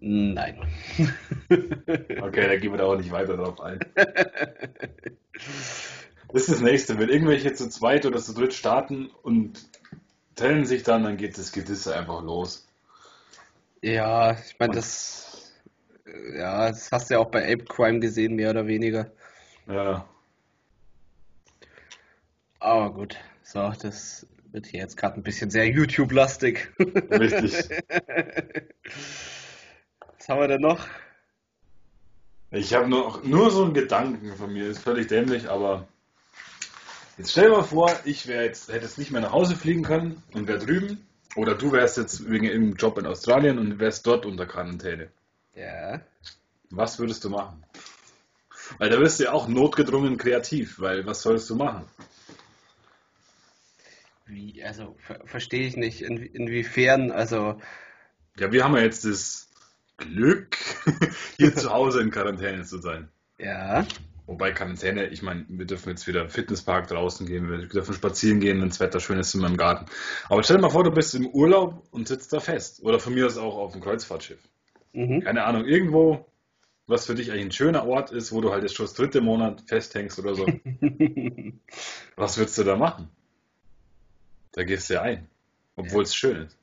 Nein. 0.01 0.57
okay, 1.51 2.49
da 2.49 2.57
gehen 2.57 2.73
wir 2.73 2.79
da 2.79 2.85
auch 2.85 2.97
nicht 2.97 3.13
weiter 3.13 3.37
drauf 3.37 3.61
ein. 3.61 3.81
Das 6.33 6.43
ist 6.43 6.49
das 6.49 6.61
nächste. 6.61 6.99
Wenn 6.99 7.09
irgendwelche 7.09 7.53
zu 7.55 7.69
zweit 7.69 8.07
oder 8.07 8.19
zu 8.19 8.33
dritt 8.33 8.55
starten 8.55 9.11
und 9.23 9.61
trennen 10.37 10.65
sich 10.65 10.85
dann, 10.85 11.03
dann 11.03 11.17
geht 11.17 11.37
das 11.37 11.53
Gedisse 11.53 11.95
einfach 11.95 12.23
los. 12.23 12.67
Ja, 13.83 14.33
ich 14.33 14.59
meine, 14.59 14.75
das, 14.75 15.53
ja, 16.35 16.69
das 16.69 16.91
hast 16.93 17.11
du 17.11 17.15
ja 17.15 17.21
auch 17.21 17.31
bei 17.31 17.53
Ape 17.53 17.65
Crime 17.65 18.01
gesehen, 18.01 18.37
mehr 18.37 18.51
oder 18.51 18.67
weniger. 18.67 19.11
Ja. 19.67 20.07
Aber 22.59 22.93
gut, 22.93 23.17
so, 23.43 23.73
das 23.81 24.27
wird 24.53 24.67
hier 24.67 24.81
jetzt 24.81 24.97
gerade 24.97 25.17
ein 25.17 25.23
bisschen 25.23 25.51
sehr 25.51 25.67
YouTube-lastig. 25.69 26.69
Richtig. 26.79 27.69
Was 30.21 30.29
haben 30.29 30.41
wir 30.43 30.49
denn 30.49 30.61
noch? 30.61 30.87
Ich 32.51 32.75
habe 32.75 32.87
nur, 32.87 33.23
nur 33.25 33.51
so 33.51 33.65
einen 33.65 33.73
Gedanken 33.73 34.37
von 34.37 34.53
mir, 34.53 34.67
ist 34.67 34.83
völlig 34.83 35.09
dämlich, 35.09 35.49
aber 35.49 35.89
jetzt 37.17 37.31
stell 37.31 37.45
dir 37.45 37.57
mal 37.57 37.63
vor, 37.63 37.91
ich 38.05 38.27
wäre 38.27 38.45
jetzt, 38.45 38.69
hätte 38.69 38.85
jetzt 38.85 38.99
nicht 38.99 39.13
mehr 39.13 39.23
nach 39.23 39.33
Hause 39.33 39.57
fliegen 39.57 39.83
können 39.83 40.23
und 40.35 40.47
wäre 40.47 40.59
drüben. 40.59 41.07
Oder 41.37 41.55
du 41.55 41.73
wärst 41.73 41.97
jetzt 41.97 42.29
wegen 42.29 42.45
im 42.45 42.75
Job 42.75 42.99
in 42.99 43.07
Australien 43.07 43.59
und 43.59 43.79
wärst 43.79 44.07
dort 44.07 44.27
unter 44.27 44.45
Quarantäne. 44.45 45.11
Ja. 45.55 46.03
Was 46.69 46.99
würdest 46.99 47.25
du 47.25 47.31
machen? 47.31 47.65
Weil 48.77 48.91
da 48.91 49.01
wirst 49.01 49.21
du 49.21 49.25
ja 49.25 49.33
auch 49.33 49.49
notgedrungen 49.49 50.19
kreativ, 50.19 50.81
weil 50.81 51.07
was 51.07 51.23
sollst 51.23 51.49
du 51.49 51.57
machen? 51.57 51.87
Wie, 54.27 54.63
also 54.63 54.97
ver 54.99 55.23
verstehe 55.25 55.67
ich 55.67 55.77
nicht, 55.77 56.03
in, 56.03 56.19
inwiefern, 56.19 57.11
also. 57.11 57.59
Ja, 58.37 58.53
wir 58.53 58.65
haben 58.65 58.77
ja 58.77 58.83
jetzt 58.83 59.07
das 59.07 59.50
Glück, 60.01 60.57
hier 61.37 61.55
zu 61.55 61.71
Hause 61.71 62.01
in 62.01 62.11
Quarantäne 62.11 62.65
zu 62.65 62.79
sein. 62.79 63.09
Ja. 63.39 63.87
Wobei 64.27 64.53
Quarantäne, 64.53 65.09
ich 65.09 65.23
meine, 65.23 65.45
wir 65.49 65.67
dürfen 65.67 65.89
jetzt 65.89 66.07
wieder 66.07 66.29
Fitnesspark 66.29 66.87
draußen 66.87 67.27
gehen, 67.27 67.51
wir 67.51 67.67
dürfen 67.67 67.95
spazieren 67.95 68.39
gehen, 68.39 68.61
wenn 68.61 68.69
das 68.69 68.79
Wetter 68.79 69.01
schön 69.01 69.19
ist 69.19 69.35
in 69.35 69.41
meinem 69.41 69.57
Garten. 69.57 69.87
Aber 70.29 70.43
stell 70.43 70.57
dir 70.57 70.63
mal 70.63 70.71
vor, 70.71 70.85
du 70.85 70.93
bist 70.93 71.15
im 71.17 71.27
Urlaub 71.27 71.83
und 71.91 72.07
sitzt 72.07 72.33
da 72.33 72.39
fest. 72.39 72.81
Oder 72.83 73.01
von 73.01 73.13
mir 73.13 73.27
aus 73.27 73.37
auch 73.37 73.57
auf 73.57 73.73
dem 73.73 73.81
Kreuzfahrtschiff. 73.81 74.39
Mhm. 74.93 75.23
Keine 75.23 75.45
Ahnung, 75.45 75.65
irgendwo, 75.65 76.27
was 76.87 77.07
für 77.07 77.17
dich 77.17 77.33
eigentlich 77.33 77.47
ein 77.47 77.53
schöner 77.53 77.87
Ort 77.87 78.13
ist, 78.13 78.31
wo 78.31 78.41
du 78.41 78.53
halt 78.53 78.63
jetzt 78.63 78.77
schon 78.77 78.87
das 78.87 78.95
dritte 78.95 79.21
Monat 79.21 79.63
festhängst 79.67 80.19
oder 80.21 80.37
so. 80.37 80.47
was 82.17 82.39
würdest 82.39 82.57
du 82.57 82.63
da 82.63 82.77
machen? 82.77 83.09
Da 84.53 84.63
gehst 84.63 84.91
du 84.91 84.95
ja 84.95 85.03
ein, 85.03 85.29
obwohl 85.75 86.05
es 86.05 86.15
schön 86.15 86.47
ist. 86.47 86.57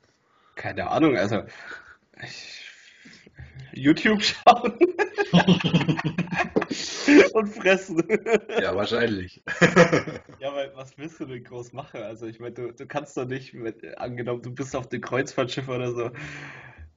Keine 0.55 0.89
Ahnung, 0.89 1.17
also 1.17 1.43
ich 2.23 2.56
YouTube 3.77 4.23
schauen 4.23 4.73
und 7.33 7.47
fressen. 7.47 8.03
Ja, 8.61 8.75
wahrscheinlich. 8.75 9.41
ja, 10.39 10.53
weil 10.53 10.71
was 10.75 10.97
willst 10.97 11.19
du 11.19 11.25
denn 11.25 11.43
groß 11.43 11.73
machen? 11.73 12.01
Also 12.01 12.27
ich 12.27 12.39
meine, 12.39 12.53
du, 12.53 12.71
du 12.71 12.85
kannst 12.85 13.17
doch 13.17 13.25
nicht, 13.25 13.53
mit, 13.53 13.97
angenommen, 13.97 14.41
du 14.41 14.53
bist 14.53 14.75
auf 14.75 14.89
dem 14.89 15.01
Kreuzfahrtschiff 15.01 15.69
oder 15.69 15.91
so, 15.91 16.11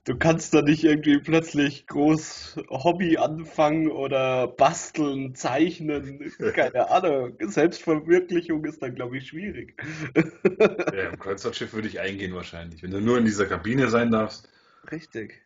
du 0.04 0.16
kannst 0.16 0.54
doch 0.54 0.62
nicht 0.62 0.84
irgendwie 0.84 1.18
plötzlich 1.18 1.86
groß 1.86 2.60
Hobby 2.70 3.18
anfangen 3.18 3.90
oder 3.90 4.48
basteln, 4.48 5.34
zeichnen, 5.34 6.32
keine 6.54 6.90
Ahnung. 6.90 7.36
Selbstverwirklichung 7.40 8.64
ist 8.64 8.82
dann, 8.82 8.94
glaube 8.94 9.18
ich, 9.18 9.28
schwierig. 9.28 9.80
ja, 10.14 11.10
im 11.10 11.18
Kreuzfahrtschiff 11.18 11.72
würde 11.72 11.88
ich 11.88 12.00
eingehen 12.00 12.34
wahrscheinlich, 12.34 12.82
wenn 12.82 12.90
du 12.90 13.00
nur 13.00 13.18
in 13.18 13.24
dieser 13.24 13.46
Kabine 13.46 13.88
sein 13.88 14.10
darfst. 14.10 14.48
Richtig. 14.90 15.40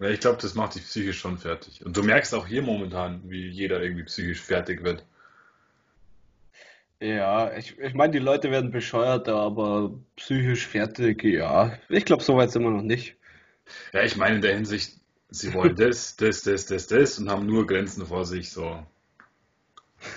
Ja, 0.00 0.08
ich 0.08 0.20
glaube, 0.20 0.38
das 0.40 0.54
macht 0.54 0.76
dich 0.76 0.84
psychisch 0.84 1.18
schon 1.18 1.38
fertig. 1.38 1.84
Und 1.84 1.96
du 1.96 2.02
merkst 2.02 2.34
auch 2.34 2.46
hier 2.46 2.62
momentan, 2.62 3.22
wie 3.24 3.48
jeder 3.48 3.82
irgendwie 3.82 4.04
psychisch 4.04 4.40
fertig 4.40 4.84
wird. 4.84 5.04
Ja, 7.00 7.56
ich, 7.56 7.78
ich 7.78 7.94
meine, 7.94 8.12
die 8.12 8.18
Leute 8.18 8.50
werden 8.50 8.70
bescheuert, 8.70 9.28
aber 9.28 9.92
psychisch 10.16 10.66
fertig, 10.66 11.22
ja. 11.22 11.78
Ich 11.88 12.04
glaube, 12.04 12.22
so 12.22 12.36
weit 12.36 12.50
sind 12.50 12.62
wir 12.62 12.70
noch 12.70 12.82
nicht. 12.82 13.16
Ja, 13.92 14.02
ich 14.02 14.16
meine 14.16 14.36
in 14.36 14.42
der 14.42 14.54
Hinsicht, 14.54 14.98
sie 15.30 15.52
wollen 15.54 15.76
das, 15.76 16.16
das, 16.16 16.42
das, 16.42 16.66
das, 16.66 16.86
das 16.88 17.18
und 17.18 17.30
haben 17.30 17.46
nur 17.46 17.66
Grenzen 17.66 18.06
vor 18.06 18.24
sich, 18.24 18.50
so. 18.50 18.84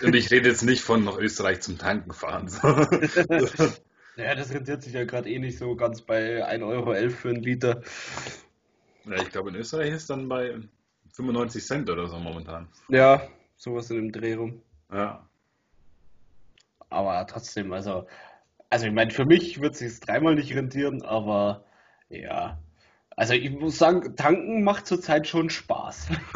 Und 0.04 0.16
ich 0.16 0.30
rede 0.32 0.50
jetzt 0.50 0.64
nicht 0.64 0.82
von 0.82 1.04
nach 1.04 1.18
Österreich 1.18 1.62
zum 1.62 1.78
Tanken 1.78 2.14
fahren. 2.14 2.50
So. 2.50 2.68
ja, 4.16 4.36
das 4.36 4.52
rentiert 4.52 4.84
sich 4.84 4.94
ja 4.94 5.06
gerade 5.06 5.30
eh 5.30 5.40
nicht 5.40 5.58
so 5.58 5.76
ganz 5.76 6.02
bei 6.02 6.48
1,11 6.48 6.68
Euro 6.68 7.10
für 7.10 7.30
einen 7.30 7.44
Liter. 7.44 7.82
Ja, 9.06 9.16
ich 9.16 9.30
glaube, 9.32 9.50
in 9.50 9.56
Österreich 9.56 9.94
ist 9.94 10.10
dann 10.10 10.30
bei 10.30 10.60
95 11.14 11.66
Cent 11.66 11.90
oder 11.90 12.08
so 12.08 12.20
momentan. 12.20 12.68
Ja, 12.90 13.22
sowas 13.58 13.90
in 13.90 13.98
dem 13.98 14.12
Dreh 14.12 14.36
rum. 14.36 14.62
Ja. 14.92 15.28
Aber 16.90 17.26
trotzdem, 17.28 17.72
also, 17.74 18.08
also 18.70 18.86
ich 18.86 18.94
meine, 18.94 19.12
für 19.12 19.26
mich 19.26 19.62
wird 19.62 19.74
es 19.74 19.80
sich 19.80 20.00
dreimal 20.00 20.36
nicht 20.36 20.54
rentieren, 20.56 21.02
aber 21.04 21.66
ja. 22.10 22.60
Also 23.16 23.34
ich 23.34 23.52
muss 23.52 23.78
sagen, 23.78 24.16
tanken 24.16 24.64
macht 24.64 24.88
zurzeit 24.88 25.28
schon 25.28 25.50
Spaß. 25.50 26.10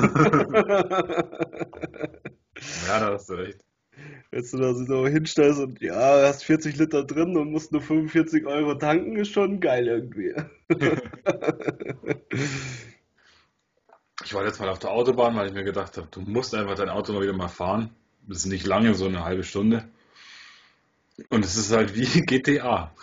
ja, 2.88 3.00
da 3.00 3.14
hast 3.14 3.30
du 3.30 3.34
recht. 3.34 3.66
Wenn 4.32 4.44
du 4.52 4.58
da 4.58 4.74
so 4.74 5.08
hinstellst 5.08 5.60
und 5.60 5.82
ja, 5.82 6.28
hast 6.28 6.44
40 6.44 6.78
Liter 6.78 7.04
drin 7.04 7.38
und 7.38 7.52
musst 7.52 7.72
nur 7.72 7.82
45 7.82 8.46
Euro 8.46 8.76
tanken, 8.76 9.16
ist 9.16 9.32
schon 9.32 9.60
geil 9.60 9.88
irgendwie. 9.88 10.34
ich 14.24 14.34
war 14.34 14.46
jetzt 14.46 14.60
mal 14.60 14.70
auf 14.70 14.80
der 14.80 14.92
Autobahn, 14.92 15.36
weil 15.36 15.48
ich 15.48 15.54
mir 15.54 15.64
gedacht 15.64 15.98
habe, 15.98 16.08
du 16.12 16.22
musst 16.22 16.54
einfach 16.54 16.76
dein 16.76 16.90
Auto 16.90 17.14
mal 17.14 17.22
wieder 17.22 17.34
mal 17.34 17.48
fahren. 17.48 17.96
Das 18.28 18.40
ist 18.40 18.46
nicht 18.48 18.66
lange, 18.66 18.96
so 18.96 19.06
eine 19.06 19.24
halbe 19.24 19.44
Stunde. 19.44 19.88
Und 21.30 21.46
es 21.46 21.56
ist 21.56 21.72
halt 21.72 21.96
wie 21.96 22.06
GTA. 22.26 22.94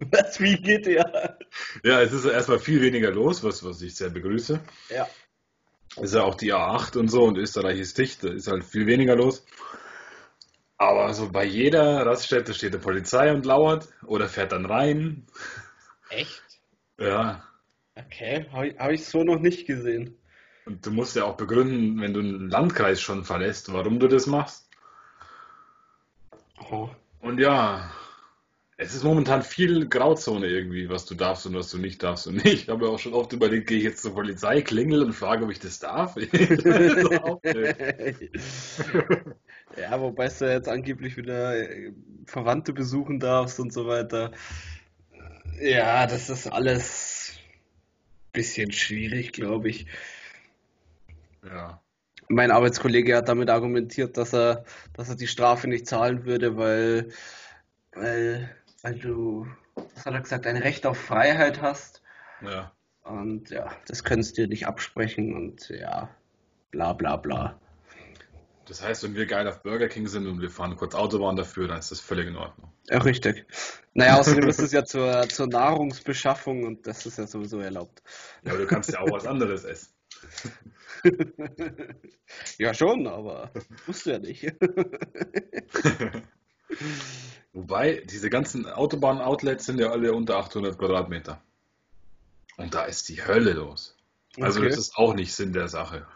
Was 0.00 0.40
wie 0.40 0.56
GTA? 0.56 1.38
Ja, 1.84 2.02
es 2.02 2.12
ist 2.12 2.24
erstmal 2.24 2.58
viel 2.58 2.80
weniger 2.80 3.10
los, 3.10 3.44
was, 3.44 3.64
was 3.64 3.82
ich 3.82 3.94
sehr 3.94 4.10
begrüße. 4.10 4.60
Ja. 4.90 5.08
Ist 6.00 6.14
ja 6.14 6.22
auch 6.22 6.36
die 6.36 6.54
A8 6.54 6.96
und 6.96 7.08
so 7.08 7.24
und 7.24 7.38
Österreich 7.38 7.78
ist 7.78 7.98
dicht, 7.98 8.22
da 8.22 8.28
ist 8.28 8.48
halt 8.48 8.64
viel 8.64 8.86
weniger 8.86 9.16
los. 9.16 9.44
Aber 10.76 11.12
so 11.12 11.30
bei 11.30 11.44
jeder 11.44 12.06
Raststätte 12.06 12.54
steht 12.54 12.74
die 12.74 12.78
Polizei 12.78 13.32
und 13.32 13.44
lauert 13.44 13.88
oder 14.06 14.28
fährt 14.28 14.52
dann 14.52 14.64
rein. 14.64 15.26
Echt? 16.08 16.42
Ja. 16.98 17.42
Okay, 17.96 18.46
habe 18.52 18.68
ich, 18.68 18.78
hab 18.78 18.90
ich 18.92 19.04
so 19.04 19.24
noch 19.24 19.40
nicht 19.40 19.66
gesehen. 19.66 20.16
Und 20.66 20.86
du 20.86 20.92
musst 20.92 21.16
ja 21.16 21.24
auch 21.24 21.36
begründen, 21.36 22.00
wenn 22.00 22.14
du 22.14 22.20
einen 22.20 22.48
Landkreis 22.48 23.00
schon 23.00 23.24
verlässt, 23.24 23.72
warum 23.72 23.98
du 23.98 24.06
das 24.06 24.26
machst. 24.26 24.68
Oh. 26.70 26.90
Und 27.20 27.40
ja, 27.40 27.90
es 28.80 28.94
ist 28.94 29.02
momentan 29.02 29.42
viel 29.42 29.88
Grauzone 29.88 30.46
irgendwie, 30.46 30.88
was 30.88 31.04
du 31.04 31.16
darfst 31.16 31.44
und 31.46 31.54
was 31.56 31.68
du 31.68 31.78
nicht 31.78 32.00
darfst. 32.00 32.28
Und 32.28 32.46
ich 32.46 32.68
habe 32.68 32.88
auch 32.88 33.00
schon 33.00 33.12
oft 33.12 33.32
überlegt, 33.32 33.66
gehe 33.66 33.78
ich 33.78 33.84
jetzt 33.84 34.02
zur 34.02 34.14
Polizei, 34.14 34.62
klingel 34.62 35.02
und 35.02 35.14
frage, 35.14 35.44
ob 35.44 35.50
ich 35.50 35.58
das 35.58 35.80
darf. 35.80 36.14
ja, 39.76 40.00
wobei 40.00 40.28
du 40.28 40.52
jetzt 40.52 40.68
angeblich 40.68 41.16
wieder 41.16 41.56
äh, 41.56 41.92
Verwandte 42.24 42.72
besuchen 42.72 43.18
darfst 43.18 43.58
und 43.58 43.72
so 43.72 43.88
weiter. 43.88 44.30
Ja, 45.60 46.06
das 46.06 46.30
ist 46.30 46.46
alles 46.46 47.32
ein 47.34 48.32
bisschen 48.32 48.70
schwierig, 48.70 49.32
glaube 49.32 49.70
ich. 49.70 49.86
Ja. 51.44 51.82
Mein 52.28 52.52
Arbeitskollege 52.52 53.16
hat 53.16 53.28
damit 53.28 53.50
argumentiert, 53.50 54.16
dass 54.16 54.32
er, 54.32 54.64
dass 54.92 55.08
er 55.08 55.16
die 55.16 55.26
Strafe 55.26 55.66
nicht 55.66 55.88
zahlen 55.88 56.26
würde, 56.26 56.56
weil, 56.56 57.08
weil 57.92 58.54
weil 58.88 58.98
du, 58.98 59.46
was 59.74 60.06
hat 60.06 60.14
er 60.14 60.20
gesagt, 60.20 60.46
ein 60.46 60.56
Recht 60.56 60.86
auf 60.86 60.98
Freiheit 60.98 61.60
hast. 61.60 62.02
Ja. 62.42 62.72
Und 63.02 63.50
ja, 63.50 63.70
das 63.86 64.02
kannst 64.02 64.36
du 64.36 64.42
dir 64.42 64.48
nicht 64.48 64.66
absprechen 64.66 65.34
und 65.34 65.68
ja, 65.68 66.08
bla 66.70 66.94
bla 66.94 67.16
bla. 67.16 67.60
Das 68.66 68.82
heißt, 68.82 69.02
wenn 69.02 69.14
wir 69.14 69.26
geil 69.26 69.48
auf 69.48 69.62
Burger 69.62 69.88
King 69.88 70.08
sind 70.08 70.26
und 70.26 70.42
wir 70.42 70.50
fahren 70.50 70.76
kurz 70.76 70.94
Autobahn 70.94 71.36
dafür, 71.36 71.68
dann 71.68 71.78
ist 71.78 71.90
das 71.90 72.00
völlig 72.00 72.28
in 72.28 72.36
Ordnung. 72.36 72.70
Ja, 72.90 72.98
richtig. 72.98 73.46
Naja, 73.94 74.18
außerdem 74.18 74.46
ist 74.48 74.60
es 74.60 74.72
ja 74.72 74.84
zur, 74.84 75.26
zur 75.28 75.46
Nahrungsbeschaffung 75.46 76.64
und 76.64 76.86
das 76.86 77.06
ist 77.06 77.18
ja 77.18 77.26
sowieso 77.26 77.60
erlaubt. 77.60 78.02
Ja, 78.44 78.52
aber 78.52 78.60
du 78.60 78.66
kannst 78.66 78.92
ja 78.92 79.00
auch 79.00 79.10
was 79.10 79.26
anderes 79.26 79.64
essen. 79.64 79.94
ja, 82.58 82.74
schon, 82.74 83.06
aber 83.06 83.52
wusste 83.86 84.12
ja 84.12 84.18
nicht. 84.18 84.52
Wobei, 87.58 88.04
diese 88.08 88.30
ganzen 88.30 88.66
Autobahn-Outlets 88.66 89.66
sind 89.66 89.80
ja 89.80 89.90
alle 89.90 90.12
unter 90.12 90.36
800 90.36 90.78
Quadratmeter. 90.78 91.42
Und 92.56 92.72
da 92.72 92.84
ist 92.84 93.08
die 93.08 93.26
Hölle 93.26 93.52
los. 93.54 93.96
Also 94.40 94.60
okay. 94.60 94.68
das 94.68 94.78
ist 94.78 94.96
auch 94.96 95.12
nicht 95.12 95.34
Sinn 95.34 95.52
der 95.52 95.66
Sache. 95.66 96.06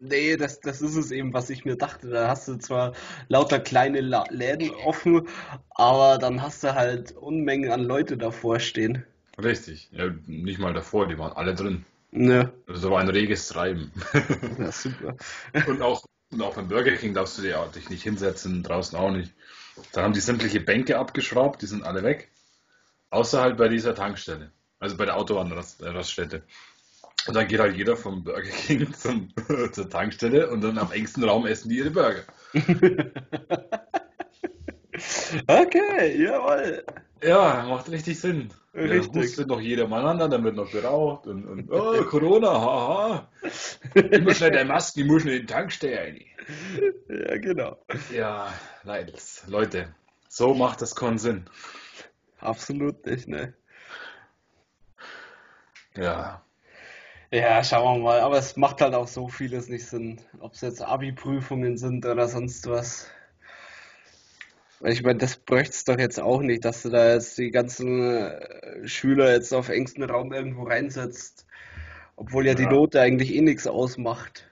Nee, 0.00 0.38
das, 0.38 0.60
das 0.60 0.80
ist 0.80 0.96
es 0.96 1.10
eben, 1.10 1.34
was 1.34 1.50
ich 1.50 1.66
mir 1.66 1.76
dachte. 1.76 2.08
Da 2.08 2.28
hast 2.28 2.48
du 2.48 2.56
zwar 2.56 2.94
lauter 3.28 3.60
kleine 3.60 4.00
La 4.00 4.24
Läden 4.30 4.70
offen, 4.70 5.28
aber 5.70 6.16
dann 6.16 6.40
hast 6.40 6.64
du 6.64 6.74
halt 6.74 7.12
Unmengen 7.12 7.70
an 7.70 7.82
Leute 7.82 8.16
davor 8.16 8.58
stehen. 8.58 9.04
Richtig. 9.36 9.90
Ja, 9.92 10.08
nicht 10.26 10.58
mal 10.58 10.72
davor, 10.72 11.06
die 11.06 11.18
waren 11.18 11.32
alle 11.32 11.54
drin. 11.54 11.84
Ne. 12.12 12.50
Also 12.66 12.92
war 12.92 13.00
ein 13.00 13.10
reges 13.10 13.48
Treiben. 13.48 13.92
Ja, 14.58 14.72
super. 14.72 15.16
und, 15.66 15.82
auch, 15.82 16.02
und 16.30 16.40
auch 16.40 16.54
beim 16.54 16.68
Burger 16.68 16.96
King 16.96 17.12
darfst 17.12 17.36
du 17.36 17.42
dich 17.42 17.90
nicht 17.90 18.04
hinsetzen, 18.04 18.62
draußen 18.62 18.96
auch 18.98 19.10
nicht. 19.10 19.34
Dann 19.92 20.04
haben 20.04 20.12
die 20.12 20.20
sämtliche 20.20 20.60
Bänke 20.60 20.98
abgeschraubt, 20.98 21.62
die 21.62 21.66
sind 21.66 21.84
alle 21.84 22.02
weg. 22.02 22.30
Außer 23.10 23.40
halt 23.40 23.56
bei 23.56 23.68
dieser 23.68 23.94
Tankstelle. 23.94 24.52
Also 24.78 24.96
bei 24.96 25.04
der 25.06 25.16
Autobahnraststätte. 25.16 26.42
Und 27.26 27.34
dann 27.34 27.48
geht 27.48 27.60
halt 27.60 27.76
jeder 27.76 27.96
vom 27.96 28.24
Burger 28.24 28.50
King 28.50 28.92
zum, 28.98 29.28
zur 29.72 29.90
Tankstelle 29.90 30.48
und 30.50 30.62
dann 30.62 30.78
am 30.78 30.92
engsten 30.92 31.24
Raum 31.24 31.46
essen 31.46 31.68
die 31.68 31.78
ihre 31.78 31.90
Burger. 31.90 32.22
okay, 35.46 36.22
jawohl. 36.22 36.84
Ja, 37.22 37.66
macht 37.68 37.90
richtig 37.90 38.20
Sinn. 38.20 38.50
Richtig. 38.78 39.12
Dann 39.12 39.22
hustet 39.22 39.48
noch 39.48 39.60
jeder 39.60 39.88
miteinander, 39.88 40.28
dann 40.28 40.44
wird 40.44 40.56
noch 40.56 40.70
geraucht 40.70 41.26
und, 41.26 41.44
und 41.46 41.70
oh, 41.70 42.02
Corona, 42.04 42.48
haha. 42.48 43.28
Immer 43.94 44.34
schnell 44.34 44.52
deine 44.52 44.68
Maske, 44.68 45.02
die 45.02 45.08
muss 45.08 45.24
in 45.24 45.30
den 45.30 45.46
Tankstelle 45.46 45.98
rein. 45.98 46.20
Ja, 47.08 47.38
genau. 47.38 47.76
Ja, 48.12 48.52
Leute, 49.46 49.94
so 50.28 50.54
macht 50.54 50.80
das 50.80 50.94
keinen 50.94 51.18
Sinn. 51.18 51.44
Absolut 52.40 53.04
nicht, 53.06 53.26
ne? 53.26 53.54
Ja. 55.96 56.42
Ja, 57.30 57.62
schauen 57.62 57.98
wir 57.98 58.04
mal. 58.04 58.20
Aber 58.20 58.38
es 58.38 58.56
macht 58.56 58.80
halt 58.80 58.94
auch 58.94 59.08
so 59.08 59.28
vieles 59.28 59.68
nicht 59.68 59.86
Sinn. 59.86 60.20
Ob 60.40 60.54
es 60.54 60.60
jetzt 60.60 60.80
Abi-Prüfungen 60.80 61.76
sind 61.76 62.06
oder 62.06 62.28
sonst 62.28 62.68
was. 62.68 63.10
Ich 64.84 65.02
meine, 65.02 65.18
das 65.18 65.36
bräuchte 65.36 65.72
es 65.72 65.84
doch 65.84 65.98
jetzt 65.98 66.20
auch 66.20 66.40
nicht, 66.40 66.64
dass 66.64 66.82
du 66.82 66.90
da 66.90 67.14
jetzt 67.14 67.36
die 67.36 67.50
ganzen 67.50 68.00
äh, 68.00 68.86
Schüler 68.86 69.32
jetzt 69.32 69.52
auf 69.52 69.68
engstem 69.68 70.04
Raum 70.04 70.32
irgendwo 70.32 70.64
reinsetzt. 70.64 71.46
Obwohl 72.16 72.46
ja, 72.46 72.52
ja. 72.52 72.58
die 72.58 72.66
Note 72.66 73.00
eigentlich 73.00 73.34
eh 73.34 73.40
nichts 73.40 73.66
ausmacht. 73.66 74.48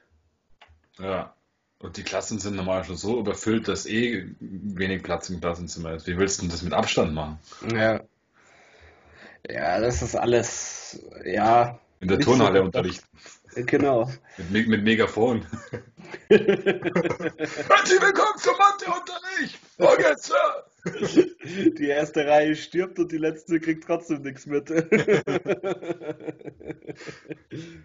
Ja. 0.99 1.35
Und 1.79 1.97
die 1.99 2.03
Klassen 2.03 2.39
sind 2.39 2.57
normal 2.57 2.85
schon 2.85 2.97
so 2.97 3.21
überfüllt, 3.21 3.69
dass 3.69 3.87
eh 3.87 4.35
wenig 4.41 5.03
Platz 5.03 5.29
im 5.31 5.41
Klassenzimmer 5.41 5.93
ist. 5.95 6.07
Wie 6.07 6.17
willst 6.17 6.39
du 6.39 6.43
denn 6.43 6.51
das 6.51 6.63
mit 6.63 6.73
Abstand 6.73 7.13
machen? 7.15 7.39
Ja. 7.73 8.01
Ja, 9.49 9.79
das 9.79 10.03
ist 10.03 10.17
alles, 10.17 11.01
ja, 11.25 11.79
in 12.01 12.09
der 12.09 12.19
Turnhalle 12.19 12.59
so 12.59 12.65
unterrichten. 12.65 13.07
Genau. 13.55 14.11
mit, 14.51 14.67
mit 14.69 14.83
Megafon. 14.83 15.47
Herzlich 16.29 18.01
willkommen 18.01 18.39
zum 18.39 18.55
Matheunterricht! 18.59 19.61
Vorgestern! 19.79 20.63
Die 21.79 21.89
erste 21.89 22.27
Reihe 22.27 22.55
stirbt 22.55 22.99
und 22.99 23.11
die 23.11 23.19
letzte 23.19 23.59
kriegt 23.61 23.85
trotzdem 23.85 24.23
nichts 24.23 24.47
mit. 24.47 24.67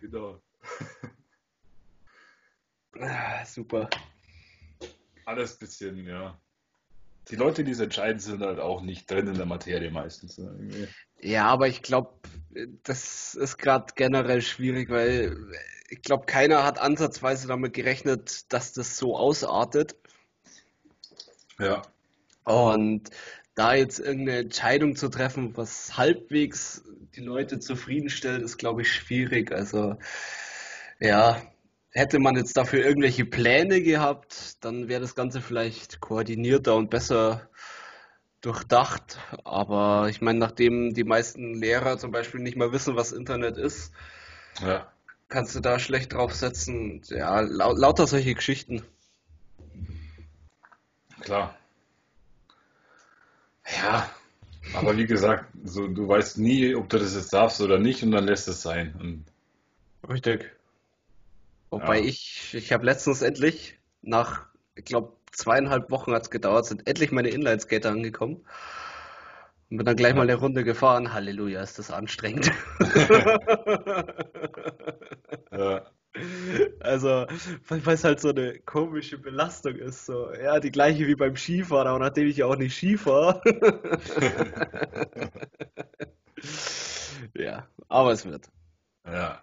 genau. 0.01 0.39
Ah, 2.99 3.43
super. 3.45 3.89
Alles 5.25 5.55
bisschen, 5.57 6.05
ja. 6.05 6.39
Die 7.29 7.35
Leute, 7.35 7.63
die 7.63 7.71
es 7.71 7.79
entscheiden, 7.79 8.19
sind 8.19 8.41
halt 8.41 8.59
auch 8.59 8.81
nicht 8.81 9.09
drin 9.09 9.27
in 9.27 9.35
der 9.35 9.45
Materie 9.45 9.89
meistens. 9.89 10.37
Irgendwie. 10.37 10.87
Ja, 11.21 11.45
aber 11.45 11.67
ich 11.67 11.81
glaube, 11.81 12.11
das 12.83 13.35
ist 13.35 13.57
gerade 13.57 13.93
generell 13.95 14.41
schwierig, 14.41 14.89
weil 14.89 15.37
ich 15.89 16.01
glaube, 16.01 16.25
keiner 16.25 16.63
hat 16.63 16.79
ansatzweise 16.79 17.47
damit 17.47 17.73
gerechnet, 17.73 18.51
dass 18.51 18.73
das 18.73 18.97
so 18.97 19.15
ausartet. 19.15 19.95
Ja. 21.59 21.81
Und 22.43 23.09
da 23.55 23.73
jetzt 23.73 23.99
irgendeine 23.99 24.39
Entscheidung 24.39 24.95
zu 24.95 25.09
treffen, 25.09 25.55
was 25.57 25.97
halbwegs 25.97 26.83
die 27.15 27.21
Leute 27.21 27.59
zufriedenstellt, 27.59 28.41
ist, 28.41 28.57
glaube 28.57 28.81
ich, 28.81 28.91
schwierig. 28.91 29.51
Also, 29.51 29.97
ja, 30.99 31.41
hätte 31.91 32.19
man 32.19 32.35
jetzt 32.35 32.55
dafür 32.57 32.83
irgendwelche 32.85 33.25
Pläne 33.25 33.81
gehabt, 33.81 34.63
dann 34.63 34.87
wäre 34.87 35.01
das 35.01 35.15
Ganze 35.15 35.41
vielleicht 35.41 35.99
koordinierter 35.99 36.75
und 36.75 36.89
besser 36.89 37.49
durchdacht. 38.41 39.19
Aber 39.43 40.07
ich 40.09 40.21
meine, 40.21 40.39
nachdem 40.39 40.93
die 40.93 41.03
meisten 41.03 41.55
Lehrer 41.55 41.97
zum 41.97 42.11
Beispiel 42.11 42.41
nicht 42.41 42.57
mal 42.57 42.71
wissen, 42.71 42.95
was 42.95 43.11
Internet 43.11 43.57
ist, 43.57 43.93
ja. 44.61 44.91
kannst 45.27 45.55
du 45.55 45.59
da 45.59 45.79
schlecht 45.79 46.13
draufsetzen. 46.13 47.01
Ja, 47.05 47.41
lau 47.41 47.73
lauter 47.73 48.07
solche 48.07 48.33
Geschichten. 48.33 48.83
Klar. 51.22 51.55
Ja, 53.78 54.09
aber 54.74 54.97
wie 54.97 55.05
gesagt, 55.05 55.45
so, 55.63 55.88
du 55.88 56.07
weißt 56.07 56.38
nie, 56.39 56.76
ob 56.76 56.89
du 56.89 56.99
das 56.99 57.15
jetzt 57.15 57.32
darfst 57.34 57.61
oder 57.61 57.80
nicht 57.80 58.03
und 58.03 58.11
dann 58.11 58.26
lässt 58.26 58.47
es 58.47 58.61
sein. 58.61 58.93
Und 58.99 59.26
Richtig. 60.09 60.51
Wobei 61.69 61.99
ja. 61.99 62.05
ich, 62.05 62.53
ich 62.53 62.74
habe 62.74 62.86
letztens 62.86 63.22
endlich 63.22 63.78
nach, 64.01 64.45
ich 64.76 64.86
glaube, 64.86 65.13
zweieinhalb 65.32 65.89
Wochen 65.91 66.13
hat 66.13 66.24
es 66.24 66.30
gedauert, 66.30 66.65
sind 66.65 66.88
endlich 66.88 67.11
meine 67.11 67.30
Inlineskater 67.30 67.91
angekommen. 67.91 68.43
Und 69.69 69.78
bin 69.78 69.86
dann 69.86 69.95
gleich 69.95 70.13
mal 70.13 70.24
eine 70.24 70.36
Runde 70.36 70.65
gefahren. 70.65 71.13
Halleluja, 71.13 71.61
ist 71.61 71.80
das 71.80 71.91
anstrengend. 71.91 72.51
ja. 75.51 75.86
Also, 76.82 77.26
weil 77.70 77.95
es 77.95 78.03
halt 78.03 78.20
so 78.20 78.30
eine 78.30 78.59
komische 78.59 79.18
Belastung 79.18 79.76
ist. 79.76 80.05
So, 80.05 80.34
ja, 80.34 80.59
die 80.59 80.72
gleiche 80.72 81.07
wie 81.07 81.16
beim 81.16 81.38
Skifahren, 81.38 81.88
aber 81.88 81.99
nachdem 81.99 82.28
ich 82.28 82.38
ja 82.38 82.47
auch 82.47 82.57
nicht 82.57 82.76
Ski 82.76 82.97
fahre. 82.97 83.41
ja, 87.34 87.66
aber 87.88 88.12
es 88.12 88.26
wird. 88.26 88.49
Ja. 89.05 89.41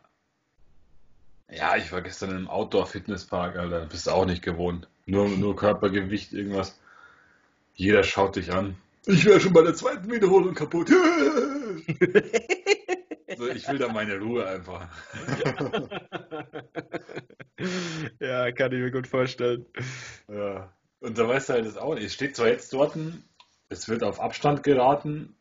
Ja, 1.50 1.76
ich 1.76 1.90
war 1.90 2.02
gestern 2.02 2.36
im 2.36 2.48
Outdoor-Fitnesspark, 2.48 3.56
Alter. 3.56 3.86
Bist 3.86 4.06
du 4.06 4.10
auch 4.10 4.26
nicht 4.26 4.42
gewohnt. 4.42 4.88
Nur, 5.06 5.28
nur 5.28 5.56
Körpergewicht, 5.56 6.34
irgendwas. 6.34 6.78
Jeder 7.74 8.02
schaut 8.02 8.36
dich 8.36 8.52
an. 8.52 8.76
Ich 9.06 9.24
wäre 9.24 9.40
schon 9.40 9.54
bei 9.54 9.62
der 9.62 9.74
zweiten 9.74 10.10
Wiederholung 10.10 10.54
kaputt. 10.54 10.90
so, 13.38 13.48
ich 13.48 13.68
will 13.68 13.78
da 13.78 13.88
meine 13.88 14.18
Ruhe 14.18 14.46
einfach. 14.46 14.88
ja, 18.20 18.52
kann 18.52 18.72
ich 18.72 18.80
mir 18.80 18.90
gut 18.90 19.06
vorstellen. 19.06 19.66
Ja. 20.28 20.72
Und 21.00 21.16
da 21.16 21.28
weißt 21.28 21.48
du 21.48 21.52
halt 21.54 21.66
das 21.66 21.76
auch 21.76 21.94
nicht. 21.94 22.04
Es 22.04 22.14
steht 22.14 22.36
zwar 22.36 22.48
jetzt 22.48 22.72
dort, 22.72 22.96
es 23.68 23.88
wird 23.88 24.02
auf 24.02 24.20
Abstand 24.20 24.64
geraten, 24.64 25.36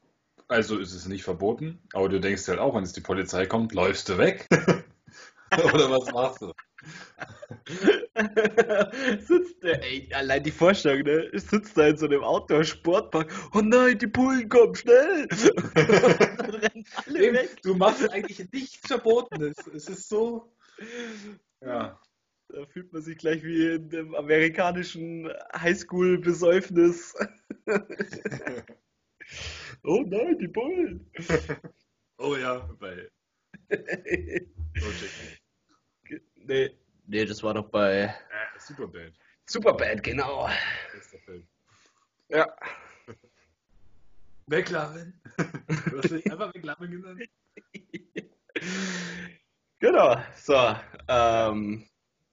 also 0.48 0.78
ist 0.78 0.94
es 0.94 1.08
nicht 1.08 1.24
verboten, 1.24 1.82
aber 1.94 2.10
du 2.10 2.20
denkst 2.20 2.48
halt 2.48 2.60
auch, 2.60 2.76
wenn 2.76 2.84
es 2.84 2.94
die 2.94 3.02
Polizei 3.02 3.48
kommt, 3.48 3.74
läufst 3.74 4.08
du 4.10 4.18
weg. 4.18 4.48
Oder 5.52 5.90
was 5.90 6.12
machst 6.12 6.42
du? 6.42 6.52
sitzt 9.20 9.64
der, 9.64 9.84
ey, 9.84 10.08
allein 10.14 10.44
die 10.44 10.52
Vorstellung, 10.52 11.04
ne? 11.04 11.30
Sitzt 11.34 11.78
da 11.78 11.88
in 11.88 11.98
so 11.98 12.06
einem 12.06 12.24
Outdoor-Sportpark. 12.24 13.34
Oh 13.54 13.62
nein, 13.62 13.98
die 13.98 14.08
Bullen 14.08 14.50
kommen 14.50 14.76
schnell! 14.76 15.28
weg. 17.38 17.62
Du 17.64 17.76
machst 17.76 18.10
eigentlich 18.10 18.52
nichts 18.52 18.88
Verbotenes. 18.88 19.56
Es 19.74 19.88
ist 19.88 20.10
so. 20.10 20.54
Ja. 21.62 22.00
Da 22.50 22.66
fühlt 22.68 22.94
man 22.94 23.02
sich 23.02 23.18
gleich 23.18 23.44
wie 23.44 23.76
in 23.76 23.90
dem 23.90 24.16
amerikanischen 24.16 25.30
Highschool-Besäufnis. 25.54 27.14
oh 29.84 30.02
nein, 30.08 30.38
die 30.40 30.48
Bullen! 30.48 31.12
oh 32.20 32.38
ja, 32.38 32.70
weil. 32.80 33.12
Nee. 36.48 36.78
Nee, 37.06 37.26
das 37.26 37.44
war 37.44 37.54
doch 37.54 37.70
bei. 37.70 38.04
Äh, 38.04 38.60
Superbad. 38.60 39.14
Superbad, 39.46 40.02
genau. 40.02 40.50
Bester 40.94 41.20
Film. 41.20 41.48
Ja. 42.30 42.48
McLaren. 44.48 45.20
Du 45.90 45.98
hast 45.98 46.12
dich 46.12 46.32
einfach 46.32 46.54
McLaren 46.54 46.92
genannt. 46.92 47.24
genau. 49.80 50.22
So. 50.36 50.76
Ähm, 51.08 51.86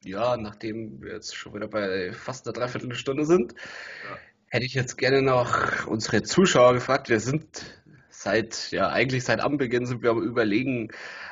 ja, 0.04 0.36
nachdem 0.36 1.02
wir 1.02 1.14
jetzt 1.14 1.34
schon 1.34 1.54
wieder 1.54 1.68
bei 1.68 2.12
fast 2.12 2.46
einer 2.46 2.52
Dreiviertelstunde 2.52 3.24
sind, 3.24 3.52
ja. 3.52 4.18
hätte 4.48 4.66
ich 4.66 4.74
jetzt 4.74 4.96
gerne 4.96 5.22
noch 5.22 5.86
unsere 5.86 6.22
Zuschauer 6.22 6.74
gefragt. 6.74 7.08
Wir 7.08 7.20
sind 7.20 7.82
seit, 8.24 8.70
ja, 8.72 8.88
eigentlich 8.88 9.24
seit 9.24 9.40
Anbeginn 9.40 9.86
sind 9.86 10.02
wir 10.02 10.10
am 10.10 10.22
Überlegen, 10.22 10.88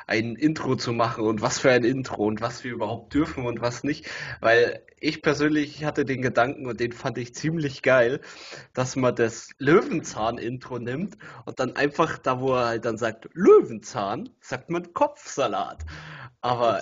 ein 0.07 0.35
Intro 0.35 0.75
zu 0.75 0.93
machen 0.93 1.25
und 1.25 1.41
was 1.41 1.59
für 1.59 1.71
ein 1.71 1.83
Intro 1.83 2.25
und 2.25 2.41
was 2.41 2.63
wir 2.63 2.71
überhaupt 2.71 3.13
dürfen 3.13 3.45
und 3.45 3.61
was 3.61 3.83
nicht. 3.83 4.09
Weil 4.41 4.81
ich 4.99 5.21
persönlich 5.21 5.83
hatte 5.83 6.05
den 6.05 6.21
Gedanken 6.21 6.67
und 6.67 6.79
den 6.79 6.91
fand 6.91 7.17
ich 7.17 7.33
ziemlich 7.33 7.81
geil, 7.81 8.21
dass 8.73 8.95
man 8.95 9.15
das 9.15 9.49
Löwenzahn-Intro 9.59 10.79
nimmt 10.79 11.17
und 11.45 11.59
dann 11.59 11.75
einfach 11.75 12.17
da, 12.17 12.39
wo 12.39 12.53
er 12.53 12.67
halt 12.67 12.85
dann 12.85 12.97
sagt 12.97 13.29
Löwenzahn, 13.33 14.29
sagt 14.39 14.69
man 14.69 14.93
Kopfsalat. 14.93 15.83
Aber 16.41 16.81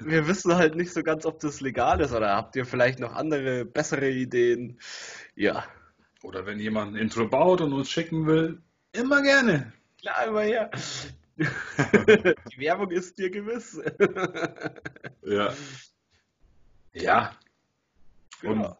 wir 0.00 0.28
wissen 0.28 0.54
halt 0.54 0.76
nicht 0.76 0.92
so 0.92 1.02
ganz, 1.02 1.26
ob 1.26 1.40
das 1.40 1.60
legal 1.60 2.00
ist 2.00 2.12
oder 2.12 2.36
habt 2.36 2.54
ihr 2.56 2.66
vielleicht 2.66 3.00
noch 3.00 3.14
andere, 3.14 3.64
bessere 3.64 4.10
Ideen? 4.10 4.78
Ja. 5.34 5.64
Oder 6.22 6.46
wenn 6.46 6.60
jemand 6.60 6.94
ein 6.94 7.00
Intro 7.00 7.26
baut 7.26 7.60
und 7.60 7.72
uns 7.72 7.90
schicken 7.90 8.26
will, 8.26 8.62
immer 8.92 9.22
gerne. 9.22 9.72
Klar, 10.00 10.26
immer 10.26 10.42
her. 10.42 10.70
Die 11.36 12.58
Werbung 12.58 12.90
ist 12.90 13.18
dir 13.18 13.30
gewiss. 13.30 13.80
ja. 15.22 15.52
Ja. 16.92 17.36
Und 18.42 18.76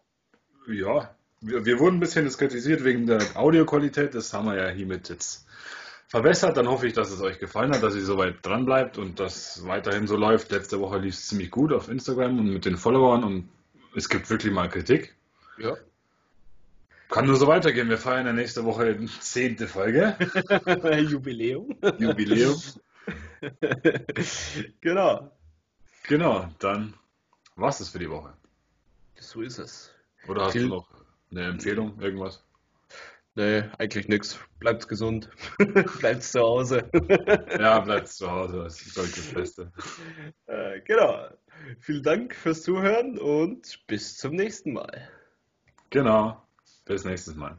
ja, 0.68 1.14
wir, 1.40 1.64
wir 1.64 1.78
wurden 1.78 1.96
ein 1.96 2.00
bisschen 2.00 2.28
kritisiert 2.28 2.84
wegen 2.84 3.06
der 3.06 3.20
Audioqualität. 3.34 4.14
Das 4.14 4.32
haben 4.32 4.46
wir 4.46 4.56
ja 4.56 4.68
hiermit 4.68 5.08
jetzt 5.08 5.46
verbessert. 6.08 6.56
Dann 6.56 6.68
hoffe 6.68 6.86
ich, 6.86 6.92
dass 6.92 7.10
es 7.10 7.20
euch 7.20 7.38
gefallen 7.38 7.72
hat, 7.72 7.82
dass 7.82 7.94
ihr 7.94 8.04
soweit 8.04 8.44
dran 8.44 8.64
bleibt 8.64 8.98
und 8.98 9.18
das 9.18 9.66
weiterhin 9.66 10.06
so 10.06 10.16
läuft. 10.16 10.50
Letzte 10.50 10.78
Woche 10.80 10.98
lief 10.98 11.14
es 11.14 11.28
ziemlich 11.28 11.50
gut 11.50 11.72
auf 11.72 11.88
Instagram 11.88 12.38
und 12.38 12.52
mit 12.52 12.64
den 12.64 12.76
Followern 12.76 13.24
und 13.24 13.48
es 13.96 14.08
gibt 14.08 14.28
wirklich 14.30 14.52
mal 14.52 14.68
Kritik. 14.68 15.14
Ja. 15.58 15.76
Kann 17.12 17.26
nur 17.26 17.36
so 17.36 17.46
weitergehen. 17.46 17.90
Wir 17.90 17.98
feiern 17.98 18.24
ja 18.24 18.32
nächste 18.32 18.64
Woche 18.64 18.96
die 18.96 19.06
zehnte 19.06 19.68
Folge. 19.68 20.16
Jubiläum. 21.10 21.76
Jubiläum. 21.98 22.58
genau. 24.80 25.30
Genau, 26.08 26.48
dann 26.58 26.94
war's 27.54 27.78
das 27.78 27.90
für 27.90 27.98
die 27.98 28.08
Woche. 28.08 28.32
So 29.20 29.42
ist 29.42 29.58
es. 29.58 29.94
Oder 30.26 30.46
hast 30.46 30.52
Viel... 30.52 30.62
du 30.62 30.68
noch 30.68 30.88
eine 31.30 31.48
Empfehlung, 31.48 32.00
irgendwas? 32.00 32.42
Nee, 33.34 33.64
eigentlich 33.76 34.08
nichts. 34.08 34.38
Bleibt 34.58 34.88
gesund. 34.88 35.28
bleibt 36.00 36.22
zu 36.22 36.40
Hause. 36.40 36.88
ja, 37.58 37.80
bleibt 37.80 38.08
zu 38.08 38.30
Hause. 38.30 38.64
Das 38.64 38.80
ist, 38.80 38.94
glaube 38.94 39.08
ich, 39.10 39.16
das 39.16 39.34
Beste. 39.34 39.72
Äh, 40.46 40.80
genau. 40.80 41.28
Vielen 41.78 42.02
Dank 42.02 42.34
fürs 42.34 42.62
Zuhören 42.62 43.18
und 43.18 43.86
bis 43.86 44.16
zum 44.16 44.34
nächsten 44.34 44.72
Mal. 44.72 45.10
Genau. 45.90 46.42
Bis 46.84 47.04
nächstes 47.04 47.34
Mal. 47.34 47.58